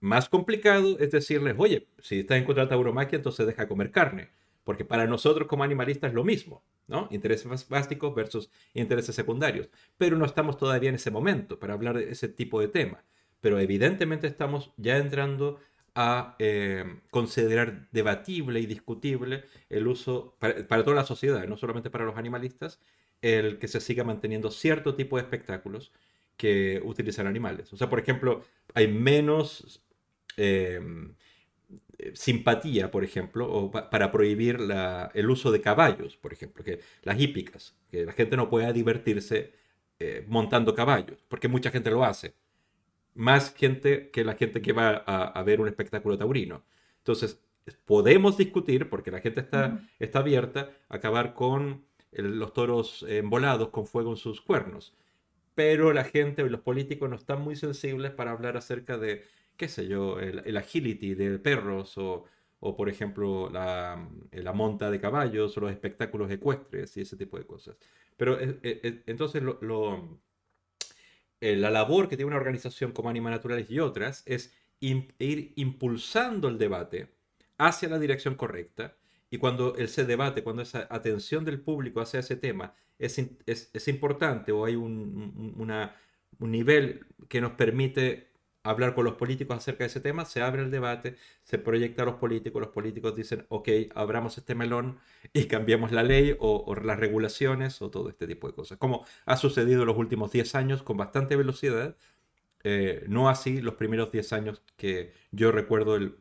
[0.00, 3.68] Más complicado es decirles, oye, si estás en contra de la tauromaquia, entonces deja de
[3.68, 4.30] comer carne.
[4.64, 7.08] Porque para nosotros como animalistas es lo mismo, ¿no?
[7.10, 9.70] Intereses básicos versus intereses secundarios.
[9.96, 13.02] Pero no estamos todavía en ese momento para hablar de ese tipo de tema.
[13.40, 15.58] Pero evidentemente estamos ya entrando
[15.94, 21.90] a eh, considerar debatible y discutible el uso para, para, toda la sociedad, no solamente
[21.90, 22.78] para los animalistas,
[23.22, 25.92] el que se siga manteniendo cierto tipo de espectáculos
[26.36, 27.72] que utilizan animales.
[27.72, 28.44] O sea, por ejemplo,
[28.74, 29.82] hay menos
[30.38, 31.14] Em,
[32.14, 34.58] simpatía, por ejemplo, o para prohibir
[35.14, 39.52] el uso de caballos, por ejemplo, que las hípicas, que la gente no pueda divertirse
[39.98, 42.34] eh, montando caballos, porque mucha gente lo hace.
[43.14, 46.64] Más gente que la gente que va a, ver un espectáculo taurino.
[46.98, 47.40] Entonces,
[47.84, 53.86] podemos discutir, porque la gente está, está abierta, a acabar con los toros embolados con
[53.86, 54.96] fuego en sus cuernos.
[55.56, 59.24] Pero la gente y los políticos no están muy sensibles para hablar acerca de
[59.58, 62.24] qué sé yo, el, agility de perros o,
[62.60, 67.44] por ejemplo, la, la, monta de caballos o los espectáculos ecuestres y ese tipo de
[67.44, 67.76] cosas.
[68.16, 69.42] Pero eh, eh, eh, entonces
[71.40, 76.56] la labor que tiene una organización como Anima Naturales y otras es ir impulsando el
[76.56, 77.08] debate
[77.58, 78.96] hacia la dirección correcta
[79.28, 84.52] y cuando ese debate, cuando esa atención del público hacia ese tema es, es, importante
[84.52, 85.54] o hay un,
[86.38, 88.27] un nivel que nos permite
[88.70, 92.06] hablar con los políticos acerca de ese tema, se abre el debate, se proyecta a
[92.06, 94.98] los políticos, los políticos dicen, ok, abramos este melón
[95.32, 98.78] y cambiamos la ley o, las regulaciones o todo este tipo de cosas.
[98.78, 101.96] Como ha sucedido en los últimos 10 años con bastante velocidad,
[102.64, 106.18] eh, no así los primeros 10 años que yo recuerdo del,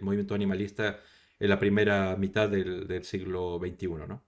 [0.00, 1.00] movimiento animalista
[1.38, 4.24] en la primera mitad del, siglo XXI, ¿no?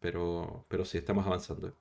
[0.00, 1.76] Pero, pero sí, estamos avanzando.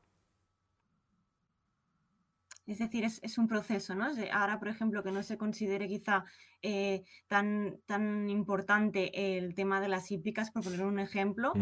[2.67, 4.07] Es decir, es, un proceso, ¿no?
[4.33, 6.25] Ahora, por ejemplo, que no se considere quizá
[6.61, 11.53] eh, tan, tan importante el tema de las hípicas, por poner un ejemplo,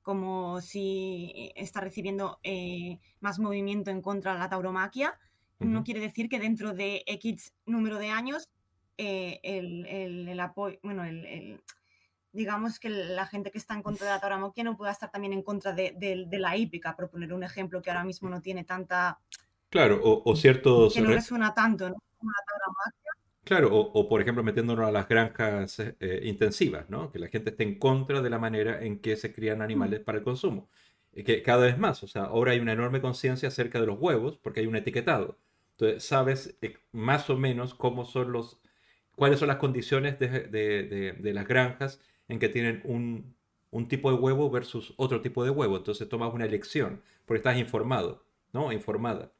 [0.00, 5.18] como si está recibiendo eh, más movimiento en contra de la tauromaquia,
[5.58, 8.48] no quiere decir que dentro de X número de años
[8.96, 11.60] eh, el, apoyo, bueno, el,
[12.32, 15.34] digamos que la gente que está en contra de la tauromaquia no pueda estar también
[15.34, 18.64] en contra de, de la hípica, por poner un ejemplo que ahora mismo no tiene
[18.64, 19.18] tanta
[19.70, 20.94] Claro, o, ciertos...
[20.94, 21.96] Que no resuena tanto, ¿no?
[23.44, 27.10] Claro, o, por ejemplo metiéndonos a las granjas eh, eh, intensivas, ¿no?
[27.10, 30.18] Que la gente esté en contra de la manera en que se crían animales para
[30.18, 30.68] el consumo.
[31.12, 34.38] que cada vez más, o sea, ahora hay una enorme conciencia acerca de los huevos
[34.38, 35.38] porque hay un etiquetado.
[35.72, 38.60] Entonces, sabes eh, más o menos cómo son los,
[39.16, 43.34] cuáles son las condiciones de, las granjas en que tienen un,
[43.70, 45.76] un, tipo de huevo versus otro tipo de huevo.
[45.76, 48.72] Entonces tomas una elección porque estás informado, ¿no?
[48.72, 49.32] Informada.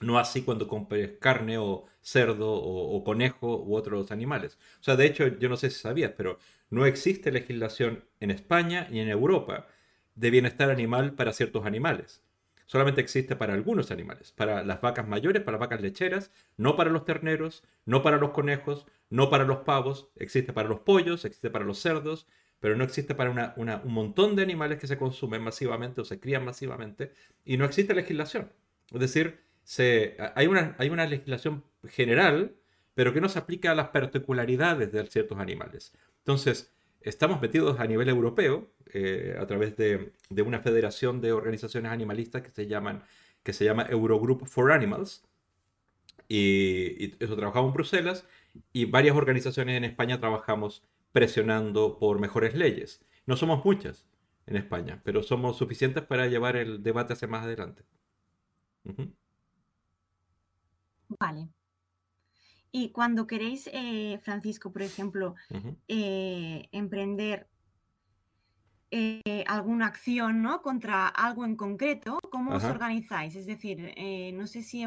[0.00, 4.58] No así cuando compres carne o cerdo o, conejo u otros animales.
[4.80, 6.38] O sea, de hecho, yo no sé si sabías, pero
[6.70, 9.66] no existe legislación en España ni en Europa
[10.14, 12.22] de bienestar animal para ciertos animales.
[12.66, 16.90] Solamente existe para algunos animales, para las vacas mayores, para las vacas lecheras, no para
[16.90, 21.48] los terneros, no para los conejos, no para los pavos, existe para los pollos, existe
[21.48, 22.26] para los cerdos,
[22.60, 26.44] pero no existe para un montón de animales que se consumen masivamente o se crían
[26.44, 27.12] masivamente
[27.44, 28.52] y no existe legislación.
[28.92, 29.40] Es decir,
[30.34, 32.56] hay, una, hay una legislación general,
[32.94, 35.92] pero que no se aplica a las particularidades de ciertos animales.
[36.18, 40.12] Entonces, estamos metidos a nivel europeo eh, a través de,
[40.44, 43.02] una federación de organizaciones animalistas que se, llaman,
[43.42, 45.24] que se llama Eurogroup for Animals.
[46.28, 48.26] Y, eso trabajamos en Bruselas
[48.72, 50.82] y varias organizaciones en España trabajamos
[51.12, 53.04] presionando por mejores leyes.
[53.26, 54.06] No somos muchas
[54.46, 57.84] en España, pero somos suficientes para llevar el debate hacia más adelante.
[61.08, 61.48] Vale.
[62.70, 65.34] Y cuando queréis, eh, Francisco, por ejemplo,
[65.88, 67.48] eh, emprender
[68.90, 70.60] eh, alguna acción ¿no?
[70.60, 73.36] contra algo en concreto, ¿cómo os organizáis?
[73.36, 73.94] Es decir,
[74.34, 74.82] no sé si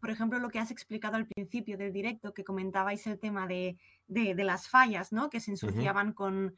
[0.00, 3.78] por ejemplo, lo que has explicado al principio del directo, que comentabais el tema de,
[4.08, 5.30] las fallas, ¿no?
[5.30, 6.56] Que se ensuciaban con,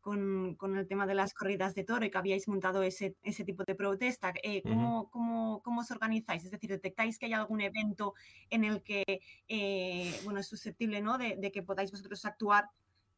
[0.00, 3.44] con, con, el tema de las corridas de toro y que habíais montado ese, ese
[3.44, 4.32] tipo de protesta.
[4.42, 6.44] Eh, ¿cómo, cómo, cómo, os organizáis?
[6.44, 8.14] Es decir, ¿detectáis que hay algún evento
[8.48, 11.18] en el que eh, bueno, es susceptible ¿no?
[11.18, 12.70] de, de, que podáis vosotros actuar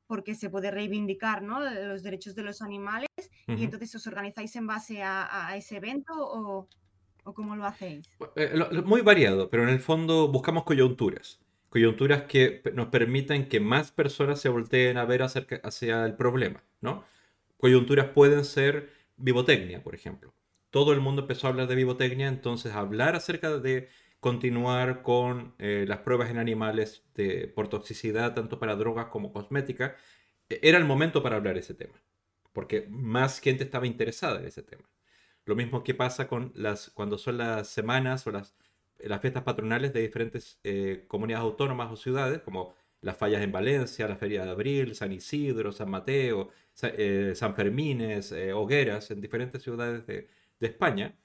[0.07, 1.61] porque se puede reivindicar ¿no?
[1.61, 3.09] los derechos de los animales
[3.47, 6.69] y entonces os organizáis en base a, a ese evento o,
[7.25, 8.09] o, cómo lo hacéis?
[8.37, 8.53] Eh,
[8.85, 11.41] muy variado, pero en el fondo buscamos coyunturas
[11.73, 16.62] coyunturas que nos permitan que más personas se volteen a ver acerca, hacia el problema,
[16.82, 17.03] ¿no?
[17.57, 20.35] Coyunturas pueden ser vivotecnia, por ejemplo.
[20.69, 23.89] Todo el mundo empezó a hablar de vivotecnia, entonces hablar acerca de
[24.20, 29.97] continuar con eh, las pruebas en animales de, por toxicidad, tanto para drogas como cosmética,
[30.51, 32.03] e, era el momento para hablar ese tema,
[32.53, 34.90] porque más gente estaba interesada en ese tema.
[35.47, 38.55] Lo mismo que pasa con las, cuando son las semanas o las
[39.05, 44.07] las fiestas patronales de diferentes eh, comunidades autónomas o ciudades, como las fallas en Valencia,
[44.09, 46.51] la Feria de Abril, San Isidro, San Mateo,
[46.83, 50.29] eh, San Fermines, eh, hogueras en diferentes ciudades de,
[50.61, 51.16] España,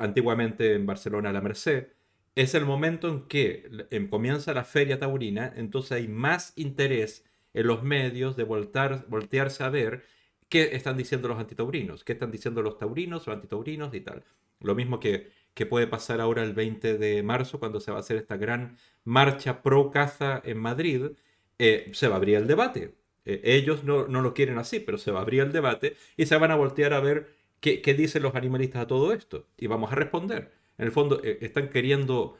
[0.00, 1.86] antiguamente en Barcelona la Merced,
[2.34, 7.84] es el momento en que comienza la feria taurina, entonces hay más interés en los
[7.84, 10.02] medios de voltar, voltearse a ver
[10.48, 14.24] qué están diciendo los antitaurinos, qué están diciendo los taurinos o antitaurinos y tal.
[14.60, 18.00] Lo mismo que que puede pasar ahora el 20 de marzo, cuando se va a
[18.00, 21.12] hacer esta gran marcha pro caza en Madrid,
[21.58, 22.94] eh, se va a abrir el debate.
[23.24, 26.36] Eh, ellos no, lo quieren así, pero se va a abrir el debate y se
[26.36, 29.46] van a voltear a ver qué, dicen los animalistas a todo esto.
[29.58, 30.52] Y vamos a responder.
[30.78, 32.38] En el fondo, eh, están queriendo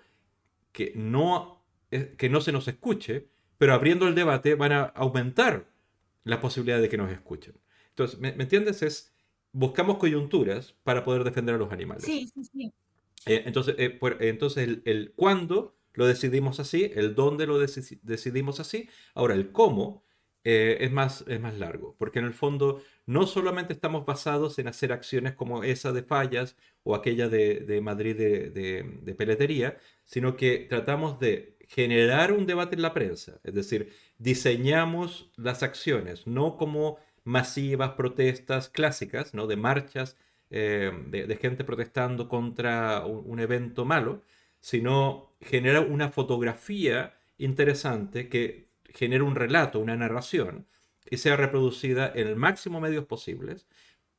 [0.72, 3.26] que no, que no se nos escuche,
[3.58, 5.66] pero abriendo el debate van a aumentar
[6.24, 7.54] la posibilidad de que nos escuchen.
[7.90, 8.82] Entonces, ¿me, ¿me entiendes?
[8.82, 9.12] Es
[9.52, 12.04] buscamos coyunturas para poder defender a los animales.
[12.04, 12.72] Sí, sí, sí.
[13.26, 18.88] Eh, entonces, eh, entonces el, el, cuándo lo decidimos así, el dónde lo decidimos así.
[19.14, 20.04] Ahora, el cómo
[20.44, 24.68] eh, es, más, es más largo, porque en el fondo no solamente estamos basados en
[24.68, 30.66] hacer acciones como esa de fallas o aquella de, Madrid de, de, peletería, sino que
[30.68, 36.98] tratamos de generar un debate en la prensa, es decir, diseñamos las acciones, no como
[37.24, 39.46] masivas protestas clásicas, ¿no?
[39.46, 40.16] de marchas
[40.50, 44.22] eh, de, gente protestando contra un, evento malo,
[44.60, 50.66] sino generar una fotografía interesante que genere un relato, una narración,
[51.08, 53.66] y sea reproducida en el máximo medios posibles,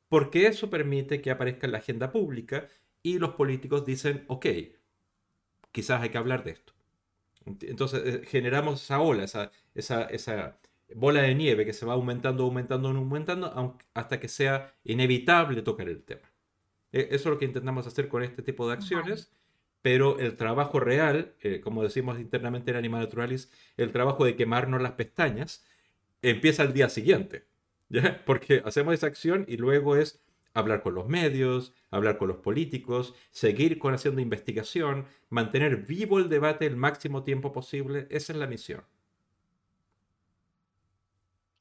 [0.10, 2.68] porque eso permite que aparezca en la agenda pública
[3.04, 4.46] y los políticos dicen, ok,
[5.72, 6.74] quizás hay que hablar de esto.
[7.46, 10.58] Entonces eh, generamos esa ola, esa, esa, esa,
[10.96, 16.04] bola de nieve que se va aumentando, aumentando, aumentando, hasta que sea inevitable tocar el
[16.04, 16.32] tema.
[16.92, 19.32] E, eso es lo que intentamos hacer con este tipo de acciones,
[19.82, 24.82] pero el trabajo real, eh, como decimos internamente en Animal Naturalis, el trabajo de quemarnos
[24.82, 25.66] las pestañas,
[26.22, 27.46] empieza el día siguiente,
[27.90, 28.24] ¿ya?
[28.26, 30.22] Porque hacemos esa acción y luego es
[30.54, 36.30] hablar con los medios, hablar con los políticos, seguir con haciendo investigación, mantener vivo el
[36.30, 38.08] debate el máximo tiempo posible.
[38.10, 38.84] Esa es la misión.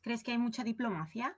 [0.02, 1.36] ¿Crees que hay mucha diplomacia?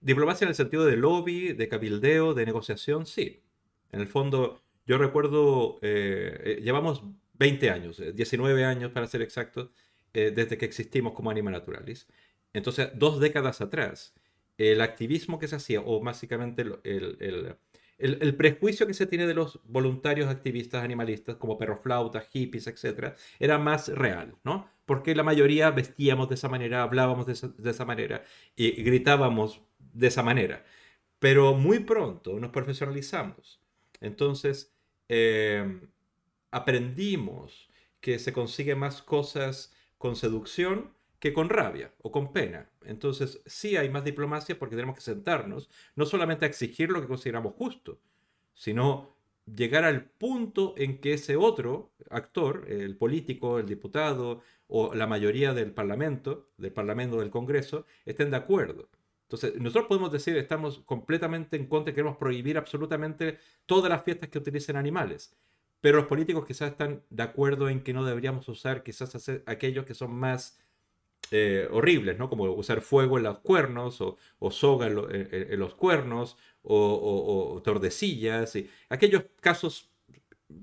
[0.00, 3.42] Diplomacia en el sentido de lobby, de cabildeo, de negociación, sí.
[3.90, 7.02] En el fondo, yo recuerdo, eh, eh, llevamos
[7.34, 9.70] 20 años, 19 eh, años para ser exactos,
[10.12, 12.08] desde que existimos como Anima Naturalis.
[12.52, 14.14] Entonces, dos décadas atrás,
[14.56, 17.56] el activismo que se hacía, o básicamente el, el,
[18.36, 23.88] prejuicio que se tiene de los voluntarios activistas animalistas, como perroflautas, hippies, etc., era más
[23.88, 24.68] real, ¿no?
[24.86, 28.24] Porque la mayoría vestíamos de esa manera, hablábamos de esa, manera
[28.56, 30.64] y gritábamos de esa manera.
[31.18, 33.60] Pero muy pronto nos profesionalizamos.
[34.00, 34.74] Entonces,
[35.08, 35.80] eh,
[36.50, 37.68] aprendimos
[38.00, 42.70] que se consiguen más cosas con seducción que con rabia o con pena.
[42.84, 47.08] Entonces, sí hay más diplomacia porque tenemos que sentarnos, no solamente a exigir lo que
[47.08, 48.00] consideramos justo,
[48.54, 49.16] sino
[49.46, 55.54] llegar al punto en que ese otro actor, el político, el diputado o la mayoría
[55.54, 58.88] del Parlamento, del Parlamento del Congreso, estén de acuerdo.
[59.22, 64.38] Entonces, nosotros podemos decir, estamos completamente en contra, queremos prohibir absolutamente todas las fiestas que
[64.38, 65.36] utilicen animales.
[65.80, 69.94] Pero los políticos quizás están de acuerdo en que no deberíamos usar quizás aquellos que
[69.94, 70.58] son más
[71.30, 72.28] eh, horribles, ¿no?
[72.28, 79.24] Como usar fuego en los cuernos o, soga en, los cuernos o, tordecillas, y aquellos
[79.40, 79.90] casos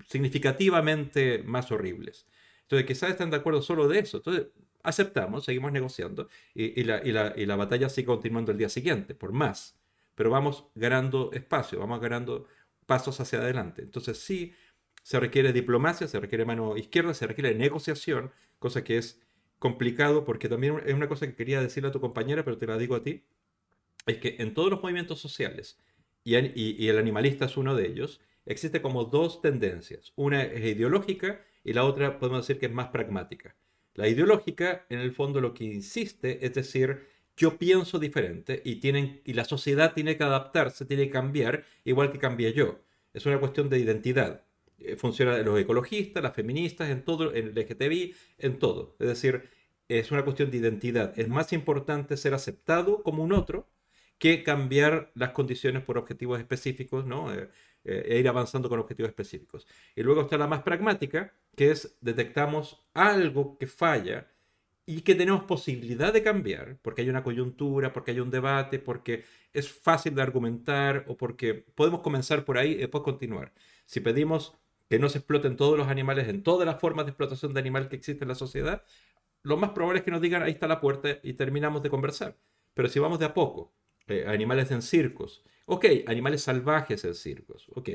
[0.07, 2.27] significativamente más horribles.
[2.64, 4.18] Entonces, quizás están de acuerdo solo de eso.
[4.18, 4.48] Entonces,
[4.82, 9.15] aceptamos, seguimos negociando y, la, y, la, y la batalla sigue continuando el día siguiente,
[9.15, 9.80] por más.
[10.15, 12.48] Pero vamos ganando espacio, vamos ganando
[12.86, 13.84] pasos hacia adelante.
[13.84, 14.53] Entonces, sí,
[15.03, 19.22] se requiere diplomacia, se requiere mano izquierda, se requiere negociación, cosa que es
[19.60, 22.77] complicado porque también es una cosa que quería decirle a tu compañera, pero te la
[22.77, 23.23] digo a ti,
[24.06, 25.80] es que en todos los movimientos sociales,
[26.23, 30.11] y, el animalista es uno de ellos, existe como dos tendencias.
[30.15, 33.56] Una es ideológica y la otra podemos decir que es más pragmática.
[33.94, 37.07] La ideológica, en el fondo, lo que insiste es decir,
[37.38, 42.11] yo pienso diferente y, tienen, y la sociedad tiene que adaptarse, tiene que cambiar, igual
[42.11, 42.80] que cambie yo.
[43.14, 44.45] Es una cuestión de identidad.
[44.80, 48.96] Eh, funciona en los ecologistas, las feministas, en todo, en el LGTBI, en todo.
[49.00, 49.50] Es decir,
[49.88, 51.18] es una cuestión de identidad.
[51.18, 53.70] Es más importante ser aceptado como un otro
[54.18, 57.34] que cambiar las condiciones por objetivos específicos, ¿no?
[57.34, 57.50] Eh,
[57.84, 59.68] eh, e ir avanzando con objetivos específicos.
[59.96, 64.28] Y luego está la más pragmática, que es detectamos algo que falla
[64.86, 69.26] y que tenemos posibilidad de cambiar, porque hay una coyuntura, porque hay un debate, porque
[69.54, 73.54] es fácil de argumentar o porque podemos comenzar por ahí y después continuar.
[73.86, 74.58] Si pedimos
[74.90, 77.90] que no se exploten todos los animales en todas las formas de explotación de animal
[77.90, 78.84] que existe en la sociedad,
[79.45, 82.38] lo más probable es que nos digan ahí está la puerta y terminamos de conversar.
[82.74, 83.74] Pero si vamos de a poco,
[84.07, 87.90] eh, animales en circos, ok, animales salvajes en circos, ok,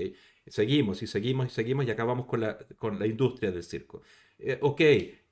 [0.46, 4.02] seguimos y seguimos y seguimos y acabamos con la, con la industria del circo.
[4.38, 4.80] Eh, ok,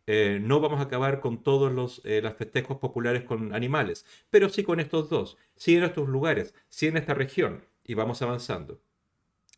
[0.06, 4.62] eh, no vamos a acabar con todos los, los, festejos populares con animales, pero sí
[4.62, 8.80] con estos dos, sí en estos lugares, sí en esta región y vamos avanzando.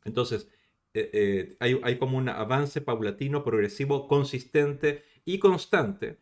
[0.04, 0.48] Entonces,
[0.92, 6.18] eh, eh, hay, como un avance paulatino, progresivo, consistente y constante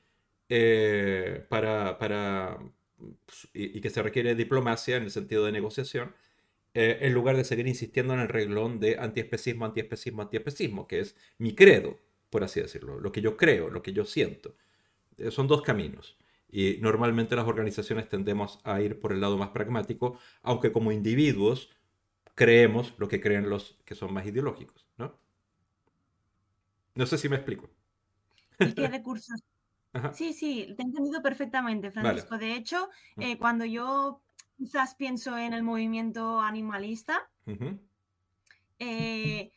[0.48, 2.58] eh, para, para
[3.24, 6.14] pues, y, que se requiere diplomacia en el sentido de negociación,
[6.74, 11.54] en lugar de seguir insistiendo en el reglón de antiespecismo, antiespecismo, antiespecismo, que es mi
[11.54, 11.98] credo,
[12.30, 14.54] por así decirlo, lo que yo creo, lo que yo siento.
[15.30, 16.18] son dos caminos.
[16.50, 21.70] Y normalmente las organizaciones tendemos a ir por el lado más pragmático, aunque como individuos
[22.38, 25.18] creemos lo que creen los que son más ideológicos, ¿no?
[26.94, 27.68] No sé si me explico.
[28.60, 29.42] ¿Y qué recursos,
[30.14, 32.38] Sí, sí, te he entendido perfectamente, Francisco.
[32.38, 33.22] De hecho, mm.
[33.22, 34.22] eh, cuando yo
[34.56, 37.28] quizás pienso en el movimiento animalista,
[38.78, 39.50] eh,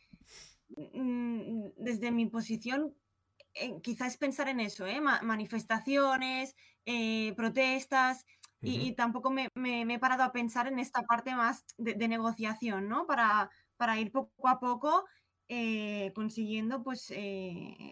[0.76, 2.96] mm, desde mi posición,
[3.54, 4.86] eh, quizás pensar en eso,
[5.22, 6.56] manifestaciones,
[7.36, 8.26] protestas,
[8.62, 13.06] y, tampoco me, he parado a pensar en esta parte más de, negociación, ¿no?
[13.06, 15.04] Para, para, ir poco a poco
[16.14, 17.12] consiguiendo pues,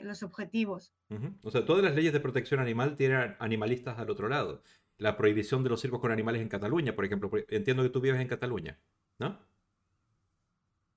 [0.03, 0.95] los objetivos.
[1.43, 4.63] O sea, todas las leyes de protección animal tienen animalistas al otro lado.
[4.97, 7.31] La prohibición de los circos con animales en Cataluña, por ejemplo.
[7.49, 8.79] Entiendo que tú vives en Cataluña,
[9.19, 9.39] ¿no?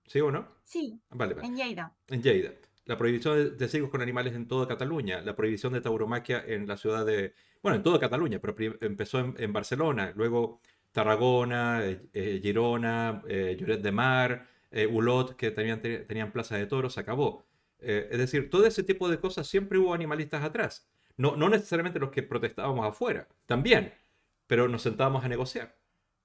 [0.07, 0.47] ¿Sí o no?
[0.63, 1.01] Sí.
[1.09, 1.95] Vale, En Lleida.
[2.07, 2.51] En Lleida.
[2.85, 5.21] La prohibición de, circos con animales en toda Cataluña.
[5.21, 7.33] La prohibición de tauromaquia en la ciudad de...
[7.61, 10.13] Bueno, en toda Cataluña, pero empezó en, Barcelona.
[10.15, 10.59] Luego
[10.91, 14.47] Tarragona, eh, eh, Girona, eh, Lloret de Mar,
[14.91, 17.45] Ulot, que tenían, tenían plaza de toros, se acabó.
[17.83, 20.87] Eh, es decir, todo ese tipo de cosas siempre hubo animalistas atrás.
[21.17, 23.93] No, no necesariamente los que protestábamos afuera, también,
[24.47, 25.75] pero nos sentábamos a negociar.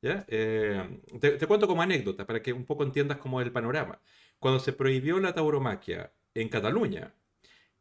[0.01, 0.25] ¿ya?
[0.29, 4.01] Eh, te, cuento como anécdota para que un poco entiendas cómo es el panorama.
[4.39, 7.15] Cuando se prohibió la tauromaquia en Cataluña,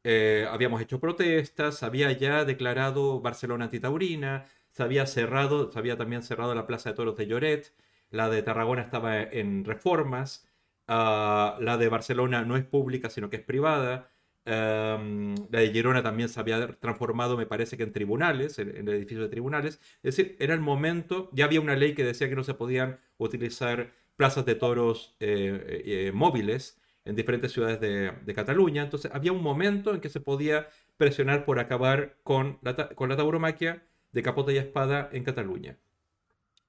[0.03, 6.23] eh, habíamos hecho protestas, había ya declarado Barcelona antitaurina, se había cerrado, se había también
[6.23, 7.73] cerrado la Plaza de Toros de Lloret,
[8.09, 10.47] la de Tarragona estaba en reformas,
[10.87, 14.09] Ah, la de Barcelona no es pública, sino que es privada.
[14.45, 18.89] Em, la de Girona también se había transformado, me parece que en tribunales, en, el
[18.89, 19.81] edificio de tribunales.
[20.03, 22.99] Es decir, era el momento, ya había una ley que decía que no se podían
[23.17, 26.76] utilizar plazas de toros eh, eh, móviles
[27.07, 28.83] en diferentes ciudades de, de, Cataluña.
[28.83, 30.67] Entonces había un momento en que se podía
[30.97, 35.77] presionar por acabar con la, con la tauromaquia de capota y espada en Cataluña.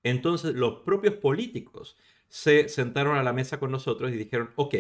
[0.02, 1.96] Entonces los propios políticos
[2.28, 4.74] se sentaron a la mesa con nosotros y dijeron, ok,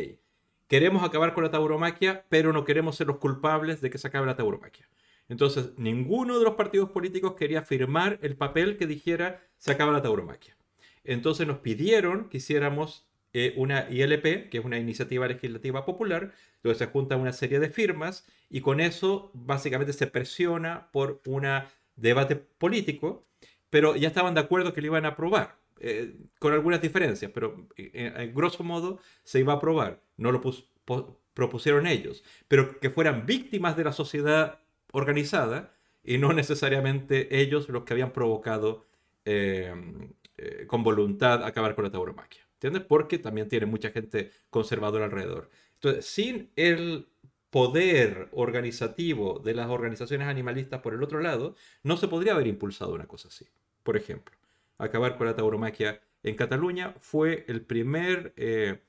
[0.68, 4.26] queremos acabar con la tauromaquia, pero no queremos ser los culpables de que se acabe
[4.26, 4.88] la tauromaquia.
[5.28, 10.02] Entonces, ninguno de los partidos políticos quería firmar el papel que dijera se acaba la
[10.02, 10.56] tauromaquia.
[11.04, 16.32] Entonces nos pidieron que hiciéramos eh, una ILP, que es una iniciativa legislativa popular,
[16.62, 21.46] donde se junta una serie de firmas y con eso básicamente se presiona por un
[21.96, 23.24] debate político,
[23.70, 25.58] pero ya estaban de acuerdo que lo iban a aprobar.
[25.80, 30.02] Eh, con algunas diferencias, pero eh, en, grosso modo se iba a aprobar.
[30.16, 30.40] No lo
[31.34, 34.60] propusieron ellos, pero que fueran víctimas de la sociedad
[34.90, 35.72] organizada
[36.02, 38.86] y no necesariamente ellos los que habían provocado
[39.24, 39.72] eh,
[40.66, 42.47] con voluntad acabar con la tauromaquia.
[42.58, 42.82] ¿Entiendes?
[42.82, 45.50] Porque también tiene mucha gente conservadora alrededor.
[45.74, 47.08] Entonces, sin el
[47.50, 52.94] poder organizativo de las organizaciones animalistas por el otro lado, no se podría haber impulsado
[52.94, 53.46] una cosa así,
[53.82, 54.38] por ejemplo
[54.78, 58.80] acabar con la tauromaquia en Cataluña fue el primer, eh,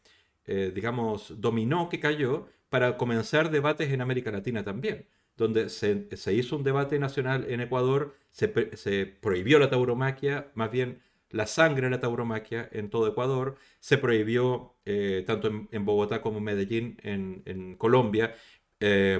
[0.45, 6.55] eh, digamos, dominó que cayó para comenzar debates en América Latina también, donde se, hizo
[6.55, 11.01] un debate nacional en Ecuador, se, prohibió la tauromaquia, más bien
[11.31, 16.39] la sangre de la tauromaquia en todo Ecuador, se prohibió eh, tanto en, Bogotá como
[16.39, 18.35] en Medellín, en, Colombia,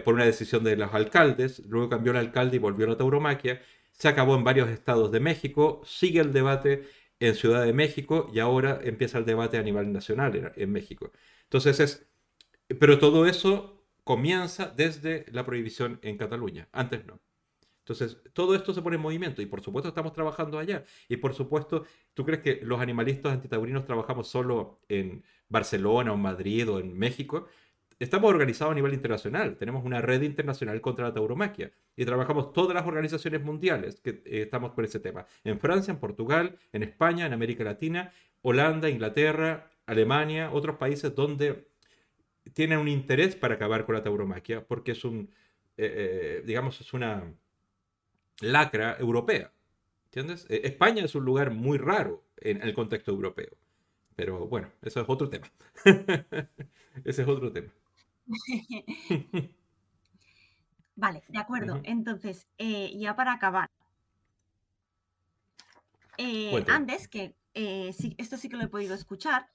[0.06, 3.62] por una decisión de los alcaldes, luego cambió el alcalde y volvió la tauromaquia,
[3.92, 6.84] se acabó en varios estados de México, sigue el debate
[7.20, 11.12] en Ciudad de México y ahora empieza el debate a nivel nacional en, México.
[11.44, 12.08] Entonces es,
[12.80, 17.20] pero todo eso comienza desde la prohibición en Cataluña, antes no.
[17.94, 20.84] Entonces, todo esto se pone en movimiento y por supuesto estamos trabajando allá.
[21.08, 26.22] Y por supuesto, ¿tú crees que los animalistas antitaurinos trabajamos solo en Barcelona o en
[26.22, 27.48] Madrid o en México?
[28.00, 29.58] estamos organizados a nivel internacional.
[29.58, 34.44] Tenemos una red internacional contra la tauromaquia y trabajamos todas las organizaciones mundiales que eh,
[34.44, 35.26] estamos con ese tema.
[35.44, 38.12] En Francia, en Portugal, en España, en América Latina,
[38.42, 41.68] Holanda, Inglaterra, Alemania, otros países donde
[42.54, 45.30] tienen un interés para acabar con la tauromaquia porque es un,
[45.78, 47.34] eh, eh, digamos, es una
[48.42, 49.52] lacra europea.
[50.06, 50.48] ¿Entiendes?
[50.50, 53.50] España es un lugar muy raro en el contexto europeo.
[54.16, 55.50] Pero bueno, eso es otro tema.
[57.06, 57.72] Ese es otro tema.
[60.96, 61.80] vale, de acuerdo.
[61.84, 63.70] Entonces, eh, ya para acabar.
[66.18, 69.50] Eh, antes, que eh, esto sí que lo he podido escuchar,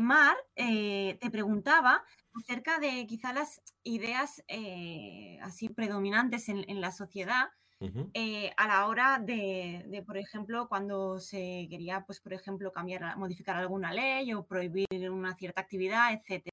[0.00, 2.04] Mar te preguntaba
[2.34, 4.44] acerca de quizá las ideas
[5.42, 7.48] así predominantes en, la sociedad
[8.56, 13.92] a la hora de, por ejemplo, cuando se quería, pues, por ejemplo, cambiar, modificar alguna
[13.92, 16.52] ley o prohibir una cierta actividad, etcétera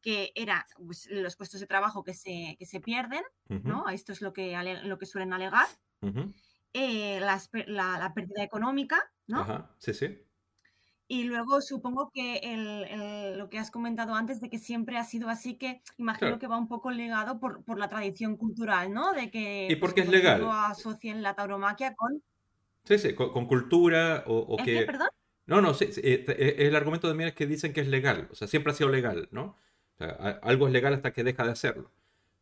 [0.00, 3.88] que era pues, los puestos de trabajo que se, que se pierden, ¿no?
[3.88, 5.66] Esto es lo que, lo que suelen alegar.
[6.72, 9.68] Eh, la, pérdida económica, ¿no?
[9.78, 10.25] Sí, sí.
[11.08, 15.54] Y luego supongo que lo que has comentado antes de que siempre ha sido así,
[15.54, 19.12] que imagino que va un poco ligado por, la tradición cultural, ¿no?
[19.12, 20.44] De que ¿Y porque es legal?
[20.50, 22.22] asocien la tauromaquia con...
[22.84, 24.82] Sí, sí, con, cultura o, que...
[24.82, 25.08] perdón?
[25.46, 28.34] No, no, sí, eh, eh, el argumento también es que dicen que es legal, o
[28.34, 29.56] sea, siempre ha sido legal, ¿no?
[29.94, 31.92] O sea, algo es legal hasta que deja de hacerlo.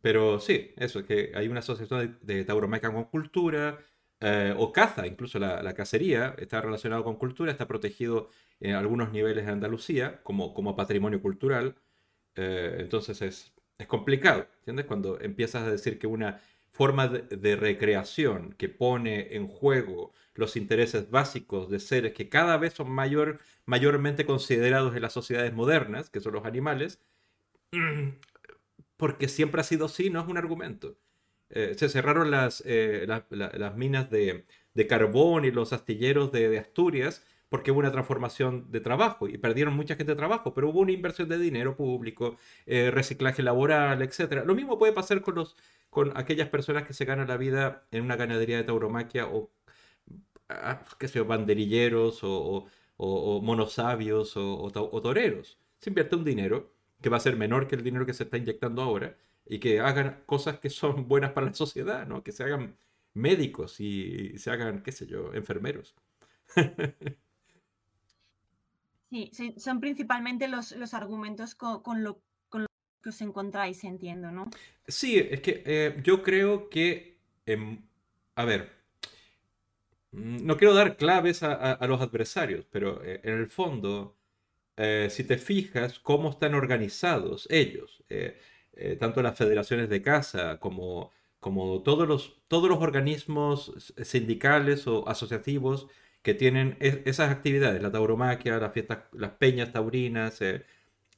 [0.01, 3.78] Pero sí, eso, es que hay una asociación de, de tauromaquia con cultura,
[4.25, 9.45] eh, o caza, incluso la, cacería, está relacionado con cultura, está protegido en algunos niveles
[9.45, 11.77] de Andalucía como, como patrimonio cultural.
[12.37, 14.87] Eh, entonces es, es complicado, ¿entiendes?
[14.87, 16.41] Cuando empiezas a decir que una
[16.71, 22.73] forma de, recreación que pone en juego los intereses básicos de seres que cada vez
[22.75, 27.01] son mayor, mayormente considerados en las sociedades modernas, que son los animales,
[28.97, 30.97] porque siempre ha sido así, no es un argumento.
[31.51, 34.45] Eh, se cerraron las, eh, las minas de,
[34.89, 39.95] carbón y los astilleros de, Asturias porque hubo una transformación de trabajo y perdieron mucha
[39.95, 44.43] gente de trabajo, pero hubo una inversión de dinero público, eh, reciclaje laboral, etc.
[44.45, 45.57] Lo mismo puede pasar con, los,
[45.91, 49.53] con aquellas personas que se ganan la vida en una ganadería de tauromaquia o,
[50.49, 52.66] ah, qué sé banderilleros o,
[53.43, 54.71] monosabios o,
[55.03, 55.59] toreros.
[55.79, 58.37] Se invierte un dinero que va a ser menor que el dinero que se está
[58.39, 59.16] inyectando ahora
[59.47, 62.23] y que hagan cosas que son buenas para la sociedad, ¿no?
[62.23, 62.77] Que se hagan
[63.15, 65.95] médicos y se hagan, qué sé yo, enfermeros.
[69.11, 72.21] Sí, son principalmente los, argumentos con, lo,
[73.01, 74.51] que os encontráis, entiendo, ¿no?
[74.89, 77.16] Sí, es que eh, yo creo que,
[77.47, 77.81] em,
[78.35, 78.73] a ver,
[80.11, 84.16] mm, no quiero dar claves a, los adversarios, pero eh, en el fondo,
[84.77, 88.03] eh, si te fijas cómo están organizados ellos,
[88.77, 95.09] eh, tanto las federaciones de caza como, como todos, los, todos los organismos sindicales o
[95.09, 95.89] asociativos
[96.23, 100.65] que tienen esas actividades, la tauromaquia, las fiestas, las peñas taurinas, eh,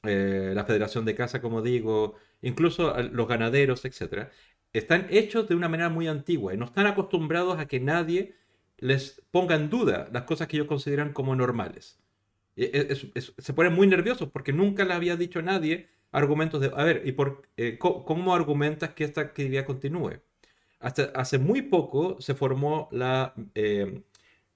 [0.03, 4.29] eh, la federación de caza, como digo, incluso los ganaderos, etc.,
[4.73, 8.35] están hechos de una manera muy antigua y no están acostumbrados a que nadie
[8.77, 11.99] les ponga en duda las cosas que ellos consideran como normales.
[12.55, 17.03] se ponen muy nerviosos porque nunca le había dicho a nadie argumentos de, a ver,
[17.05, 20.21] ¿y por, eh, cómo, argumentas que esta actividad continúe?
[20.79, 24.03] Hasta hace muy poco se formó la, eh,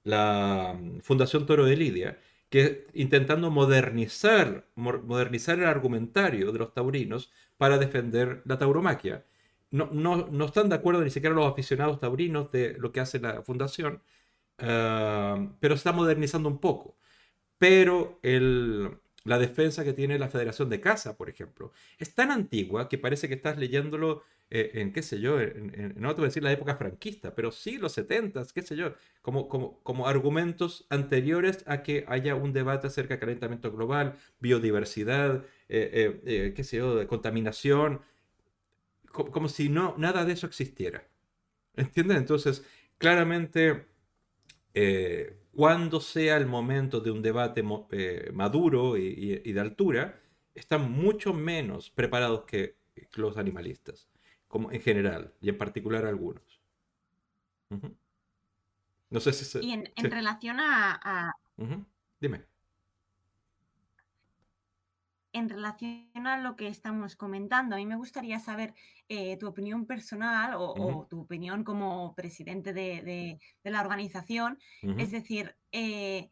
[0.04, 2.20] la Fundación Toro de Lidia,
[2.50, 9.26] que intentando modernizar, modernizar el argumentario de los taurinos para defender la tauromaquia.
[9.72, 13.20] No, no, no, están de acuerdo ni siquiera los aficionados taurinos de lo que hace
[13.20, 14.02] la fundación,
[14.60, 16.98] ah, pero se está modernizando un poco.
[17.58, 22.90] Pero el, la defensa que tiene la Federación de Caza, por ejemplo, es tan antigua
[22.90, 25.38] que parece que estás leyéndolo eh, en, qué sé yo,
[25.96, 28.96] no te voy a decir la época franquista, pero sí los 70, qué sé yo,
[29.22, 35.46] como, como, como argumentos anteriores a que haya un debate acerca de calentamiento global, biodiversidad,
[35.70, 38.02] eh, eh, qué sé yo, de contaminación,
[39.12, 41.08] como, si no, nada de eso existiera.
[41.76, 42.18] ¿Entiendes?
[42.18, 42.66] Entonces,
[42.98, 43.86] claramente
[45.54, 50.22] cuando sea el momento de un debate eh, maduro y, de altura,
[50.54, 52.80] están mucho menos preparados que,
[53.16, 54.08] los animalistas,
[54.48, 56.62] como en general, y en particular algunos.
[59.10, 61.34] No sé si Y en, relación a...
[62.20, 62.51] Dime
[65.34, 68.74] en relación a lo que estamos comentando, a mí me gustaría saber
[69.08, 74.60] eh, tu opinión personal o, tu opinión como presidente de, la organización.
[74.98, 76.30] Es decir, eh,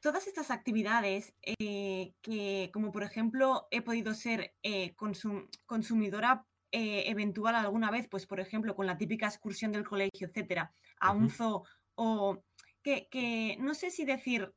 [0.00, 4.54] todas estas actividades eh, que, como por ejemplo, he podido ser
[5.66, 11.12] consumidora eventual alguna vez, pues por ejemplo, con la típica excursión del colegio, etcétera, a
[11.12, 11.64] un zoo,
[11.94, 12.42] o
[12.82, 14.52] que no sé si decir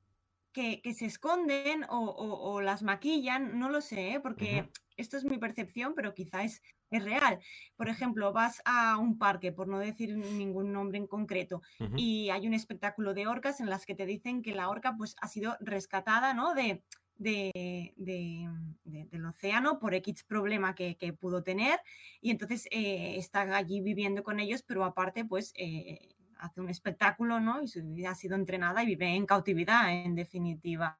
[0.51, 4.19] que, se esconden o, las maquillan, no lo sé, ¿eh?
[4.19, 6.61] porque esto es mi percepción, pero quizá es,
[6.91, 7.38] real.
[7.76, 11.61] Por ejemplo, vas a un parque, por no decir ningún nombre en concreto,
[11.95, 15.15] y hay un espectáculo de orcas en las que te dicen que la orca pues,
[15.21, 16.55] ha sido rescatada ¿no?
[16.55, 16.81] de,
[17.19, 21.80] del océano por X problema que, pudo tener
[22.21, 27.40] y entonces eh, está allí viviendo con ellos, pero aparte pues eh, hace un espectáculo,
[27.40, 27.60] ¿no?
[27.95, 30.98] Y ha sido entrenada y vive en cautividad, en definitiva.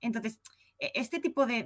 [0.00, 0.40] Entonces,
[0.78, 1.64] e, este tipo de,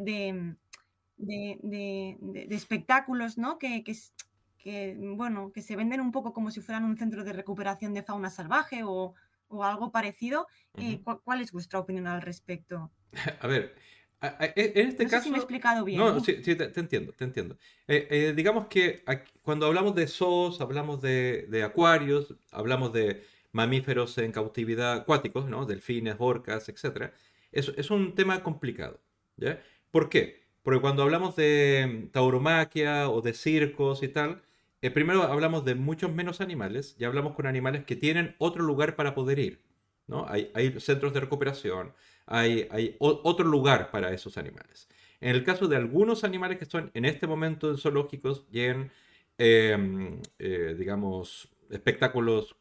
[1.16, 3.58] de, espectáculos, ¿no?
[3.58, 7.94] Que, que, bueno, que se venden un poco como si fueran un centro de recuperación
[7.94, 9.14] de fauna salvaje o,
[9.62, 10.46] algo parecido.
[10.76, 12.92] Eh, ¿Cuál es vuestra opinión al respecto?
[13.40, 13.74] A ver,
[14.20, 15.24] en este caso.
[15.24, 15.98] si me he explicado bien.
[15.98, 17.56] No, sí, te, entiendo, te entiendo.
[17.88, 19.02] Eh, eh, digamos que
[19.42, 25.64] cuando hablamos de zoos, hablamos de, acuarios, hablamos de mamíferos en cautividad acuáticos, ¿no?
[25.64, 27.12] delfines, orcas, etc.
[27.50, 29.00] Es, es un tema complicado.
[29.36, 29.60] ¿ya?
[29.90, 30.40] ¿Por qué?
[30.62, 34.42] Porque cuando hablamos de tauromaquia o de circos y tal,
[34.82, 38.96] eh, primero hablamos de muchos menos animales y hablamos con animales que tienen otro lugar
[38.96, 39.60] para poder ir.
[40.06, 40.26] ¿no?
[40.28, 41.92] Hay, hay centros de recuperación,
[42.30, 44.88] hay, otro lugar para esos animales.
[45.20, 48.90] En el caso de algunos animales que están en este momento en zoológicos y en,
[49.36, 52.56] em, eh, digamos, espectáculos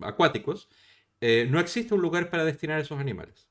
[0.00, 0.68] acuáticos,
[1.20, 3.48] eh, no existe un lugar para destinar esos animales.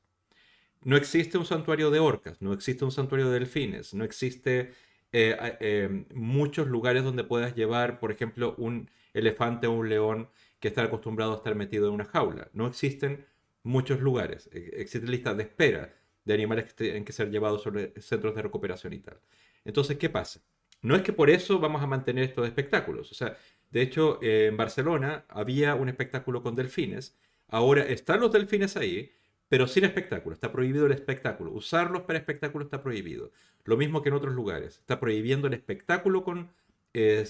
[0.83, 4.73] No existe un santuario de orcas, no existe un santuario de delfines, no existe
[5.11, 10.29] eh, em, muchos lugares donde puedas llevar, por ejemplo, un elefante o un león
[10.59, 12.49] que está acostumbrado a estar metido en una jaula.
[12.53, 13.25] No existen
[13.65, 14.49] muchos lugares.
[14.53, 15.93] E, existen listas de espera
[16.23, 19.19] de animales que tienen que ser llevados sobre centros de recuperación y tal.
[19.65, 20.41] Entonces, ¿qué pasa?
[20.81, 23.11] No es que por eso vamos a mantener estos espectáculos.
[23.11, 23.37] O sea,
[23.71, 27.17] de hecho, eh, en Barcelona había un espectáculo con delfines.
[27.47, 29.11] Ahora están los delfines ahí,
[29.49, 30.33] pero sin espectáculo.
[30.33, 31.51] Está prohibido el espectáculo.
[31.51, 33.31] Usarlos para espectáculo está prohibido.
[33.65, 34.77] Lo mismo que en otros lugares.
[34.79, 36.49] Está prohibiendo el espectáculo con
[36.95, 37.25] eh,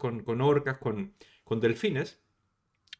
[0.00, 2.20] con, con, orcas, con, con delfines,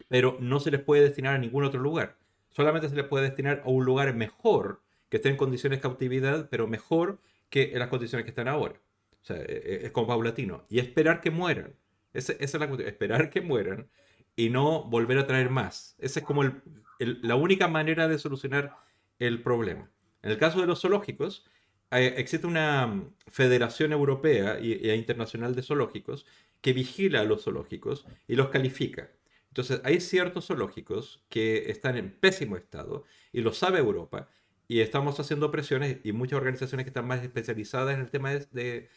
[0.09, 2.17] pero no se les puede destinar a ningún otro lugar.
[2.55, 6.49] Solamente se les puede destinar a un lugar mejor que esté en condiciones de cautividad,
[6.51, 7.19] pero mejor
[7.51, 8.81] que en las condiciones que están ahora.
[9.23, 10.65] O sea, e, e, es como paulatino.
[10.69, 11.75] Y esperar que mueran.
[12.13, 12.89] Esa, es la cuestión.
[12.89, 13.89] Esperar que mueran
[14.37, 15.97] y no volver a traer más.
[15.99, 16.45] Esa es como
[16.99, 18.77] la única manera de solucionar
[19.19, 19.91] el problema.
[20.23, 21.45] En el caso de los zoológicos,
[21.91, 26.27] existe una federación europea e internacional de zoológicos
[26.61, 29.11] que vigila a los zoológicos y los califica.
[29.55, 34.29] Entonces, hay ciertos zoológicos que están en pésimo estado y lo sabe Europa
[34.67, 38.89] y estamos haciendo presiones y muchas organizaciones que están más especializadas en el tema de,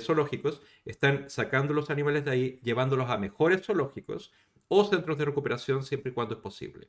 [0.00, 4.32] zoológicos están sacando los animales de ahí, llevándolos a mejores zoológicos
[4.68, 6.86] o centros de recuperación siempre y cuando es posible.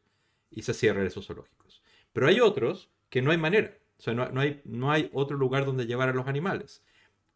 [0.51, 1.81] Y se cierran esos zoológicos.
[2.13, 3.75] Pero hay otros que no hay manera.
[3.97, 6.83] O sea, no, hay, no hay otro lugar donde llevar a los animales.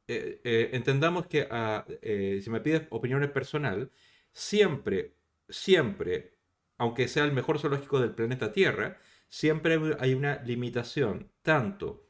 [0.07, 3.89] Eh, eh, entendamos que, ah, eh, si me pides opiniones personal,
[4.31, 5.13] siempre,
[5.49, 6.37] siempre,
[6.77, 8.97] aunque sea el mejor zoológico del planeta Tierra,
[9.29, 12.09] siempre hay una limitación tanto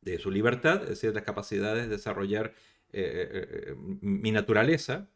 [0.00, 2.54] de su libertad, es decir, las capacidades de desarrollar
[2.92, 5.08] eh, eh, eh, mi naturaleza,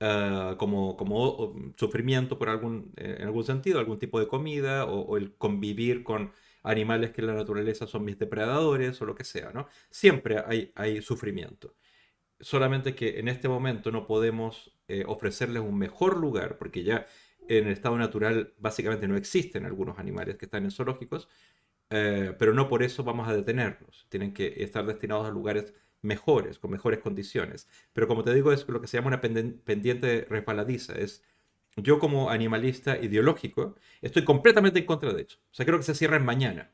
[0.00, 5.34] ah, como, como sufrimiento por algún, en algún sentido, algún tipo de comida o, el
[5.36, 6.32] convivir con
[6.62, 9.68] animales que en la naturaleza son mis depredadores o lo que sea, ¿no?
[9.90, 11.74] Siempre hay, hay sufrimiento.
[12.42, 17.06] Solamente que en este momento no podemos ofrecerles un mejor lugar, porque ya
[17.48, 21.28] en el estado natural básicamente no existen algunos animales que están en zoológicos,
[21.90, 24.06] eh, pero no por eso vamos a detenerlos.
[24.08, 27.68] Tienen que estar destinados a lugares mejores, con mejores condiciones.
[27.92, 30.94] Pero como te digo, es lo que se llama una pendiente resbaladiza.
[30.94, 31.22] Es
[31.76, 35.36] yo como animalista ideológico estoy completamente en contra de ello.
[35.50, 36.72] O sea, creo que se cierran mañana.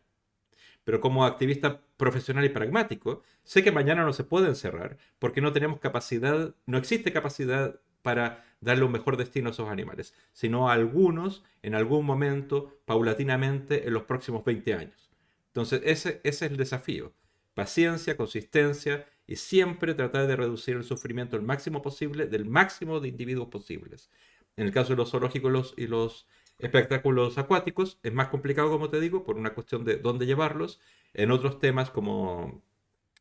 [0.89, 5.53] Pero como activista profesional y pragmático, sé que mañana no se pueden cerrar porque no
[5.53, 10.73] tenemos capacidad, no existe capacidad para darle un mejor destino a esos animales, sino a
[10.73, 15.11] algunos en algún momento, paulatinamente, en los próximos 20 años.
[15.49, 17.13] Entonces, ese, ese es el desafío.
[17.53, 23.09] Paciencia, consistencia y siempre tratar de reducir el sufrimiento el máximo posible del máximo de
[23.09, 24.09] individuos posibles.
[24.57, 26.27] En el caso de los zoológicos y los
[26.59, 30.81] espectáculos acuáticos es más complicado, como te digo, por una cuestión de dónde llevarlos.
[31.15, 32.63] En otros temas como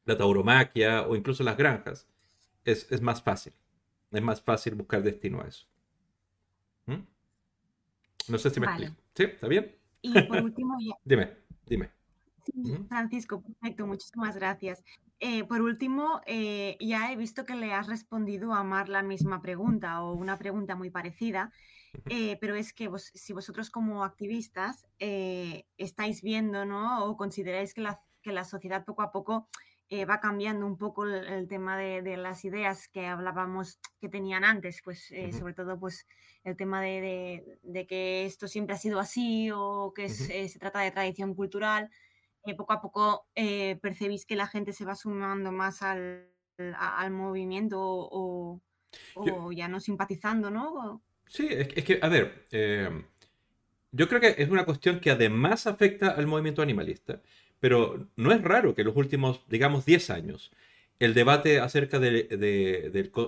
[0.06, 2.08] la tauromaquia o incluso las granjas,
[2.66, 3.54] es, es más fácil.
[4.12, 5.68] Es más fácil buscar destino a eso.
[6.86, 7.02] ¿Mm?
[8.30, 8.96] No sé si me explico.
[9.16, 9.24] ¿Sí?
[9.24, 9.76] ¿Está bien?
[10.02, 11.92] Y por último, dime, dime.
[12.88, 14.84] Francisco, perfecto, muchísimas gracias.
[15.20, 19.42] Eh, por último, eh, ya he visto que le has respondido a Mar la misma
[19.42, 21.52] pregunta o una pregunta muy parecida,
[22.10, 27.06] eh, pero es que si vosotros como activistas estáis viendo ¿no?
[27.06, 29.48] o consideráis que la, que la sociedad poco a poco
[29.90, 34.82] eh, va cambiando un poco el, tema de, las ideas que hablábamos que tenían antes,
[34.84, 36.06] pues eh, sobre todo pues
[36.44, 37.58] el tema de,
[37.88, 41.90] que esto siempre ha sido así o que eh, se trata de tradición cultural.
[42.58, 43.28] poco a poco
[43.82, 46.34] percibís que la gente se va sumando más al,
[47.12, 48.62] movimiento o,
[49.54, 51.02] ya no simpatizando, ¿no?
[51.28, 52.46] Sí, es, que, a ver,
[53.92, 57.22] yo creo que es una cuestión que además afecta al movimiento animalista.
[57.60, 60.52] Pero no es raro que los últimos, digamos, 10 años,
[61.00, 62.28] el debate acerca del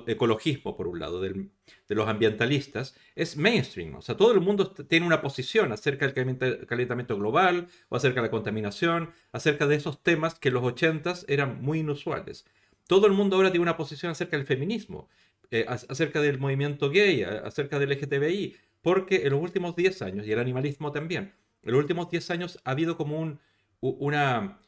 [0.08, 1.50] ecologismo, por un lado, de
[1.90, 3.96] los ambientalistas, es mainstream.
[3.96, 8.28] O sea, todo el mundo tiene una posición acerca del calentamiento global o acerca de
[8.28, 12.46] la contaminación, acerca de esos temas que en los 80 eran muy inusuales.
[12.88, 15.10] Todo el mundo ahora tiene una posición acerca del feminismo,
[15.52, 18.56] eh, acerca del movimiento gay, acerca del LGTBI.
[18.82, 22.60] porque en los últimos 10 años, y el animalismo también, en los últimos 10 años
[22.64, 23.40] ha habido como un,
[23.82, 24.60] una,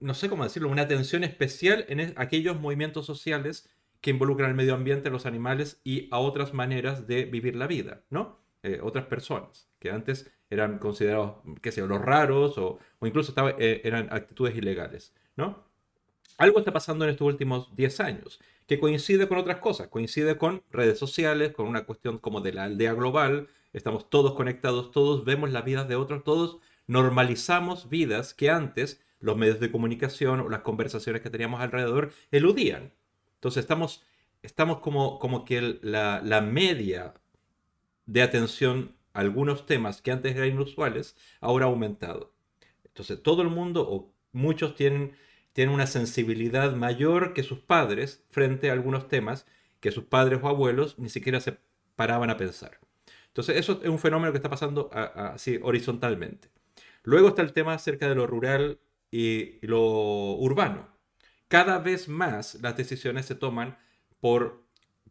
[0.00, 3.68] no sé cómo decirlo, una atención especial en aquellos movimientos sociales
[4.00, 8.02] que involucran al medio ambiente, los animales y a otras maneras de vivir la vida,
[8.10, 8.40] ¿no?
[8.62, 14.08] Eh, otras personas que antes eran considerados, qué sé los raros o, incluso eh, eran
[14.10, 15.64] actitudes ilegales, ¿no?
[16.38, 20.62] Algo está pasando en estos últimos 10 años que coincide con otras cosas, coincide con
[20.70, 25.50] redes sociales, con una cuestión como de la aldea global, estamos todos conectados, todos vemos
[25.50, 30.60] las vidas de otros, todos normalizamos vidas que antes los medios de comunicación o las
[30.60, 32.92] conversaciones que teníamos alrededor eludían.
[33.34, 34.04] Entonces estamos,
[34.40, 37.14] estamos como, como que la, la media
[38.06, 42.32] de atención a algunos temas que antes eran inusuales ahora ha aumentado.
[42.84, 45.16] Entonces todo el mundo o muchos tienen,
[45.52, 49.46] tienen una sensibilidad mayor que sus padres frente a algunos temas
[49.80, 51.58] que sus padres o abuelos ni siquiera se
[51.96, 52.78] paraban a pensar.
[53.28, 56.48] Entonces eso es un fenómeno que está pasando así horizontalmente.
[57.02, 58.78] Luego está el tema acerca de lo rural
[59.10, 60.88] y lo urbano.
[61.48, 63.78] Cada vez más las decisiones se toman
[64.20, 64.62] por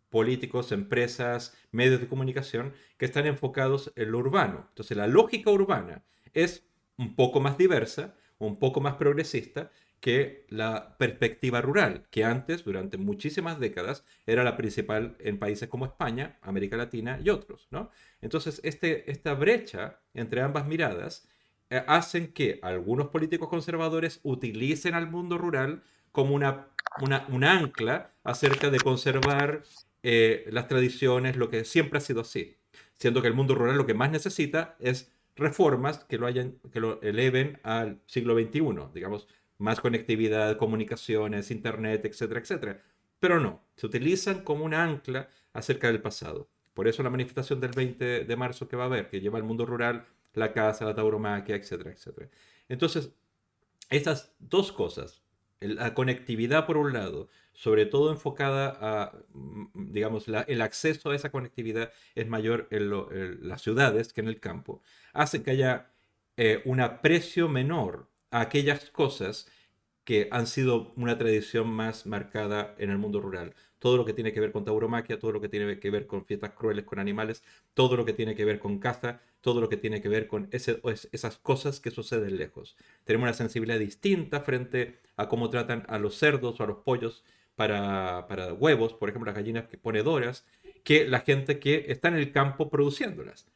[0.09, 4.65] políticos, empresas, medios de comunicación que están enfocados en lo urbano.
[4.69, 6.03] Entonces la lógica urbana
[6.33, 6.63] es
[6.97, 12.97] un poco más diversa, un poco más progresista que la perspectiva rural, que antes, durante
[12.97, 17.67] muchísimas décadas, era la principal en países como España, América Latina y otros.
[17.71, 17.91] ¿no?
[18.21, 21.27] Entonces, este, esta brecha entre ambas miradas
[21.69, 26.67] eh, hacen que algunos políticos conservadores utilicen al mundo rural como una,
[27.01, 29.63] una, ancla acerca de conservar
[30.01, 32.57] eh, las tradiciones, lo que siempre ha sido así.
[32.93, 36.79] Siendo que el mundo rural lo que más necesita es reformas que lo, hayan, que
[36.79, 38.61] lo eleven al siglo XXI,
[38.93, 39.27] digamos,
[39.59, 42.81] más conectividad, comunicaciones, internet, etcétera, etcétera.
[43.19, 46.49] Pero no, se utilizan como una ancla acerca del pasado.
[46.73, 49.43] Por eso la manifestación del 20 de marzo que va a haber, que lleva al
[49.43, 52.29] mundo rural la casa, la tauromaquia, etcétera, etcétera.
[52.69, 53.11] Entonces,
[53.89, 55.21] estas dos cosas,
[55.59, 61.31] la conectividad por un lado, sobre todo enfocada a, mm, digamos, el acceso a esa
[61.31, 64.81] conectividad es mayor en, las ciudades que en el campo,
[65.11, 65.91] hace que haya
[66.37, 69.47] eh, un aprecio menor aquellas cosas
[70.03, 74.33] que han sido una tradición más marcada en el mundo rural todo lo que tiene
[74.33, 77.43] que ver con tauromaquia, todo lo que tiene que ver con fiestas crueles con animales,
[77.73, 80.49] todo lo que tiene que ver con caza, todo lo que tiene que ver con
[80.51, 82.75] esas cosas que suceden lejos.
[83.05, 87.23] Tenemos una sensibilidad distinta frente a cómo tratan a los cerdos o a los pollos
[87.55, 90.45] para, huevos, por ejemplo, las gallinas ponedoras,
[90.83, 93.47] que la gente que está en el campo produciéndolas.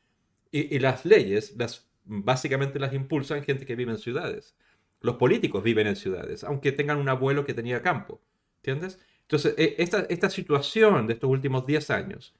[0.51, 4.55] Y las leyes, las, básicamente las impulsan gente que vive en ciudades.
[5.01, 8.21] Los políticos viven en ciudades, aunque tengan un abuelo que tenía campo.
[8.57, 8.99] ¿Entiendes?
[9.21, 12.33] Entonces, e, esta, esta situación de estos últimos 10 años,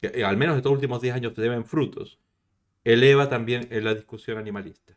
[0.00, 2.18] que eh, al menos estos últimos 10 años deben frutos,
[2.84, 4.96] eleva también en la discusión animalista.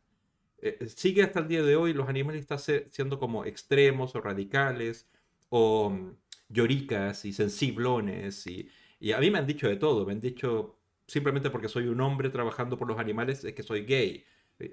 [0.60, 5.08] Eh, sigue hasta el día de hoy los animalistas siendo como extremos o radicales
[5.50, 6.12] o mm,
[6.50, 10.78] lloricas y sensiblones y, y, a mí me han dicho de todo, me han dicho
[11.08, 14.24] simplemente porque soy un hombre trabajando por los animales es que soy gay.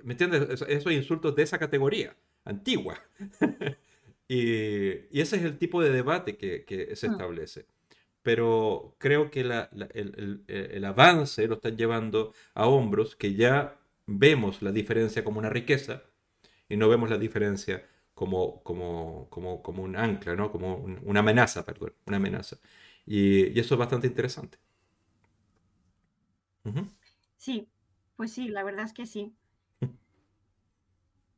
[0.03, 0.63] ¿Me entiendes?
[0.69, 2.99] Esos insultos de esa categoría, antigua.
[4.29, 6.65] Y, ese es el tipo de debate que,
[6.97, 7.11] se ah.
[7.13, 7.67] establece.
[8.23, 15.25] Pero creo que el, avance lo están llevando a hombros que ya vemos la diferencia
[15.25, 16.05] como una riqueza
[16.69, 20.51] y no vemos la diferencia como, como, como, como un ancla, ¿no?
[20.53, 22.59] como una amenaza, perdón, una amenaza.
[23.07, 24.59] Y, eso es bastante interesante.
[27.37, 27.69] Sí,
[28.17, 29.35] pues sí, la verdad es que sí.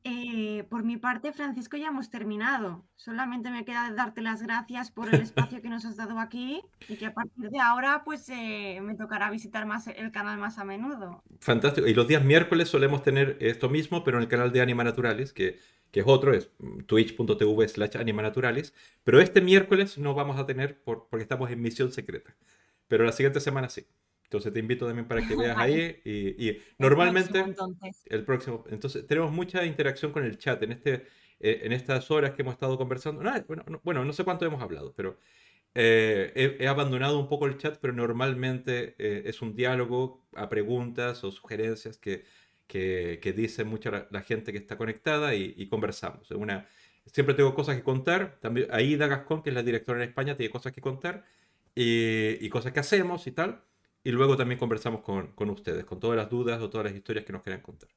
[0.09, 2.87] Eh, por mi parte, Francisco, ya hemos terminado.
[2.95, 6.95] Solamente me queda darte las gracias por el espacio que nos has dado aquí y
[6.95, 10.65] que a partir de ahora, pues eh, me tocará visitar más el canal más a
[10.65, 11.25] menudo.
[11.41, 11.89] Fantástico.
[11.89, 15.33] Y los días miércoles solemos tener esto mismo, pero en el canal de Anima Naturales,
[15.33, 15.59] que,
[15.91, 16.53] que es otro, es
[16.87, 18.75] twitch.tv slash Anima Naturales.
[19.03, 22.37] Pero este miércoles no vamos a tener porque estamos en misión secreta.
[22.87, 23.89] Pero la siguiente semana sí.
[24.27, 26.01] Entonces te invito también para que veas ahí.
[26.05, 27.45] Y, normalmente.
[28.07, 29.07] El próximo, entonces.
[29.07, 31.07] tenemos mucha interacción con el chat en, este,
[31.41, 33.23] eh, en estas horas que hemos estado conversando.
[33.85, 35.19] bueno, no, sé cuánto hemos hablado, pero
[35.75, 41.23] eh, he, abandonado un poco el chat, pero normalmente eh, es un diálogo a preguntas
[41.23, 42.25] o sugerencias que,
[42.67, 46.33] que, dice mucha la, gente que está conectada y, conversamos.
[46.33, 46.67] Una,
[47.07, 48.39] siempre tengo cosas que contar.
[48.41, 51.25] También Aida Gascón, que es la directora en España, tiene cosas que contar
[51.77, 53.63] y, y cosas que hacemos y tal
[54.07, 57.25] y luego también conversamos con, con, ustedes, con todas las dudas o todas las historias
[57.25, 57.89] que nos quieran contar.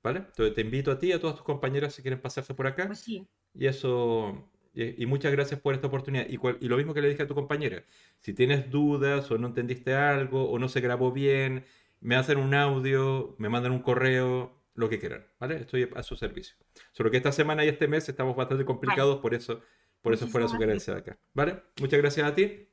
[0.00, 0.20] ¿Vale?
[0.20, 2.86] Entonces te invito a ti y a todas tus compañeras si quieren pasarse por acá.
[2.86, 3.26] Pues sí.
[3.52, 6.28] Y eso, Y, muchas gracias por esta oportunidad.
[6.28, 7.82] Y, y, lo mismo que le dije a tu compañera,
[8.20, 11.64] si tienes dudas o no entendiste algo o no se grabó bien,
[11.98, 15.56] me hacen un audio, me mandan un correo, lo que quieran, ¿vale?
[15.56, 16.54] Estoy a su servicio.
[16.92, 19.60] Solo que esta semana y este mes estamos bastante complicados, por eso,
[20.02, 21.64] por eso fue la sugerencia de acá, ¿vale?
[21.80, 22.68] Muchas gracias a ti,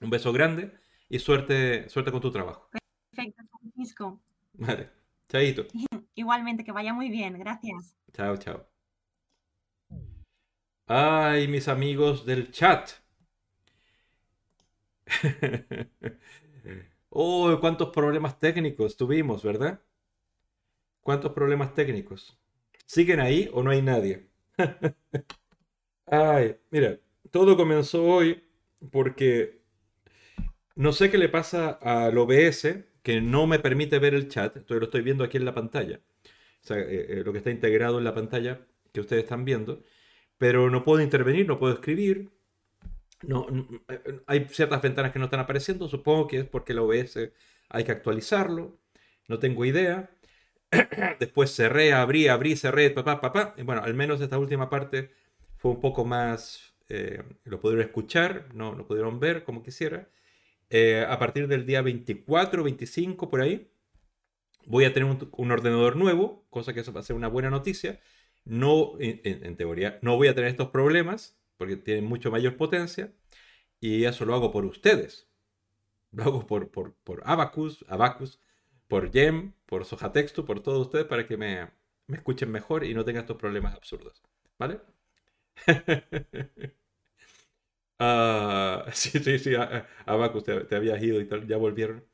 [0.00, 0.83] un beso grande
[1.14, 2.68] y suerte, suerte con tu trabajo.
[3.12, 4.20] Perfecto, Francisco.
[4.54, 4.90] Vale,
[5.28, 5.64] chaito.
[6.16, 7.94] Igualmente, que vaya muy bien, gracias.
[8.12, 8.66] Chao, chao.
[10.88, 12.90] Ay, mis amigos del chat.
[17.10, 19.80] oh, cuántos problemas técnicos tuvimos, ¿verdad?
[21.00, 22.36] ¿Cuántos problemas técnicos?
[22.86, 24.30] ¿Siguen ahí o no hay nadie?
[26.06, 26.98] Ay, mira,
[27.30, 28.42] todo comenzó hoy
[28.90, 29.63] porque
[30.76, 34.56] no sé qué le pasa al OBS que no me permite ver el chat.
[34.56, 36.00] Entonces lo estoy viendo aquí en la pantalla.
[36.70, 39.82] Eh, eh, lo que está integrado en la pantalla que ustedes están viendo
[40.38, 42.30] pero no puedo intervenir, no puedo escribir.
[43.22, 43.46] No,
[43.88, 47.32] eh, hay ciertas ventanas que no están apareciendo, supongo que es porque el OBS
[47.70, 48.78] hay que actualizarlo,
[49.28, 50.10] no tengo idea.
[51.20, 53.54] Después cerré, abrí, abrí, cerré, papá, papá.
[53.64, 55.12] Bueno, al menos esta última parte
[55.56, 56.74] fue un poco más,
[57.44, 60.08] lo pudieron escuchar, no lo pudieron ver como quisiera.
[60.70, 63.70] Eh, a partir del día 24, 25, por ahí,
[64.66, 68.00] voy a tener un, ordenador nuevo, cosa que eso va a ser una buena noticia
[68.44, 73.12] no, en, teoría, no voy a tener estos problemas porque tienen mucho mayor potencia
[73.80, 75.28] y eso lo hago por ustedes.
[76.12, 78.40] Lo hago por, por, por Abacus, Abacus,
[78.88, 81.70] por Gem, por Sojatexto, por todos ustedes para que me,
[82.06, 84.22] me escuchen mejor y no tengan estos problemas absurdos.
[84.58, 84.80] ¿Vale?
[88.00, 89.52] uh, sí, sí, sí,
[90.06, 92.04] Abacus, te, te, habías ido y tal, ya volvieron.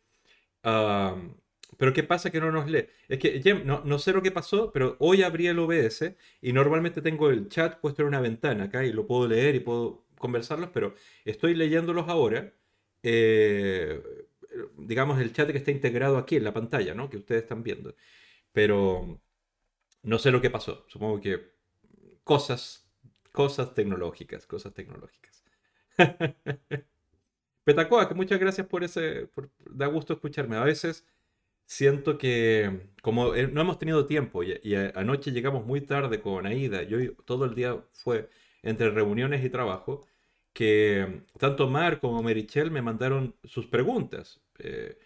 [1.80, 2.88] Pero ¿qué pasa que no nos lee?
[3.08, 6.52] Es que, Jem, no, no, sé lo que pasó, pero hoy abrí el OBS y
[6.52, 10.06] normalmente tengo el chat puesto en una ventana acá y lo puedo leer y puedo
[10.18, 10.94] conversarlos, pero
[11.24, 12.52] estoy leyéndolos ahora.
[13.02, 14.02] Eh,
[14.78, 17.08] digamos, el chat que está integrado aquí en la pantalla, ¿no?
[17.08, 17.94] Que ustedes están viendo.
[18.52, 19.20] Pero
[20.02, 20.84] no sé lo que pasó.
[20.88, 21.52] Supongo que
[22.24, 22.90] cosas,
[23.32, 25.29] cosas tecnológicas, cosas tecnológicas.
[27.64, 29.28] Petacoa, que muchas gracias por ese,
[29.70, 30.56] da gusto escucharme.
[30.56, 31.06] A veces
[31.66, 36.82] siento que como eh, no hemos tenido tiempo y, anoche llegamos muy tarde con Aida,
[36.82, 38.28] yo todo el día fue
[38.62, 40.06] entre reuniones y trabajo,
[40.52, 44.98] que tanto Mar como Merichel me mandaron sus preguntas eh,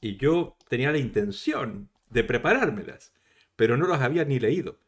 [0.00, 3.12] y yo tenía la intención de preparármelas,
[3.56, 4.78] pero no las había ni leído.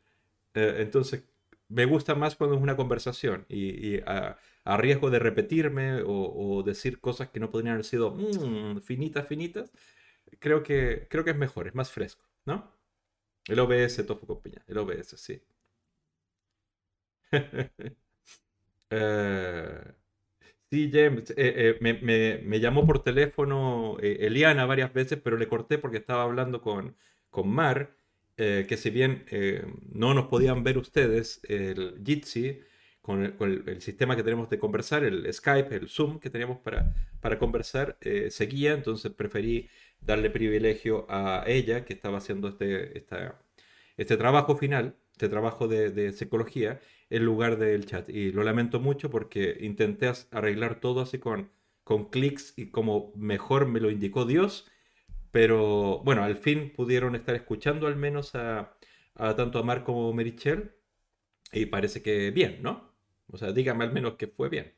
[0.55, 1.25] Eh, entonces,
[1.73, 7.31] me gusta más cuando es una conversación y, a, riesgo de repetirme o, decir cosas
[7.31, 9.73] que no podrían haber sido mm, finitas, finitas,
[10.39, 12.73] creo que, creo que es mejor, es más fresco, ¿no?
[13.47, 15.43] El OBS Tofu con piña, el OBS, sí.
[17.33, 17.39] uh,
[20.71, 25.79] sí, James, eh, eh, me, llamó por teléfono eh, Eliana varias veces, pero le corté
[25.79, 26.97] porque estaba hablando con,
[27.31, 27.97] con Mar,
[28.69, 29.25] que si bien
[29.93, 32.61] no nos podían ver ustedes, el Jitsi,
[33.01, 37.39] con, el, sistema que tenemos de conversar, el Skype, el Zoom que teníamos para, para
[37.39, 37.99] conversar,
[38.31, 39.69] seguía, entonces preferí
[40.01, 43.05] darle privilegio a ella, que estaba haciendo este,
[43.97, 48.09] este trabajo final, este trabajo de, psicología, en lugar del chat.
[48.09, 51.51] Y lo lamento mucho porque intenté arreglar todo así con,
[51.85, 54.71] con clics y como mejor me lo indicó Dios,
[55.33, 58.77] pero bueno, al fin pudieron estar escuchando al menos a,
[59.17, 60.73] tanto a Mark como Merichel
[61.53, 62.93] y parece que bien, ¿no?
[63.29, 64.75] O sea, dígame al menos que fue bien.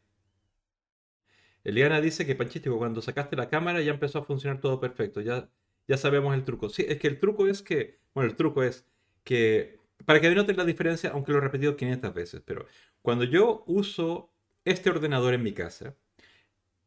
[1.65, 5.21] Eliana dice que Panchístico, cuando sacaste la cámara ya empezó a funcionar todo perfecto.
[5.21, 5.51] Ya,
[5.89, 6.69] ya sabemos el truco.
[6.69, 8.87] Sí, es que el truco es que, bueno, el truco es
[9.25, 12.67] que, para que noten la diferencia, aunque lo he repetido 500 veces, pero
[13.03, 14.33] cuando yo uso
[14.65, 15.97] este ordenador en mi casa,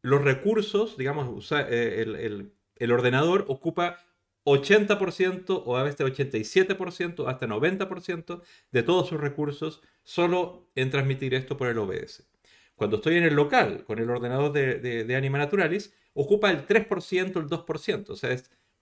[0.02, 2.52] los recursos, digamos, eh, el
[2.92, 3.98] ordenador ocupa
[4.44, 11.56] 80% o a veces 87%, hasta 90% de todos sus recursos solo en transmitir esto
[11.56, 12.26] por el OBS.
[12.74, 17.48] Cuando estoy en el local con el ordenador de, Anima Naturalis, ocupa el 3%, el
[17.48, 18.10] 2%.
[18.10, 18.36] O sea,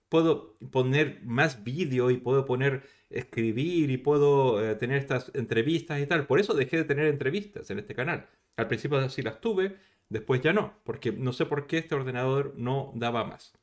[0.07, 6.05] puedo poner más vídeo y puedo poner escribir y puedo eh, tener estas entrevistas y
[6.05, 6.27] tal.
[6.27, 8.27] Por eso dejé de tener entrevistas en este canal.
[8.55, 9.77] Al principio sí las tuve,
[10.09, 13.56] después ya no, porque no sé por qué este ordenador no daba más.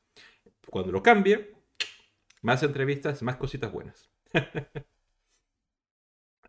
[0.70, 1.54] Cuando lo cambie,
[2.42, 4.10] más entrevistas, más cositas buenas.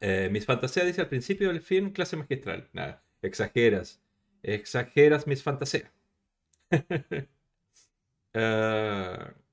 [0.02, 2.70] Eh, mis fantasías dice al principio del fin, clase magistral.
[2.74, 3.02] Nada.
[3.22, 4.02] Exageras.
[4.44, 5.90] Exageras mis fantasías.
[8.34, 9.34] Ah,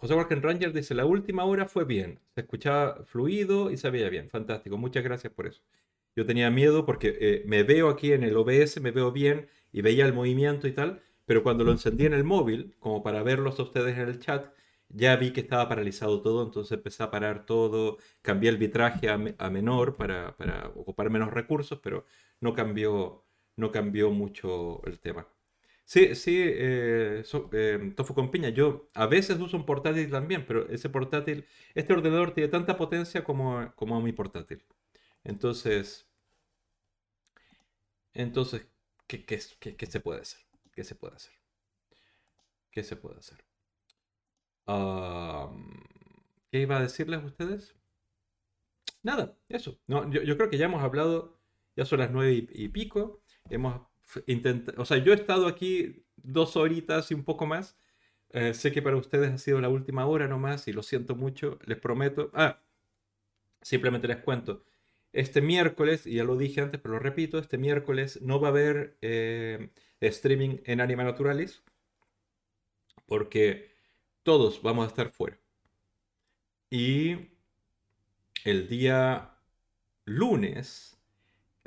[0.00, 2.18] José Walken Ranger dice, la última hora fue bien.
[2.34, 4.30] Se escuchaba fluido y se veía bien.
[4.30, 4.76] Fantástico.
[4.78, 5.62] Muchas gracias por eso.
[6.16, 9.82] Yo tenía miedo porque eh, me veo aquí en el OBS, me veo bien y
[9.82, 13.58] veía el movimiento y tal, pero cuando lo encendí en el móvil, como para verlos
[13.60, 14.52] a ustedes en el chat,
[14.88, 19.18] ya vi que estaba paralizado todo, entonces empecé a parar todo, cambié el vitraje a,
[19.50, 22.06] menor para, para, ocupar menos recursos, pero
[22.40, 23.24] no cambió,
[23.56, 25.26] no cambió mucho el tema.
[25.84, 28.48] Sí, sí, eh, eh, tofu con piña.
[28.50, 33.22] Yo a veces uso un portátil también, pero ese portátil, este ordenador tiene tanta potencia
[33.24, 34.64] como, como mi portátil.
[35.24, 36.08] Entonces,
[38.14, 38.66] entonces,
[39.06, 39.38] ¿qué, qué,
[39.76, 40.40] qué, se puede hacer?
[40.76, 41.32] ¿Qué se puede hacer?
[42.70, 43.42] ¿Qué se puede hacer?
[46.50, 47.74] ¿Qué iba a decirles a ustedes?
[49.02, 49.80] Nada, eso.
[49.86, 51.38] No, yo, yo, creo que ya hemos hablado,
[51.76, 53.22] ya son las nueve y, pico.
[53.48, 53.86] Hemos
[54.26, 57.78] intentado, o sea, yo he estado aquí dos horitas y un poco más.
[58.30, 61.58] Eh, sé que para ustedes ha sido la última hora nomás y lo siento mucho,
[61.64, 62.30] les prometo.
[62.34, 62.60] Ah,
[63.62, 64.62] simplemente les cuento.
[65.14, 68.50] Este miércoles, y ya lo dije antes, pero lo repito, este miércoles no va a
[68.50, 69.70] haber eh,
[70.00, 71.62] streaming en Anima Naturalis
[73.06, 73.70] porque
[74.22, 75.38] todos vamos a estar fuera.
[76.70, 77.30] Y
[78.44, 79.36] el día
[80.04, 80.98] lunes,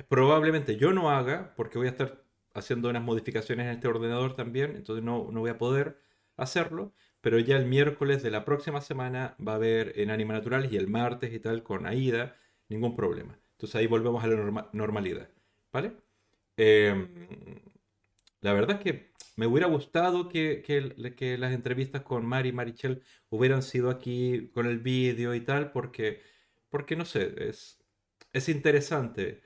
[0.08, 2.24] probablemente yo no haga, porque voy a estar
[2.54, 6.00] haciendo unas modificaciones en este ordenador también, entonces no, no voy a poder
[6.36, 10.72] hacerlo, pero ya el miércoles de la próxima semana va a haber en Anima Naturalis
[10.72, 12.36] y el martes y tal con Aida,
[12.68, 13.38] ningún problema.
[13.54, 15.30] Entonces ahí volvemos a la normalidad,
[15.72, 15.94] ¿vale?
[16.58, 17.08] Em,
[18.42, 23.04] la verdad es que me hubiera gustado que, que, las entrevistas con Mari y Marichel
[23.30, 26.22] hubieran sido aquí con el vídeo y tal, porque,
[26.70, 27.80] porque no sé, es,
[28.34, 29.42] es interesante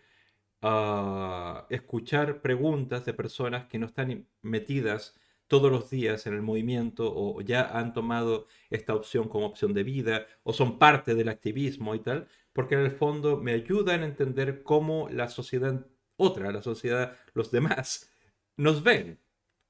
[0.62, 7.12] ah, escuchar preguntas de personas que no están metidas todos los días en el movimiento
[7.16, 11.96] o ya han tomado esta opción como opción de vida o son parte del activismo
[11.96, 16.62] y tal, porque en el fondo me ayudan a entender cómo la sociedad otra, la
[16.62, 18.13] sociedad, los demás,
[18.58, 19.20] nos ven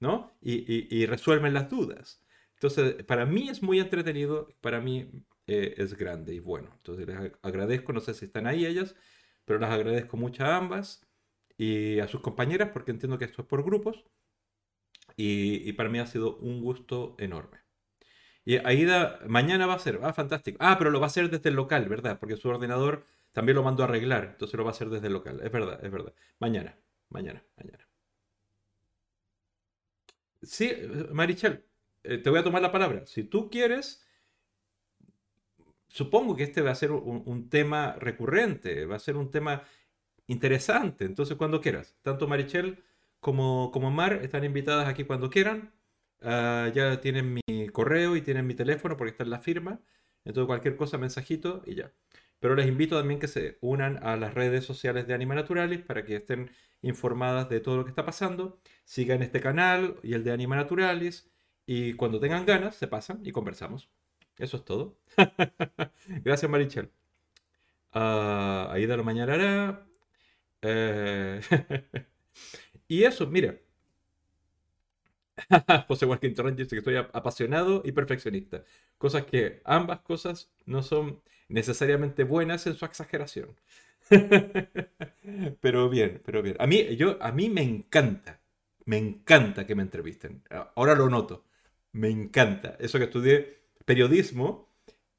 [0.04, 0.38] ¿no?
[0.42, 2.22] Y, resuelven las dudas.
[2.56, 5.10] Entonces, para mí es muy entretenido, para mí
[5.48, 6.72] eh, es grande y bueno.
[6.76, 8.96] Entonces, les agradezco, no sé si están ahí ellas,
[9.46, 11.08] pero las agradezco mucho a ambas
[11.58, 14.04] y a sus compañeras porque entiendo que esto es por grupos
[15.16, 17.60] y, para mí ha sido un gusto enorme.
[18.46, 20.58] Y Aida, mañana va a ser, ah, fantástico.
[20.62, 22.20] Ah, pero lo va a hacer desde el local, ¿verdad?
[22.20, 25.14] Porque su ordenador también lo mandó a arreglar, entonces lo va a hacer desde el
[25.14, 25.40] local.
[25.44, 26.14] Es verdad, es verdad.
[26.40, 26.78] Mañana,
[27.10, 27.93] mañana, mañana.
[30.44, 30.72] Sí,
[31.12, 31.66] Marichel,
[32.04, 33.06] eh, te voy a tomar la palabra.
[33.06, 34.06] Si tú quieres,
[35.88, 39.64] supongo que este va a ser un, tema recurrente, va a ser un tema
[40.28, 41.06] interesante.
[41.06, 42.84] Entonces, cuando quieras, tanto Marichel
[43.20, 45.74] como, como Mar están invitadas aquí cuando quieran.
[46.22, 49.82] Ah, ya tienen mi correo y tienen mi teléfono porque está en la firma.
[50.26, 51.94] Entonces, cualquier cosa, mensajito y ya.
[52.44, 56.04] Pero les invito también que se unan a las redes sociales de Anima Naturalis para
[56.04, 56.52] que estén
[56.82, 58.60] informadas de todo lo que está pasando.
[58.84, 61.32] Sigan este canal y el de Anima Naturalis.
[61.66, 63.90] Y cuando tengan ganas, se pasan y conversamos.
[64.38, 64.98] Eso es todo.
[66.26, 66.92] Gracias, Marichel.
[67.96, 69.88] Uh, Aida lo mañana
[70.64, 71.40] eh,
[72.90, 73.56] y eso, mira.
[75.88, 78.64] José Walking dice que estoy apasionado y perfeccionista.
[78.98, 83.56] Cosas que ambas cosas no son necesariamente buenas en su exageración.
[85.62, 86.56] pero bien, pero bien.
[86.60, 88.40] A mí, yo, a mí me encanta,
[88.86, 90.44] me encanta que me entrevisten.
[90.76, 91.46] Ahora lo noto,
[91.92, 92.76] me encanta.
[92.80, 94.70] Eso que estudié periodismo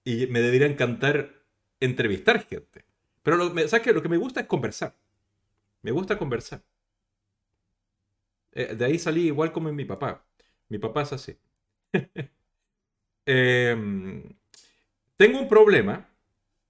[0.05, 1.43] y me debería encantar
[1.81, 2.85] entrevistar gente.
[3.23, 3.93] Pero lo, ¿sabes qué?
[3.93, 4.95] Lo que me gusta es conversar.
[5.83, 6.63] Me gusta conversar.
[8.55, 10.25] Eh, de ahí salí igual como en mi papá.
[10.69, 11.37] Mi papá es así.
[13.27, 14.23] Em,
[15.17, 16.11] tengo un problema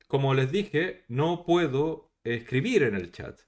[0.06, 3.40] como les dije, no puedo escribir en el chat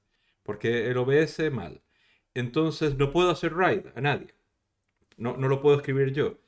[0.42, 1.82] porque el OBS mal.
[2.34, 4.34] Entonces no puedo hacer raid a nadie.
[5.16, 6.38] No, no lo puedo escribir yo.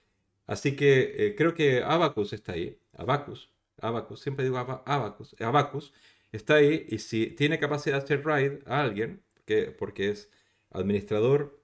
[0.47, 2.79] Así que eh, creo que Abacus está ahí.
[2.95, 3.51] Abacus.
[3.81, 4.21] Abacus.
[4.21, 5.37] Siempre digo Abacus.
[5.41, 5.93] Abacus
[6.33, 10.31] está ahí y si tiene capacidad de hacer raid a alguien, porque, porque es
[10.71, 11.58] administrador,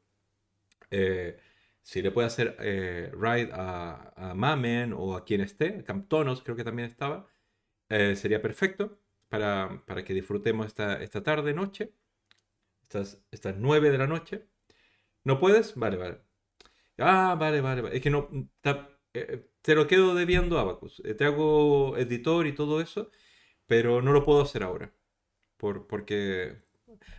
[0.95, 1.39] eh,
[1.83, 6.65] si le puede hacer eh, raid a, Mamen o a quien esté, Camptonos creo que
[6.65, 7.27] también estaba,
[7.89, 11.93] eh, sería perfecto para, que disfrutemos esta, esta tarde, noche,
[12.83, 14.47] estas, estas 9 de la noche.
[15.25, 15.75] ¿No puedes?
[15.77, 16.21] Vale, vale.
[16.99, 18.29] Ah, vale, vale, Es que no.
[19.15, 21.03] Eh, te lo quedo debiendo, Abacus.
[21.19, 23.11] Te hago editor y todo eso,
[23.66, 24.93] pero no lo puedo hacer ahora.
[25.57, 26.62] Por, porque.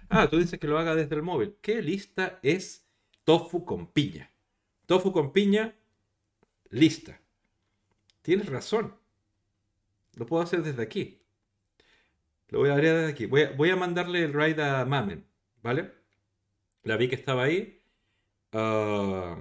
[0.10, 1.58] Ah, tú dices que lo haga desde el móvil.
[1.62, 2.85] ¿Qué lista es
[3.26, 4.32] tofu con piña?
[4.86, 5.76] Tofu con piña,
[6.70, 7.20] lista.
[8.22, 8.96] Tienes razón.
[10.16, 11.22] Lo puedo hacer desde aquí.
[12.50, 13.26] Lo voy a abrir desde aquí.
[13.26, 15.26] Voy a, mandarle el ride a Mamen,
[15.62, 15.92] ¿vale?
[16.84, 17.82] La vi que estaba ahí.
[18.54, 19.36] Uh,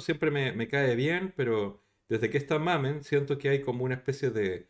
[0.00, 4.30] siempre me, cae bien, pero desde que está Mamen siento que hay como una especie
[4.30, 4.68] de,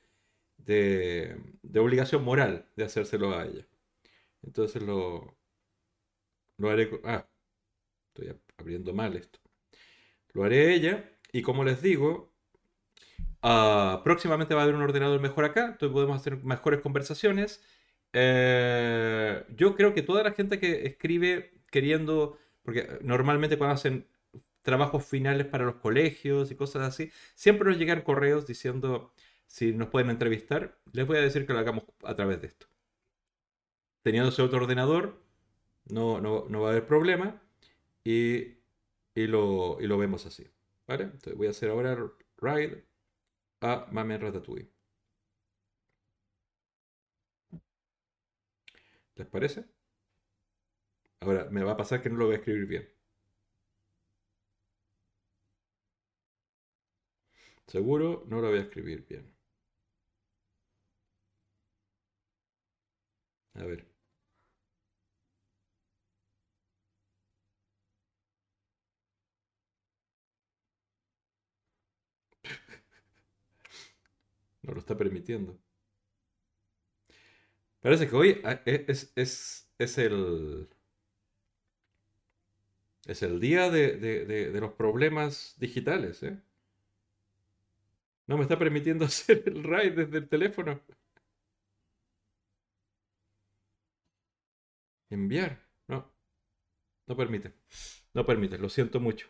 [0.59, 3.67] de, de obligación moral de hacérselo a ella.
[4.43, 5.37] Entonces lo,
[6.59, 6.91] lo haré...
[7.05, 7.30] Ah,
[8.15, 9.39] estoy abriendo mal esto.
[10.33, 12.33] Lo haré ella y como les digo,
[13.43, 17.63] ah, próximamente va a haber un ordenador mejor acá, entonces podemos hacer mejores conversaciones.
[18.13, 24.07] Eh, yo creo que toda la gente que escribe queriendo, porque normalmente cuando hacen
[24.63, 29.13] trabajos finales para los colegios y cosas así, siempre nos llegan correos diciendo
[29.47, 30.79] si nos pueden entrevistar.
[30.93, 32.67] Les voy a decir que lo hagamos a través de esto.
[34.03, 35.23] Teniendo ese otro ordenador,
[35.87, 37.41] no, no, no va a haber problema
[38.05, 38.59] y,
[39.15, 40.47] y, lo, y lo vemos así.
[40.87, 41.05] ¿Vale?
[41.05, 41.97] Entonces voy a hacer ahora
[42.39, 42.85] ride
[43.63, 44.71] a Mamen Ratatouille.
[49.17, 49.65] ¿Les parece?
[51.21, 52.87] Ahora, me va a pasar que no lo voy a escribir bien.
[57.67, 59.35] Seguro no lo voy a escribir bien.
[63.55, 63.90] A ver.
[74.63, 75.59] No lo está permitiendo.
[77.81, 80.69] Parece que hoy ah, e, es, es, es el.
[83.07, 86.39] Es el día de, de, de, los problemas digitales, ¿eh?
[88.27, 90.81] No me está permitiendo hacer el RAID desde el teléfono.
[95.11, 95.59] Enviar.
[95.89, 96.11] No.
[97.07, 97.53] No permite.
[98.15, 98.59] No permite.
[98.59, 99.29] Lo siento mucho.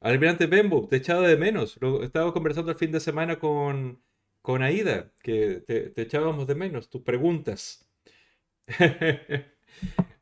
[0.00, 1.76] Almirante Bembo, te echaba de menos.
[1.80, 4.02] Lo, estaba conversando el fin de semana con,
[4.42, 7.88] con Aida, que te, echábamos de menos, tus preguntas.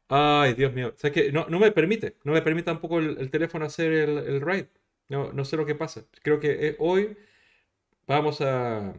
[0.08, 0.94] Ay, Dios mío.
[1.02, 4.70] O que no, me permite, no me permite tampoco el, teléfono hacer el, el ride.
[5.08, 6.06] No, no, sé lo que pasa.
[6.22, 7.16] Creo que eh, hoy
[8.06, 8.94] vamos a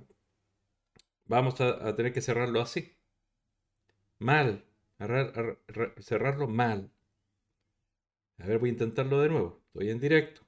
[1.28, 2.98] vamos a, tener que cerrarlo así.
[4.20, 4.64] Mal.
[6.00, 6.92] cerrarlo mal.
[8.40, 9.62] A ver, voy a intentarlo de nuevo.
[9.68, 10.47] Estoy en directo.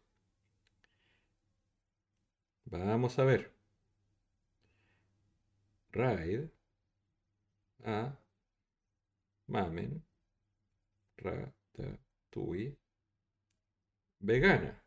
[2.72, 3.52] Vamos a ver.
[5.91, 6.50] Ride
[7.84, 8.16] a
[9.48, 10.04] Mamen
[11.18, 12.78] Ratatouille
[14.20, 14.84] vegana.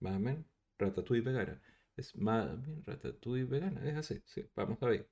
[0.00, 0.44] Mamen
[0.78, 1.60] Ratatouille vegana.
[1.96, 3.80] Es Mamen Ratatouille vegana.
[3.84, 4.22] Es así.
[4.26, 5.08] Sí, vamos a ver.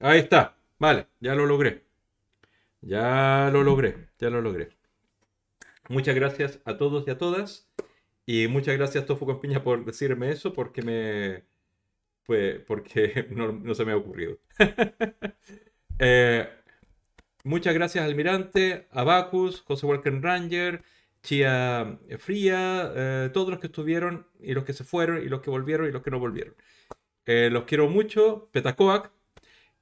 [0.00, 0.56] Ahí está.
[0.78, 1.84] Vale, ya lo logré.
[2.80, 4.08] Ya lo logré.
[4.18, 4.70] Ya lo logré.
[5.90, 7.68] Muchas gracias a todos y a todas.
[8.30, 11.44] Y muchas gracias, Tofu con Piña, por decirme eso, porque me.
[12.26, 14.38] Pues, porque no, se me ha ocurrido.
[16.00, 16.48] Eh,
[17.42, 20.84] muchas gracias, Almirante, Abacus, José Walker Ranger,
[21.24, 25.50] Chia Fría, eh, todos los que estuvieron y los que se fueron y los que
[25.50, 26.54] volvieron y los que no volvieron.
[27.26, 29.10] Eh, los quiero mucho, Petacoac,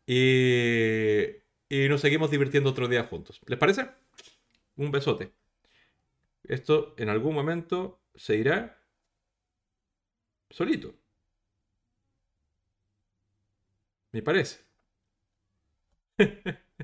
[0.07, 1.25] y,
[1.69, 3.43] y nos seguimos divirtiendo otro día juntos.
[3.47, 3.91] ¿Les parece?
[4.77, 5.33] Un besote.
[6.45, 8.79] Esto en algún momento se irá
[10.51, 10.95] solito.
[14.13, 14.65] Me parece.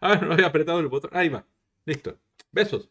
[0.00, 1.10] ah, no había apretado el botón.
[1.14, 1.46] Ahí va.
[1.84, 2.18] Listo.
[2.52, 2.90] Besos.